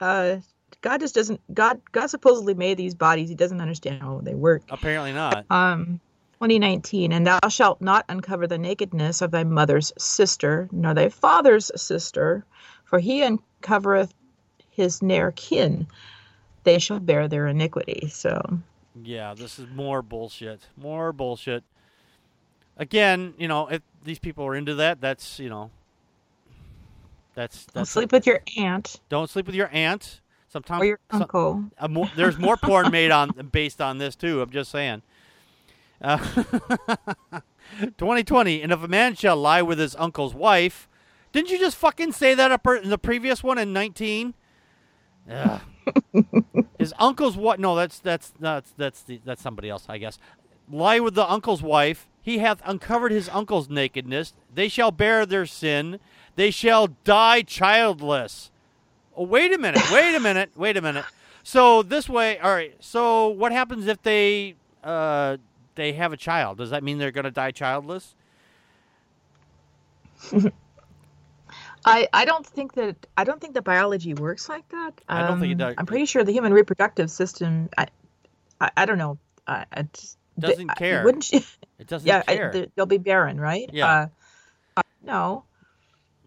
Uh, 0.00 0.36
God 0.80 1.00
just 1.00 1.14
doesn't. 1.14 1.40
God 1.52 1.80
God 1.92 2.08
supposedly 2.08 2.54
made 2.54 2.76
these 2.76 2.94
bodies. 2.94 3.28
He 3.28 3.34
doesn't 3.34 3.60
understand 3.60 4.02
how 4.02 4.20
they 4.22 4.34
work. 4.34 4.62
Apparently 4.70 5.12
not. 5.12 5.46
Um, 5.50 6.00
2019, 6.34 7.12
and 7.12 7.26
thou 7.26 7.38
shalt 7.50 7.82
not 7.82 8.06
uncover 8.08 8.46
the 8.46 8.56
nakedness 8.56 9.20
of 9.20 9.30
thy 9.30 9.44
mother's 9.44 9.92
sister, 9.98 10.68
nor 10.72 10.94
thy 10.94 11.10
father's 11.10 11.70
sister, 11.76 12.46
for 12.84 12.98
he 12.98 13.20
uncovereth 13.20 14.10
his 14.70 15.02
near 15.02 15.32
kin, 15.32 15.86
they 16.64 16.78
shall 16.78 16.98
bear 16.98 17.28
their 17.28 17.46
iniquity. 17.46 18.08
So 18.08 18.40
Yeah, 19.02 19.34
this 19.34 19.58
is 19.58 19.66
more 19.68 20.00
bullshit. 20.00 20.62
More 20.76 21.12
bullshit. 21.12 21.62
Again, 22.80 23.34
you 23.38 23.46
know, 23.46 23.68
if 23.68 23.82
these 24.02 24.18
people 24.18 24.44
are 24.46 24.56
into 24.56 24.74
that, 24.76 25.00
that's 25.00 25.38
you 25.38 25.50
know, 25.50 25.70
that's 27.34 27.66
don't 27.66 27.84
sleep 27.84 28.10
with 28.10 28.26
your 28.26 28.40
aunt 28.56 29.00
don't 29.10 29.28
sleep 29.30 29.46
with 29.46 29.54
your 29.54 29.68
aunt. 29.72 30.20
Sometimes 30.48 30.82
or 30.82 30.86
your 30.86 30.98
some- 31.12 31.22
uncle. 31.22 31.64
uh, 31.78 31.86
more, 31.86 32.10
there's 32.16 32.36
more 32.38 32.56
porn 32.56 32.90
made 32.90 33.12
on 33.12 33.30
based 33.52 33.80
on 33.80 33.98
this 33.98 34.16
too. 34.16 34.40
I'm 34.40 34.50
just 34.50 34.70
saying. 34.72 35.02
Uh, 36.02 36.16
2020, 37.98 38.62
and 38.62 38.72
if 38.72 38.82
a 38.82 38.88
man 38.88 39.14
shall 39.14 39.36
lie 39.36 39.62
with 39.62 39.78
his 39.78 39.94
uncle's 39.96 40.34
wife, 40.34 40.88
didn't 41.30 41.50
you 41.50 41.58
just 41.58 41.76
fucking 41.76 42.12
say 42.12 42.34
that 42.34 42.50
up 42.50 42.66
in 42.66 42.88
the 42.88 42.98
previous 42.98 43.44
one 43.44 43.58
in 43.58 43.72
19? 43.72 44.34
Ugh. 45.30 45.60
his 46.78 46.94
uncle's 46.98 47.36
what? 47.36 47.60
No, 47.60 47.76
that's 47.76 47.98
that's 48.00 48.32
that's 48.40 48.72
that's 48.76 49.02
the, 49.02 49.20
that's 49.24 49.42
somebody 49.42 49.68
else, 49.68 49.86
I 49.88 49.98
guess. 49.98 50.18
Lie 50.70 51.00
with 51.00 51.14
the 51.14 51.28
uncle's 51.30 51.62
wife. 51.62 52.06
He 52.22 52.38
hath 52.38 52.60
uncovered 52.64 53.12
his 53.12 53.28
uncle's 53.28 53.68
nakedness. 53.68 54.34
They 54.54 54.68
shall 54.68 54.90
bear 54.90 55.24
their 55.26 55.46
sin. 55.46 55.98
They 56.36 56.50
shall 56.50 56.88
die 57.04 57.42
childless. 57.42 58.50
Oh, 59.16 59.24
wait 59.24 59.52
a 59.52 59.58
minute. 59.58 59.82
Wait 59.90 60.14
a 60.14 60.20
minute. 60.28 60.50
Wait 60.56 60.76
a 60.76 60.82
minute. 60.82 61.04
So 61.42 61.82
this 61.82 62.08
way, 62.08 62.38
all 62.38 62.52
right. 62.52 62.74
So 62.80 63.28
what 63.28 63.52
happens 63.52 63.86
if 63.86 64.02
they 64.02 64.54
uh, 64.84 65.38
they 65.74 65.92
have 65.94 66.12
a 66.12 66.16
child? 66.16 66.58
Does 66.58 66.70
that 66.70 66.84
mean 66.84 66.98
they're 66.98 67.10
going 67.10 67.24
to 67.24 67.30
die 67.30 67.50
childless? 67.50 68.14
I, 71.84 72.08
I 72.12 72.24
don't 72.26 72.46
think 72.46 72.74
that 72.74 73.06
I 73.16 73.24
don't 73.24 73.40
think 73.40 73.54
that 73.54 73.62
biology 73.64 74.12
works 74.14 74.48
like 74.48 74.68
that. 74.68 75.00
I 75.08 75.26
don't 75.26 75.40
think 75.40 75.52
it 75.52 75.62
Um, 75.62 75.68
does. 75.68 75.74
I'm 75.78 75.86
pretty 75.86 76.04
sure 76.04 76.22
the 76.24 76.32
human 76.32 76.52
reproductive 76.52 77.10
system. 77.10 77.70
I 77.76 77.86
I, 78.60 78.70
I 78.76 78.84
don't 78.86 78.98
know. 78.98 79.18
I, 79.46 79.64
I 79.72 79.82
just, 79.82 80.18
Doesn't 80.40 80.70
I- 80.70 80.74
care. 80.74 81.04
Wouldn't 81.04 81.32
you? 81.32 81.40
It 81.78 81.86
doesn't 81.86 82.06
yeah, 82.06 82.22
care. 82.22 82.50
they- 82.52 82.70
they'll 82.74 82.86
be 82.86 82.98
barren, 82.98 83.40
right? 83.40 83.68
Yeah. 83.72 83.86
Uh, 83.86 84.06
uh, 84.78 84.82
no. 85.02 85.44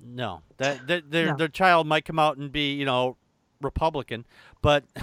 no, 0.04 0.42
that, 0.58 0.88
that 0.88 1.12
their 1.12 1.28
No. 1.28 1.36
their 1.38 1.48
child 1.48 1.88
might 1.88 2.06
come 2.06 2.20
out 2.20 2.38
and 2.38 2.52
be 2.52 2.74
you 2.74 2.86
know 2.86 3.18
Republican, 3.62 4.26
but 4.62 4.84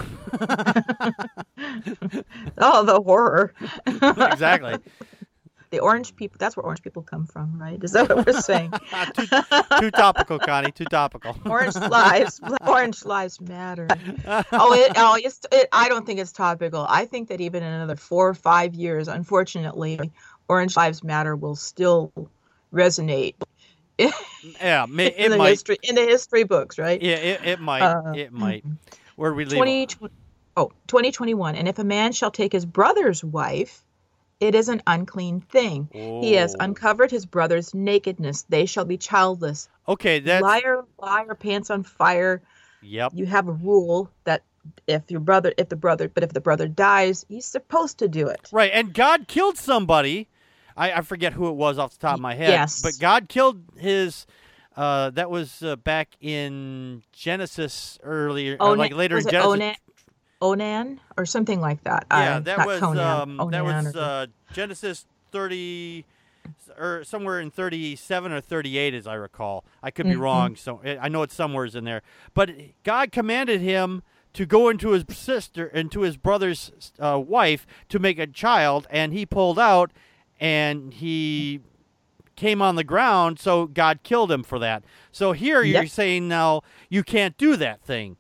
Oh, 2.59 2.85
the 2.85 3.01
horror. 3.05 3.53
exactly. 3.87 4.77
the 5.71 5.81
orange 5.81 6.17
people. 6.17 6.37
That's 6.39 6.57
where 6.57 6.65
orange 6.65 6.83
people 6.83 7.03
come 7.03 7.27
from, 7.27 7.61
right? 7.61 7.83
Is 7.83 7.93
that 7.93 8.09
what 8.09 8.27
we're 8.27 8.41
saying? 8.41 8.73
too, 9.15 9.27
too 9.81 9.91
topical, 9.91 10.39
Connie. 10.39 10.73
Too 10.73 10.85
topical. 10.85 11.37
orange 11.47 11.77
lives. 11.77 12.41
Orange 12.67 13.05
lives 13.05 13.41
matter. 13.41 13.89
Oh, 14.53 14.73
it, 14.73 14.93
oh, 14.97 15.19
it's, 15.23 15.41
it, 15.53 15.69
I 15.73 15.89
don't 15.89 16.05
think 16.05 16.21
it's 16.21 16.33
topical. 16.33 16.87
I 16.89 17.05
think 17.05 17.29
that 17.29 17.41
even 17.41 17.63
in 17.63 17.73
another 17.73 17.97
four 17.97 18.29
or 18.29 18.35
five 18.35 18.75
years, 18.75 19.09
unfortunately, 19.09 20.11
Orange 20.49 20.77
Lives 20.77 21.05
Matter 21.05 21.37
will 21.37 21.57
still 21.57 22.13
resonate 22.73 23.35
yeah, 24.61 24.85
in 24.89 25.01
it 25.01 25.29
the 25.29 25.37
might. 25.37 25.51
history 25.51 25.79
in 25.83 25.95
the 25.95 26.03
history 26.03 26.45
books, 26.45 26.79
right? 26.79 27.01
Yeah, 27.01 27.17
it, 27.17 27.45
it 27.45 27.61
might. 27.61 27.83
Uh, 27.83 28.13
it 28.15 28.33
might. 28.33 28.65
Where 29.17 29.35
we 29.35 29.45
leave? 29.45 29.57
20, 29.57 29.87
tw- 29.87 29.99
oh, 30.57 30.73
2021. 30.87 31.55
And 31.55 31.69
if 31.69 31.79
a 31.79 31.85
man 31.85 32.13
shall 32.13 32.31
take 32.31 32.53
his 32.53 32.65
brother's 32.65 33.23
wife, 33.23 33.85
it 34.41 34.55
is 34.55 34.69
an 34.69 34.83
unclean 34.87 35.41
thing. 35.43 35.89
He 35.93 36.33
has 36.33 36.55
Oh. 36.59 36.65
uncovered 36.65 37.11
his 37.11 37.27
brother's 37.27 37.75
nakedness. 37.75 38.43
They 38.49 38.67
shall 38.67 38.85
be 38.87 38.97
childless. 38.97 39.69
Okay, 39.89 40.19
that's 40.21 40.43
liar, 40.43 40.85
liar, 40.99 41.35
pants 41.35 41.71
on 41.71 41.83
fire. 41.83 42.41
yep. 42.83 43.13
You 43.15 43.27
have 43.27 43.49
a 43.49 43.53
rule 43.53 44.11
that 44.25 44.43
if 44.87 45.11
your 45.11 45.21
brother, 45.21 45.53
if 45.59 45.69
the 45.69 45.77
brother, 45.77 46.09
but 46.09 46.23
if 46.23 46.33
the 46.33 46.41
brother 46.41 46.69
dies, 46.69 47.25
he's 47.29 47.45
supposed 47.47 47.99
to 47.99 48.09
do 48.09 48.27
it. 48.29 48.49
Right, 48.53 48.71
and 48.73 48.93
God 48.95 49.29
killed 49.29 49.57
somebody. 49.59 50.29
I, 50.77 50.93
I 50.93 51.01
forget 51.03 51.33
who 51.35 51.49
it 51.49 51.55
was 51.57 51.79
off 51.79 51.93
the 51.93 51.99
top 51.99 52.15
of 52.15 52.21
my 52.21 52.35
head. 52.35 52.51
Yes. 52.51 52.81
But 52.83 52.99
God 52.99 53.29
killed 53.29 53.63
his. 53.77 54.27
Uh, 54.77 55.11
that 55.11 55.29
was 55.31 55.63
uh, 55.63 55.77
back 55.77 56.09
in 56.21 57.03
Genesis 57.13 57.99
earlier, 58.03 58.57
or 58.61 58.69
Onan- 58.69 58.79
like 58.79 58.95
later 58.95 59.19
in 59.19 59.25
Genesis. 59.25 59.45
Onan, 59.47 59.75
Onan 60.41 61.01
or 61.17 61.27
something 61.27 61.61
like 61.61 61.83
that. 61.85 62.07
Yeah, 62.11 62.37
Uh, 62.37 62.41
that 62.41 62.67
was 62.67 62.81
Conan, 62.81 63.39
um, 63.41 63.51
that 63.51 63.65
was 63.65 63.95
or- 63.95 63.99
uh, 64.01 64.27
Genesis 64.53 65.07
thirty, 65.31 66.05
or 66.79 67.05
somewhere 67.05 67.41
in 67.41 67.51
thirty-seven 67.51 68.33
or 68.33 68.41
thirty-eight, 68.41 68.95
as 68.95 69.07
I 69.07 69.15
recall. 69.15 69.65
I 69.83 69.91
could 69.91 70.07
be 70.07 70.13
Mhm. 70.15 70.21
wrong, 70.21 70.57
so 70.57 70.81
I 70.85 71.09
know 71.09 71.23
it's 71.23 71.35
somewheres 71.35 71.75
in 71.75 71.85
there. 71.85 72.03
But 72.35 72.51
God 72.85 73.13
commanded 73.13 73.61
him 73.61 74.03
to 74.33 74.47
go 74.47 74.69
into 74.69 74.91
his 74.91 75.05
sister, 75.11 75.67
into 75.67 76.01
his 76.03 76.17
brother's 76.17 76.93
uh, 76.99 77.19
wife, 77.25 77.67
to 77.89 77.99
make 77.99 78.19
a 78.19 78.27
child, 78.27 78.87
and 78.91 79.13
he 79.13 79.27
pulled 79.27 79.59
out, 79.59 79.91
and 80.41 80.95
he 80.95 81.61
came 82.37 82.63
on 82.63 82.77
the 82.77 82.85
ground. 82.85 83.39
So 83.39 83.67
God 83.67 84.01
killed 84.03 84.33
him 84.33 84.43
for 84.43 84.59
that. 84.61 84.83
So 85.13 85.33
here 85.33 85.63
you're 85.63 85.87
saying 85.87 86.29
now 86.29 86.63
you 86.89 87.03
can't 87.03 87.37
do 87.37 87.57
that 87.57 87.83
thing. 87.83 88.17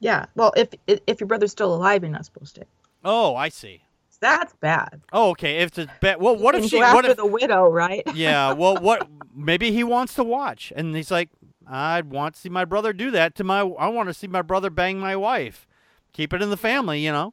Yeah. 0.00 0.26
Well, 0.34 0.52
if 0.56 0.68
if 0.86 1.20
your 1.20 1.26
brother's 1.26 1.52
still 1.52 1.74
alive, 1.74 2.02
you're 2.02 2.10
not 2.12 2.24
supposed 2.24 2.54
to. 2.56 2.64
Oh, 3.04 3.34
I 3.36 3.48
see. 3.48 3.82
That's 4.20 4.52
bad. 4.54 5.00
Oh, 5.12 5.30
okay. 5.30 5.58
If 5.58 5.78
it's 5.78 5.92
bad, 6.00 6.20
well, 6.20 6.36
what 6.36 6.56
if 6.56 6.64
she? 6.66 6.78
What 6.78 7.04
if 7.04 7.16
the 7.16 7.24
widow, 7.26 7.68
right? 7.70 8.02
yeah, 8.14 8.52
well, 8.52 8.76
what? 8.76 9.08
Maybe 9.34 9.70
he 9.70 9.84
wants 9.84 10.14
to 10.14 10.24
watch, 10.24 10.72
and 10.74 10.94
he's 10.96 11.10
like, 11.12 11.28
I 11.68 12.00
want 12.00 12.34
to 12.34 12.40
see 12.40 12.48
my 12.48 12.64
brother 12.64 12.92
do 12.92 13.12
that 13.12 13.36
to 13.36 13.44
my. 13.44 13.60
I 13.60 13.88
want 13.88 14.08
to 14.08 14.14
see 14.14 14.26
my 14.26 14.42
brother 14.42 14.70
bang 14.70 14.98
my 14.98 15.14
wife. 15.14 15.68
Keep 16.12 16.32
it 16.32 16.42
in 16.42 16.50
the 16.50 16.56
family, 16.56 16.98
you 17.04 17.12
know. 17.12 17.32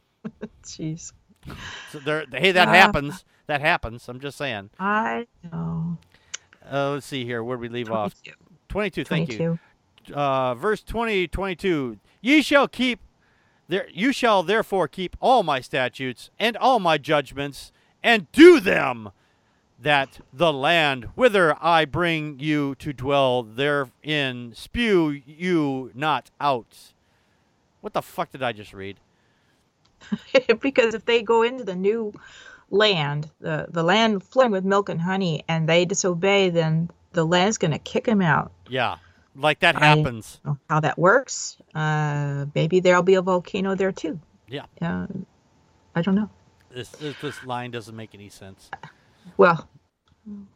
Jeez. 0.64 1.12
So 1.92 2.00
there, 2.00 2.24
hey, 2.32 2.50
that 2.50 2.66
Ah. 2.68 2.72
happens. 2.72 3.24
That 3.46 3.60
happens. 3.60 4.08
I'm 4.08 4.18
just 4.18 4.36
saying. 4.36 4.70
I 4.80 5.28
know. 5.44 5.98
Uh, 6.68 6.90
let's 6.94 7.06
see 7.06 7.24
here. 7.24 7.44
Where 7.44 7.56
do 7.56 7.60
we 7.60 7.68
leave 7.68 7.92
off? 7.92 8.14
22. 8.68 9.04
Twenty-two. 9.04 9.04
Thank 9.04 9.38
you. 9.38 9.58
22. 10.06 10.14
Uh, 10.14 10.54
verse 10.54 10.82
20, 10.82 11.28
22. 11.28 11.98
Ye 12.20 12.42
shall 12.42 12.68
keep. 12.68 13.00
There, 13.68 13.88
you 13.92 14.12
shall 14.12 14.42
therefore 14.42 14.86
keep 14.86 15.16
all 15.20 15.42
my 15.42 15.60
statutes 15.60 16.30
and 16.38 16.56
all 16.56 16.78
my 16.78 16.98
judgments, 16.98 17.72
and 18.02 18.30
do 18.30 18.60
them, 18.60 19.10
that 19.80 20.20
the 20.32 20.52
land 20.52 21.04
whither 21.16 21.56
I 21.60 21.84
bring 21.84 22.38
you 22.38 22.74
to 22.76 22.92
dwell 22.92 23.42
therein 23.42 24.52
spew 24.54 25.20
you 25.26 25.90
not 25.94 26.30
out. 26.40 26.92
What 27.80 27.92
the 27.92 28.02
fuck 28.02 28.32
did 28.32 28.42
I 28.42 28.52
just 28.52 28.72
read? 28.72 28.98
because 30.60 30.94
if 30.94 31.04
they 31.04 31.22
go 31.22 31.42
into 31.42 31.64
the 31.64 31.74
new 31.74 32.12
land, 32.70 33.30
the, 33.40 33.66
the 33.68 33.82
land 33.82 34.22
flowing 34.22 34.50
with 34.50 34.64
milk 34.64 34.88
and 34.88 35.00
honey, 35.00 35.44
and 35.48 35.68
they 35.68 35.84
disobey, 35.84 36.50
then 36.50 36.90
the 37.12 37.24
land's 37.24 37.58
going 37.58 37.70
to 37.72 37.78
kick 37.78 38.04
them 38.04 38.22
out. 38.22 38.52
Yeah, 38.68 38.96
like 39.36 39.60
that 39.60 39.76
I- 39.80 39.86
happens. 39.86 40.40
know 40.44 40.58
how 40.68 40.80
that 40.80 40.98
works. 40.98 41.56
Uh, 41.74 42.46
maybe 42.54 42.80
there'll 42.80 43.02
be 43.02 43.14
a 43.14 43.22
volcano 43.22 43.74
there 43.74 43.92
too. 43.92 44.18
Yeah. 44.48 44.66
Uh, 44.80 45.06
I 45.94 46.02
don't 46.02 46.14
know. 46.14 46.30
This, 46.70 46.88
this 46.90 47.16
this 47.20 47.44
line 47.44 47.70
doesn't 47.70 47.96
make 47.96 48.14
any 48.14 48.28
sense. 48.28 48.70
Well. 49.36 49.68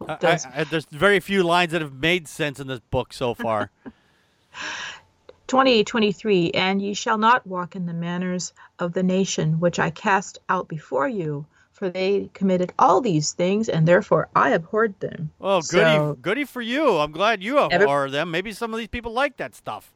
I- 0.09 0.39
I- 0.55 0.64
there's 0.64 0.87
very 0.87 1.20
few 1.20 1.45
lines 1.45 1.70
that 1.72 1.81
have 1.81 1.95
made 1.95 2.26
sense 2.26 2.59
in 2.59 2.66
this 2.66 2.81
book 2.91 3.12
so 3.12 3.35
far. 3.35 3.70
2023, 5.47 6.51
and 6.53 6.81
ye 6.81 6.95
shall 6.95 7.18
not 7.18 7.47
walk 7.47 7.74
in 7.74 7.87
the 7.87 7.93
manners 7.93 8.53
of 8.78 8.93
the 8.93 9.03
nation 9.03 9.59
which 9.61 9.78
I 9.78 9.91
cast 9.91 10.39
out 10.49 10.68
before 10.68 11.09
you, 11.09 11.47
for 11.81 11.89
they 11.89 12.28
committed 12.35 12.74
all 12.78 13.01
these 13.01 13.33
things, 13.33 13.70
and 13.70 13.89
therefore 13.89 14.28
I 14.37 14.51
abhorred 14.51 15.01
them. 15.01 15.31
Well, 15.39 15.62
goody, 15.62 15.97
So- 15.97 16.18
goody 16.20 16.45
for 16.45 16.61
you. 16.61 16.99
I'm 16.99 17.11
glad 17.11 17.43
you 17.43 17.59
Every- 17.59 18.11
them. 18.11 18.31
Maybe 18.31 18.53
some 18.53 18.74
of 18.74 18.78
these 18.78 18.89
people 18.89 19.12
like 19.12 19.39
that 19.39 19.55
stuff. 19.55 19.91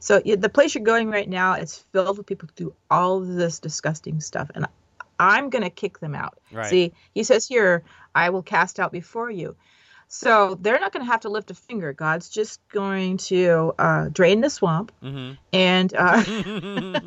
So 0.00 0.22
yeah, 0.24 0.36
the 0.36 0.48
place 0.48 0.74
you're 0.74 0.82
going 0.84 1.10
right 1.10 1.28
now 1.28 1.54
is 1.54 1.84
filled 1.92 2.16
with 2.16 2.26
people 2.26 2.48
who 2.48 2.64
do 2.64 2.74
all 2.90 3.20
this 3.20 3.58
disgusting 3.58 4.20
stuff, 4.22 4.50
and 4.54 4.66
I'm 5.20 5.50
going 5.50 5.64
to 5.64 5.70
kick 5.70 6.00
them 6.00 6.14
out. 6.14 6.38
Right. 6.50 6.70
See, 6.70 6.92
he 7.12 7.24
says 7.24 7.46
here, 7.46 7.82
I 8.14 8.30
will 8.30 8.42
cast 8.42 8.80
out 8.80 8.90
before 8.90 9.30
you. 9.30 9.56
So 10.08 10.56
they're 10.62 10.80
not 10.80 10.92
going 10.92 11.04
to 11.04 11.10
have 11.10 11.20
to 11.20 11.28
lift 11.28 11.50
a 11.50 11.54
finger. 11.54 11.92
God's 11.92 12.28
just 12.30 12.60
going 12.68 13.16
to 13.18 13.74
uh, 13.78 14.08
drain 14.12 14.40
the 14.40 14.48
swamp, 14.50 14.92
hmm 15.02 15.32
and 15.52 15.92
uh, 15.94 16.22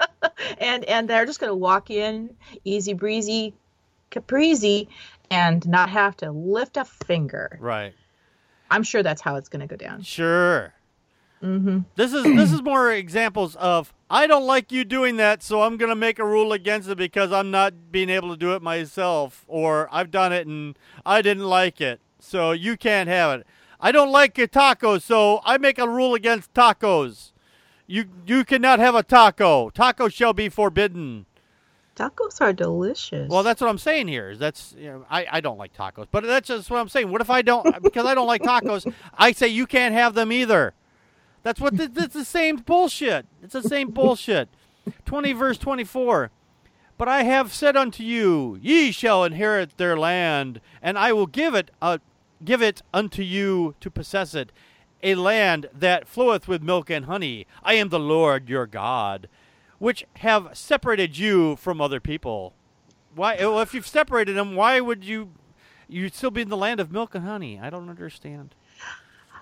and 0.58 0.84
and 0.84 1.08
they're 1.08 1.26
just 1.26 1.40
going 1.40 1.50
to 1.50 1.54
walk 1.56 1.90
in 1.90 2.34
easy 2.64 2.92
breezy, 2.92 3.54
caprizi, 4.10 4.88
and 5.30 5.66
not 5.68 5.90
have 5.90 6.16
to 6.18 6.30
lift 6.30 6.76
a 6.76 6.84
finger. 6.84 7.58
right. 7.60 7.94
I'm 8.72 8.84
sure 8.84 9.02
that's 9.02 9.20
how 9.20 9.34
it's 9.34 9.48
going 9.48 9.60
to 9.60 9.66
go 9.66 9.74
down. 9.76 10.02
Sure. 10.02 10.72
hmm 11.40 11.80
This 11.96 12.12
is 12.12 12.24
this 12.36 12.52
is 12.52 12.62
more 12.62 12.92
examples 12.92 13.56
of 13.56 13.92
I 14.08 14.26
don't 14.26 14.46
like 14.46 14.70
you 14.72 14.84
doing 14.84 15.16
that, 15.16 15.42
so 15.42 15.62
I'm 15.62 15.76
gonna 15.76 15.94
make 15.94 16.18
a 16.18 16.24
rule 16.24 16.52
against 16.52 16.88
it 16.88 16.98
because 16.98 17.30
I'm 17.32 17.50
not 17.50 17.92
being 17.92 18.10
able 18.10 18.30
to 18.30 18.36
do 18.36 18.54
it 18.54 18.62
myself, 18.62 19.44
or 19.46 19.88
I've 19.92 20.10
done 20.10 20.32
it 20.32 20.46
and 20.48 20.76
I 21.06 21.22
didn't 21.22 21.44
like 21.44 21.80
it, 21.80 22.00
so 22.18 22.50
you 22.50 22.76
can't 22.76 23.08
have 23.08 23.40
it. 23.40 23.46
I 23.80 23.92
don't 23.92 24.10
like 24.10 24.36
your 24.36 24.48
tacos, 24.48 25.02
so 25.02 25.40
I 25.44 25.58
make 25.58 25.78
a 25.78 25.88
rule 25.88 26.14
against 26.14 26.52
tacos. 26.54 27.30
You 27.90 28.04
you 28.24 28.44
cannot 28.44 28.78
have 28.78 28.94
a 28.94 29.02
taco. 29.02 29.68
Tacos 29.70 30.14
shall 30.14 30.32
be 30.32 30.48
forbidden. 30.48 31.26
Tacos 31.96 32.40
are 32.40 32.52
delicious. 32.52 33.28
Well, 33.28 33.42
that's 33.42 33.60
what 33.60 33.68
I'm 33.68 33.78
saying 33.78 34.06
here. 34.06 34.30
Is 34.30 34.38
that's 34.38 34.76
you 34.78 34.86
know, 34.86 35.04
I 35.10 35.26
I 35.28 35.40
don't 35.40 35.58
like 35.58 35.74
tacos, 35.74 36.06
but 36.08 36.22
that's 36.22 36.46
just 36.46 36.70
what 36.70 36.78
I'm 36.78 36.88
saying. 36.88 37.10
What 37.10 37.20
if 37.20 37.30
I 37.30 37.42
don't 37.42 37.82
because 37.82 38.06
I 38.06 38.14
don't 38.14 38.28
like 38.28 38.42
tacos? 38.42 38.90
I 39.18 39.32
say 39.32 39.48
you 39.48 39.66
can't 39.66 39.92
have 39.92 40.14
them 40.14 40.30
either. 40.30 40.72
That's 41.42 41.60
what 41.60 41.76
the, 41.76 41.90
it's 41.96 42.14
the 42.14 42.24
same 42.24 42.58
bullshit. 42.58 43.26
It's 43.42 43.54
the 43.54 43.62
same 43.62 43.90
bullshit. 43.90 44.48
Twenty 45.04 45.32
verse 45.32 45.58
twenty 45.58 45.84
four. 45.84 46.30
But 46.96 47.08
I 47.08 47.24
have 47.24 47.52
said 47.52 47.76
unto 47.76 48.04
you, 48.04 48.56
ye 48.62 48.92
shall 48.92 49.24
inherit 49.24 49.78
their 49.78 49.96
land, 49.96 50.60
and 50.80 50.96
I 50.96 51.12
will 51.12 51.26
give 51.26 51.56
it 51.56 51.72
uh, 51.82 51.98
give 52.44 52.62
it 52.62 52.82
unto 52.94 53.22
you 53.22 53.74
to 53.80 53.90
possess 53.90 54.32
it, 54.32 54.52
a 55.02 55.14
land 55.14 55.68
that 55.72 56.08
floweth 56.08 56.48
with 56.48 56.62
milk 56.62 56.90
and 56.90 57.06
honey. 57.06 57.46
I 57.62 57.74
am 57.74 57.88
the 57.88 57.98
Lord 57.98 58.48
your 58.48 58.66
God, 58.66 59.28
which 59.78 60.04
have 60.16 60.50
separated 60.52 61.18
you 61.18 61.56
from 61.56 61.80
other 61.80 62.00
people. 62.00 62.54
Why? 63.14 63.36
Well, 63.36 63.60
if 63.60 63.74
you've 63.74 63.86
separated 63.86 64.36
them, 64.36 64.54
why 64.54 64.80
would 64.80 65.04
you? 65.04 65.30
You'd 65.88 66.14
still 66.14 66.30
be 66.30 66.42
in 66.42 66.48
the 66.48 66.56
land 66.56 66.78
of 66.78 66.92
milk 66.92 67.14
and 67.14 67.24
honey. 67.24 67.58
I 67.60 67.70
don't 67.70 67.88
understand. 67.88 68.54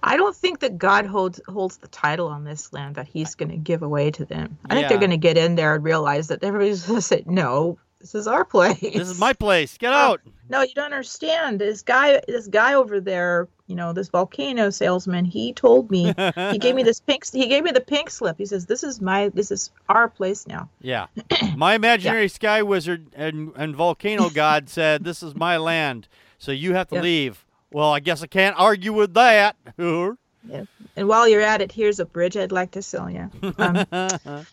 I 0.03 0.17
don't 0.17 0.35
think 0.35 0.61
that 0.61 0.79
God 0.79 1.07
holds 1.07 1.41
holds 1.49 1.79
the 1.79 1.89
title 1.89 2.29
on 2.29 2.45
this 2.45 2.73
land 2.73 2.95
that 2.95 3.09
He's 3.09 3.35
going 3.35 3.51
to 3.51 3.57
give 3.57 3.83
away 3.83 4.11
to 4.13 4.25
them. 4.25 4.59
I 4.65 4.75
think 4.75 4.89
they're 4.89 4.99
going 4.99 5.11
to 5.11 5.17
get 5.17 5.37
in 5.37 5.57
there 5.57 5.75
and 5.75 5.85
realize 5.85 6.29
that 6.29 6.43
everybody's 6.43 6.87
going 6.87 6.99
to 6.99 7.03
say, 7.03 7.25
"No, 7.27 7.79
this 8.01 8.15
is 8.15 8.27
our 8.27 8.45
place. 8.45 8.79
This 8.81 9.09
is 9.09 9.19
my 9.19 9.33
place. 9.33 9.77
Get 9.79 9.93
out. 9.93 10.21
No, 10.51 10.63
you 10.63 10.73
don't 10.75 10.87
understand. 10.87 11.61
This 11.61 11.83
guy, 11.83 12.21
this 12.27 12.47
guy 12.47 12.73
over 12.75 13.01
there, 13.01 13.49
you 13.67 13.75
know, 13.77 13.93
this 13.93 14.09
volcano 14.09 14.71
salesman. 14.71 15.25
He 15.27 15.53
told 15.53 15.91
me. 15.91 16.15
he 16.53 16.59
gave 16.59 16.75
me 16.75 16.83
this 16.83 17.01
pink. 17.01 17.31
He 17.31 17.47
gave 17.49 17.65
me 17.65 17.71
the 17.71 17.81
pink 17.83 18.09
slip. 18.09 18.39
He 18.39 18.47
says, 18.47 18.65
"This 18.67 18.83
is 18.83 19.01
my. 19.01 19.29
This 19.29 19.51
is 19.51 19.71
our 19.89 20.09
place 20.09 20.47
now." 20.47 20.69
Yeah. 20.81 21.07
My 21.57 21.75
imaginary 21.75 22.29
sky 22.29 22.63
wizard 22.63 23.07
and, 23.15 23.53
and 23.57 23.77
volcano 23.77 24.31
god 24.31 24.69
said, 24.71 25.05
This 25.05 25.23
is 25.23 25.35
my 25.35 25.57
land, 25.59 26.09
so 26.39 26.51
you 26.53 26.73
have 26.75 26.89
to 26.89 26.95
Yeah. 26.97 27.03
leave. 27.03 27.45
Well, 27.71 27.93
I 27.93 28.01
guess 28.01 28.23
I 28.23 28.27
can't 28.27 28.57
argue 28.59 28.93
with 28.95 29.13
that. 29.15 29.57
Yeah. 29.77 30.65
And 30.97 31.09
while 31.09 31.29
you're 31.29 31.43
at 31.43 31.61
it, 31.61 31.71
here's 31.73 32.01
a 32.01 32.07
bridge 32.07 32.37
I'd 32.37 32.53
like 32.53 32.71
to 32.71 32.81
sell 32.83 33.11
you. 33.11 33.31
Um, 33.59 33.85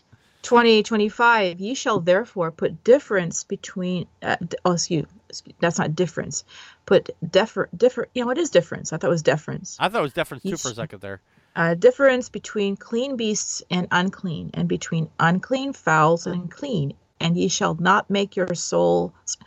2025, 0.46 1.58
ye 1.60 1.74
shall 1.74 1.98
therefore 1.98 2.52
put 2.52 2.84
difference 2.84 3.42
between, 3.42 4.06
uh, 4.22 4.36
oh, 4.64 4.72
excuse, 4.72 5.06
excuse- 5.28 5.56
that's 5.58 5.78
not 5.78 5.96
difference. 5.96 6.44
Put 6.86 7.10
defer, 7.28 7.68
differ, 7.76 8.06
you 8.14 8.24
know, 8.24 8.30
it 8.30 8.38
is 8.38 8.50
difference? 8.50 8.92
I 8.92 8.96
thought 8.96 9.08
it 9.08 9.10
was 9.10 9.22
deference. 9.22 9.76
I 9.80 9.88
thought 9.88 9.98
it 9.98 10.02
was 10.02 10.12
deference 10.12 10.44
too 10.44 10.56
for 10.56 10.70
a 10.70 10.74
second 10.74 11.00
there. 11.00 11.20
Uh, 11.56 11.74
difference 11.74 12.28
between 12.28 12.76
clean 12.76 13.16
beasts 13.16 13.60
and 13.70 13.88
unclean, 13.90 14.50
and 14.54 14.68
between 14.68 15.08
unclean 15.18 15.72
fowls 15.72 16.26
and 16.28 16.48
clean. 16.48 16.94
And 17.18 17.36
ye 17.36 17.48
shall 17.48 17.74
not 17.74 18.08
make 18.08 18.36
your 18.36 18.54
souls 18.54 19.38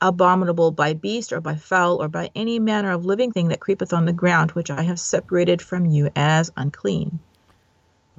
abominable 0.00 0.70
by 0.70 0.94
beast 0.94 1.32
or 1.32 1.42
by 1.42 1.56
fowl 1.56 2.00
or 2.00 2.08
by 2.08 2.30
any 2.34 2.58
manner 2.58 2.92
of 2.92 3.04
living 3.04 3.32
thing 3.32 3.48
that 3.48 3.60
creepeth 3.60 3.92
on 3.92 4.06
the 4.06 4.12
ground, 4.14 4.52
which 4.52 4.70
I 4.70 4.82
have 4.82 5.00
separated 5.00 5.60
from 5.60 5.84
you 5.84 6.10
as 6.16 6.50
unclean. 6.56 7.18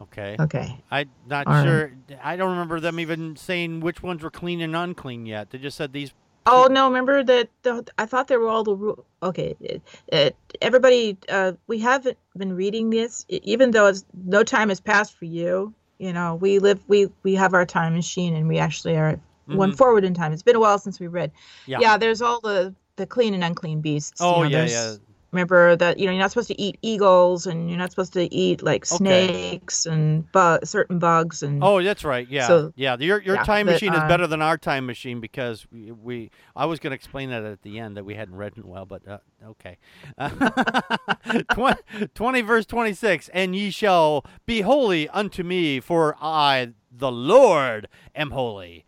Okay. 0.02 0.36
Okay. 0.40 0.78
I'm 0.92 1.10
not 1.28 1.48
All 1.48 1.54
right. 1.54 1.64
sure. 1.64 1.92
I 2.24 2.36
don't 2.36 2.52
remember 2.52 2.80
them 2.80 3.00
even 3.00 3.36
saying 3.36 3.82
which 3.82 4.02
ones 4.02 4.24
were 4.24 4.32
clean 4.32 4.62
and 4.62 4.76
unclean 4.76 5.26
yet. 5.26 5.50
They 5.50 5.58
just 5.58 5.78
said 5.78 5.94
these. 5.94 6.14
Oh 6.46 6.68
no! 6.72 6.88
Remember 6.88 7.22
that 7.24 7.50
the, 7.64 7.86
I 7.98 8.06
thought 8.06 8.28
there 8.28 8.40
were 8.40 8.48
all 8.48 8.64
the 8.64 8.74
rule. 8.74 9.06
Okay, 9.22 9.56
it, 9.60 9.82
it, 10.08 10.36
everybody, 10.62 11.16
uh, 11.28 11.52
we 11.68 11.80
haven't 11.80 12.18
been 12.36 12.54
reading 12.54 12.90
this, 12.90 13.26
even 13.28 13.72
though 13.72 13.88
it's, 13.88 14.04
no 14.26 14.44
time 14.44 14.70
has 14.70 14.80
passed 14.80 15.16
for 15.16 15.26
you. 15.26 15.74
You 16.00 16.14
know, 16.14 16.36
we 16.36 16.58
live, 16.60 16.80
we 16.88 17.10
we 17.24 17.36
have 17.36 17.54
our 17.54 17.66
time 17.66 17.94
machine, 17.94 18.34
and 18.36 18.48
we 18.48 18.58
actually 18.58 18.96
are 18.98 19.20
one 19.48 19.74
Mhm. 19.74 19.78
forward 19.78 20.06
in 20.06 20.14
time. 20.14 20.32
It's 20.32 20.42
been 20.42 20.56
a 20.56 20.60
while 20.60 20.80
since 20.80 21.00
we 21.00 21.08
read. 21.08 21.32
Yeah. 21.68 21.80
Yeah. 21.82 21.98
there's 21.98 22.22
all 22.22 22.40
the 22.40 22.74
the 22.96 23.06
clean 23.06 23.34
and 23.34 23.44
unclean 23.44 23.82
beasts. 23.82 24.20
you 24.20 24.26
Oh, 24.26 24.42
know, 24.44 24.48
yeah, 24.50 24.66
yeah. 24.66 24.96
Remember 25.32 25.76
that 25.76 26.00
you 26.00 26.06
know 26.08 26.12
you're 26.12 26.22
not 26.22 26.32
supposed 26.32 26.48
to 26.48 26.60
eat 26.60 26.78
eagles, 26.82 27.46
and 27.46 27.70
you're 27.70 27.78
not 27.78 27.92
supposed 27.92 28.14
to 28.14 28.34
eat 28.34 28.64
like 28.64 28.92
Okay. 28.92 29.28
snakes 29.28 29.86
and 29.86 30.30
bu- 30.32 30.60
certain 30.64 30.98
bugs 31.00 31.44
and. 31.44 31.64
Oh, 31.64 31.82
that's 31.84 32.04
right. 32.04 32.28
Yeah, 32.28 32.48
So- 32.48 32.74
yeah. 32.76 32.98
Your 33.00 33.22
your 33.22 33.36
yeah, 33.36 33.44
time 33.44 33.68
but, 33.68 33.74
machine 33.74 33.94
is 33.94 34.00
uh, 34.00 34.08
better 34.08 34.26
than 34.28 34.42
our 34.42 34.58
time 34.58 34.86
machine 34.86 35.20
because 35.20 35.68
we. 35.72 35.92
we 35.92 36.32
I 36.56 36.66
was 36.66 36.80
going 36.80 36.92
to 36.92 36.96
explain 36.96 37.30
that 37.30 37.44
at 37.44 37.62
the 37.62 37.80
end 37.80 37.96
that 37.98 38.06
we 38.06 38.16
hadn't 38.16 38.36
read 38.36 38.54
a 38.58 38.62
while, 38.62 38.86
but 38.86 39.08
uh, 39.08 39.20
okay. 39.50 39.78
20, 41.54 41.82
20 42.16 42.42
verse 42.42 42.66
twenty 42.66 42.94
six, 42.94 43.30
and 43.34 43.56
ye 43.56 43.70
shall 43.70 44.26
be 44.46 44.62
holy 44.62 45.08
unto 45.10 45.44
me, 45.44 45.80
for 45.80 46.16
I, 46.22 46.74
the 46.92 47.12
Lord, 47.12 47.88
am 48.16 48.32
holy. 48.32 48.86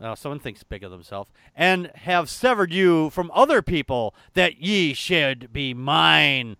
Well, 0.00 0.14
someone 0.16 0.38
thinks 0.38 0.62
big 0.62 0.84
of 0.84 0.90
themselves, 0.92 1.30
and 1.56 1.90
have 1.96 2.28
severed 2.30 2.72
you 2.72 3.10
from 3.10 3.30
other 3.34 3.62
people, 3.62 4.14
that 4.34 4.58
ye 4.62 4.94
should 4.94 5.52
be 5.52 5.74
mine. 5.74 6.56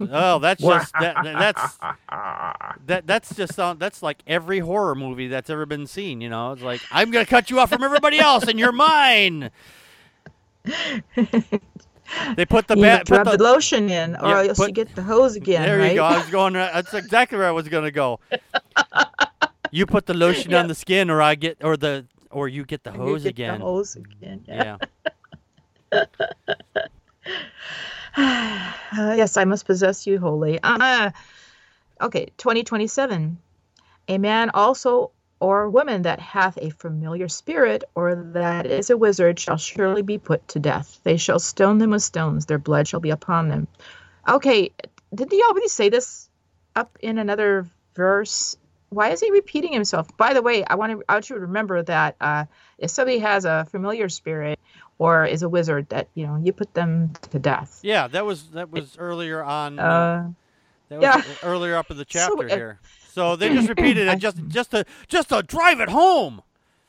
Oh, 0.00 0.38
that's 0.38 0.62
just 0.62 0.92
that, 1.00 1.16
that- 1.24 1.38
that's 1.38 1.78
that 2.86 3.06
that's 3.08 3.34
just 3.34 3.58
uh, 3.58 3.74
that's 3.76 4.02
like 4.02 4.22
every 4.26 4.60
horror 4.60 4.94
movie 4.94 5.26
that's 5.26 5.50
ever 5.50 5.66
been 5.66 5.88
seen. 5.88 6.20
You 6.20 6.28
know, 6.28 6.52
it's 6.52 6.62
like 6.62 6.80
I'm 6.92 7.10
gonna 7.10 7.26
cut 7.26 7.50
you 7.50 7.58
off 7.58 7.70
from 7.70 7.82
everybody 7.82 8.20
else, 8.20 8.44
and 8.44 8.58
you're 8.58 8.70
mine. 8.72 9.50
They 12.36 12.44
put 12.44 12.68
the 12.68 12.76
bat. 12.76 13.06
Put 13.06 13.24
the 13.24 13.38
the, 13.38 13.42
lotion 13.42 13.88
in, 13.88 14.16
or 14.16 14.28
Yeah, 14.28 14.48
else 14.48 14.58
put- 14.58 14.68
you 14.68 14.74
get 14.74 14.94
the 14.94 15.02
hose 15.02 15.34
again, 15.34 15.62
there 15.62 15.78
right? 15.78 15.92
you 15.92 15.96
go. 15.96 16.04
I 16.04 16.18
was 16.18 16.28
going. 16.28 16.52
That's 16.52 16.92
exactly 16.92 17.38
where 17.38 17.46
I 17.48 17.52
was 17.52 17.68
gonna 17.68 17.90
go. 17.90 18.20
You 19.72 19.86
put 19.86 20.04
the 20.04 20.14
lotion 20.14 20.52
on 20.52 20.68
the 20.68 20.74
skin, 20.74 21.10
or 21.10 21.22
I 21.22 21.34
get, 21.34 21.64
or 21.64 21.78
the, 21.78 22.06
or 22.30 22.46
you 22.46 22.64
get 22.64 22.84
the 22.84 22.92
hose 22.92 23.22
get 23.22 23.30
again. 23.30 23.58
The 23.58 23.64
hose 23.64 23.96
again. 23.96 24.44
Yeah. 24.46 24.76
yeah. 25.92 26.04
Uh, 28.14 29.14
yes, 29.16 29.38
I 29.38 29.44
must 29.44 29.64
possess 29.64 30.06
you 30.06 30.18
wholly. 30.18 30.60
Uh, 30.62 31.10
okay, 32.02 32.26
2027. 32.36 33.38
A 34.08 34.18
man 34.18 34.50
also 34.52 35.10
or 35.40 35.68
woman 35.68 36.02
that 36.02 36.20
hath 36.20 36.56
a 36.58 36.70
familiar 36.70 37.28
spirit 37.28 37.82
or 37.96 38.14
that 38.14 38.64
is 38.66 38.90
a 38.90 38.96
wizard 38.96 39.40
shall 39.40 39.56
surely 39.56 40.02
be 40.02 40.18
put 40.18 40.46
to 40.48 40.60
death. 40.60 41.00
They 41.02 41.16
shall 41.16 41.40
stone 41.40 41.78
them 41.78 41.90
with 41.90 42.02
stones, 42.02 42.46
their 42.46 42.58
blood 42.58 42.86
shall 42.86 43.00
be 43.00 43.10
upon 43.10 43.48
them. 43.48 43.66
Okay, 44.28 44.70
didn't 45.12 45.32
he 45.32 45.42
already 45.42 45.68
say 45.68 45.88
this 45.88 46.28
up 46.76 46.96
in 47.00 47.18
another 47.18 47.66
verse? 47.94 48.56
Why 48.92 49.10
is 49.10 49.20
he 49.20 49.30
repeating 49.30 49.72
himself? 49.72 50.14
By 50.16 50.34
the 50.34 50.42
way, 50.42 50.64
I 50.64 50.74
want 50.74 50.92
to 50.92 51.02
I 51.08 51.14
want 51.14 51.30
you 51.30 51.36
to 51.36 51.40
remember 51.42 51.82
that 51.82 52.16
uh, 52.20 52.44
if 52.78 52.90
somebody 52.90 53.18
has 53.18 53.44
a 53.44 53.66
familiar 53.70 54.08
spirit 54.08 54.58
or 54.98 55.24
is 55.24 55.42
a 55.42 55.48
wizard, 55.48 55.88
that 55.88 56.08
you 56.14 56.26
know 56.26 56.36
you 56.36 56.52
put 56.52 56.74
them 56.74 57.12
to 57.30 57.38
death. 57.38 57.80
Yeah, 57.82 58.06
that 58.08 58.24
was 58.26 58.50
that 58.50 58.70
was 58.70 58.96
earlier 58.98 59.42
on. 59.42 59.78
uh, 59.78 60.30
that 60.90 61.00
was 61.00 61.02
yeah. 61.02 61.22
earlier 61.42 61.76
up 61.76 61.90
in 61.90 61.96
the 61.96 62.04
So, 62.08 62.18
chapter 62.18 62.46
uh, 62.46 62.54
here. 62.56 62.78
So 63.08 63.36
they 63.36 63.48
just 63.54 63.68
repeated 63.68 64.08
it 64.08 64.18
just 64.18 64.36
just 64.48 64.70
to 64.72 64.84
just 65.08 65.30
to 65.30 65.42
drive 65.42 65.80
it 65.80 65.88
home. 65.88 66.42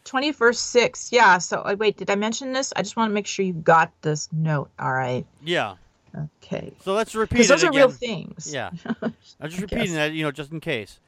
21st 0.05 0.55
6 0.55 1.11
yeah 1.13 1.37
so 1.37 1.61
uh, 1.61 1.73
wait 1.79 1.95
did 1.95 2.09
i 2.09 2.15
mention 2.15 2.51
this 2.51 2.73
i 2.75 2.81
just 2.81 2.97
want 2.97 3.09
to 3.09 3.13
make 3.13 3.25
sure 3.25 3.45
you 3.45 3.53
got 3.53 3.89
this 4.01 4.27
note 4.33 4.69
all 4.77 4.91
right 4.91 5.25
Yeah. 5.41 5.75
okay 6.13 6.73
So 6.83 6.93
let's 6.93 7.15
repeat 7.15 7.47
those 7.47 7.63
are 7.63 7.69
again. 7.69 7.79
real 7.79 7.89
things 7.89 8.53
Yeah. 8.53 8.71
I'm 9.01 9.13
just 9.21 9.37
I 9.41 9.61
repeating 9.61 9.85
guess. 9.85 9.93
that, 9.93 10.11
you 10.11 10.23
know, 10.23 10.31
just 10.31 10.51
in 10.51 10.59
case. 10.59 10.99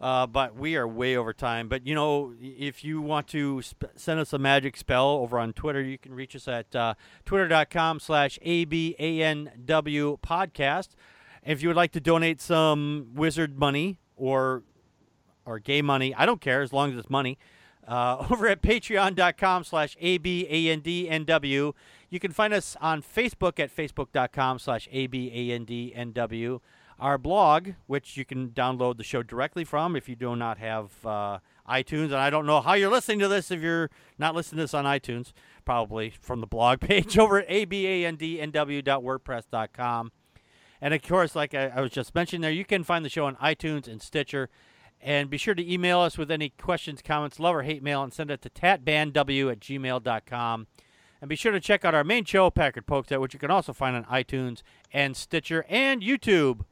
Uh, 0.00 0.26
but 0.26 0.54
we 0.54 0.76
are 0.76 0.86
way 0.86 1.16
over 1.16 1.32
time. 1.32 1.68
But, 1.68 1.86
you 1.86 1.94
know, 1.94 2.34
if 2.40 2.84
you 2.84 3.00
want 3.00 3.28
to 3.28 3.62
sp- 3.64 3.96
send 3.96 4.20
us 4.20 4.32
a 4.32 4.38
magic 4.38 4.76
spell 4.76 5.08
over 5.08 5.38
on 5.38 5.52
Twitter, 5.54 5.80
you 5.80 5.96
can 5.96 6.12
reach 6.12 6.36
us 6.36 6.46
at 6.46 6.74
uh, 6.76 6.94
twitter.com 7.24 8.00
slash 8.00 8.38
ABANW 8.44 10.20
podcast. 10.20 10.88
If 11.44 11.62
you 11.62 11.68
would 11.68 11.76
like 11.76 11.92
to 11.92 12.00
donate 12.00 12.40
some 12.40 13.08
wizard 13.14 13.58
money 13.58 13.98
or 14.16 14.64
or 15.46 15.60
gay 15.60 15.80
money, 15.80 16.12
I 16.14 16.26
don't 16.26 16.40
care 16.40 16.60
as 16.60 16.72
long 16.72 16.92
as 16.92 16.98
it's 16.98 17.08
money. 17.08 17.38
Uh, 17.86 18.26
over 18.30 18.48
at 18.48 18.62
patreon.com 18.62 19.64
slash 19.64 19.96
ABANDNW. 20.02 21.72
You 22.10 22.20
can 22.20 22.32
find 22.32 22.52
us 22.52 22.76
on 22.80 23.00
Facebook 23.00 23.58
at 23.60 23.74
facebook.com 23.74 24.58
slash 24.58 24.88
ABANDNW. 24.92 26.60
Our 26.98 27.18
blog, 27.18 27.72
which 27.86 28.16
you 28.16 28.24
can 28.24 28.48
download 28.50 28.96
the 28.96 29.04
show 29.04 29.22
directly 29.22 29.64
from 29.64 29.96
if 29.96 30.08
you 30.08 30.16
do 30.16 30.34
not 30.34 30.56
have 30.56 30.92
uh, 31.04 31.40
iTunes. 31.68 32.06
And 32.06 32.14
I 32.14 32.30
don't 32.30 32.46
know 32.46 32.62
how 32.62 32.72
you're 32.72 32.90
listening 32.90 33.18
to 33.18 33.28
this 33.28 33.50
if 33.50 33.60
you're 33.60 33.90
not 34.18 34.34
listening 34.34 34.56
to 34.58 34.62
this 34.62 34.72
on 34.72 34.86
iTunes, 34.86 35.32
probably 35.66 36.08
from 36.08 36.40
the 36.40 36.46
blog 36.46 36.80
page 36.86 37.18
over 37.18 37.40
at 37.40 37.48
abandnw.wordpress.com. 37.48 40.12
And 40.80 40.94
of 40.94 41.02
course, 41.02 41.36
like 41.36 41.54
I, 41.54 41.66
I 41.68 41.82
was 41.82 41.90
just 41.90 42.14
mentioning 42.14 42.40
there, 42.40 42.50
you 42.50 42.64
can 42.64 42.82
find 42.82 43.04
the 43.04 43.10
show 43.10 43.26
on 43.26 43.36
iTunes 43.36 43.86
and 43.88 44.00
Stitcher. 44.00 44.48
And 45.00 45.28
be 45.28 45.36
sure 45.36 45.54
to 45.54 45.72
email 45.72 46.00
us 46.00 46.16
with 46.16 46.30
any 46.30 46.48
questions, 46.48 47.02
comments, 47.02 47.38
love 47.38 47.54
or 47.54 47.62
hate 47.62 47.82
mail, 47.82 48.02
and 48.02 48.12
send 48.12 48.30
it 48.30 48.40
to 48.42 48.50
tatbandw 48.50 49.52
at 49.52 49.60
gmail.com. 49.60 50.66
And 51.20 51.28
be 51.28 51.36
sure 51.36 51.52
to 51.52 51.60
check 51.60 51.84
out 51.84 51.94
our 51.94 52.04
main 52.04 52.24
show, 52.24 52.50
Packard 52.50 52.86
Pokes, 52.86 53.10
which 53.10 53.34
you 53.34 53.40
can 53.40 53.50
also 53.50 53.72
find 53.72 53.96
on 53.96 54.04
iTunes 54.04 54.62
and 54.92 55.16
Stitcher 55.16 55.64
and 55.68 56.02
YouTube. 56.02 56.64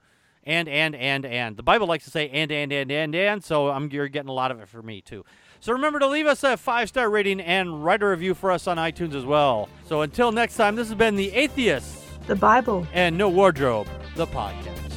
And, 0.45 0.69
and, 0.69 0.95
and, 0.95 1.25
and. 1.25 1.57
The 1.57 1.63
Bible 1.63 1.87
likes 1.87 2.05
to 2.05 2.11
say 2.11 2.29
and, 2.29 2.53
and, 2.53 2.73
and, 2.73 2.91
and, 2.91 3.15
and, 3.15 3.45
so 3.45 3.71
I'm, 3.71 3.91
you're 3.91 4.09
getting 4.09 4.29
a 4.29 4.35
lot 4.35 4.51
of 4.51 4.61
it 4.61 4.69
for 4.69 4.83
me, 4.83 5.01
too. 5.01 5.25
So 5.61 5.73
remember 5.73 5.99
to 6.01 6.07
leave 6.07 6.27
us 6.27 6.45
a 6.45 6.57
five 6.59 6.91
star 6.91 7.09
rating 7.09 7.41
and 7.41 7.83
write 7.83 8.03
a 8.03 8.07
review 8.07 8.35
for 8.35 8.51
us 8.51 8.67
on 8.67 8.77
iTunes 8.77 9.15
as 9.15 9.25
well. 9.25 9.69
So 9.87 10.03
until 10.03 10.31
next 10.31 10.57
time, 10.57 10.77
this 10.77 10.89
has 10.89 10.97
been 10.99 11.17
The 11.17 11.33
Atheist 11.33 12.27
The 12.27 12.37
Bible. 12.37 12.87
and 12.93 13.17
No 13.17 13.31
Wardrobe, 13.31 13.89
the 14.15 14.27
podcast. 14.27 14.94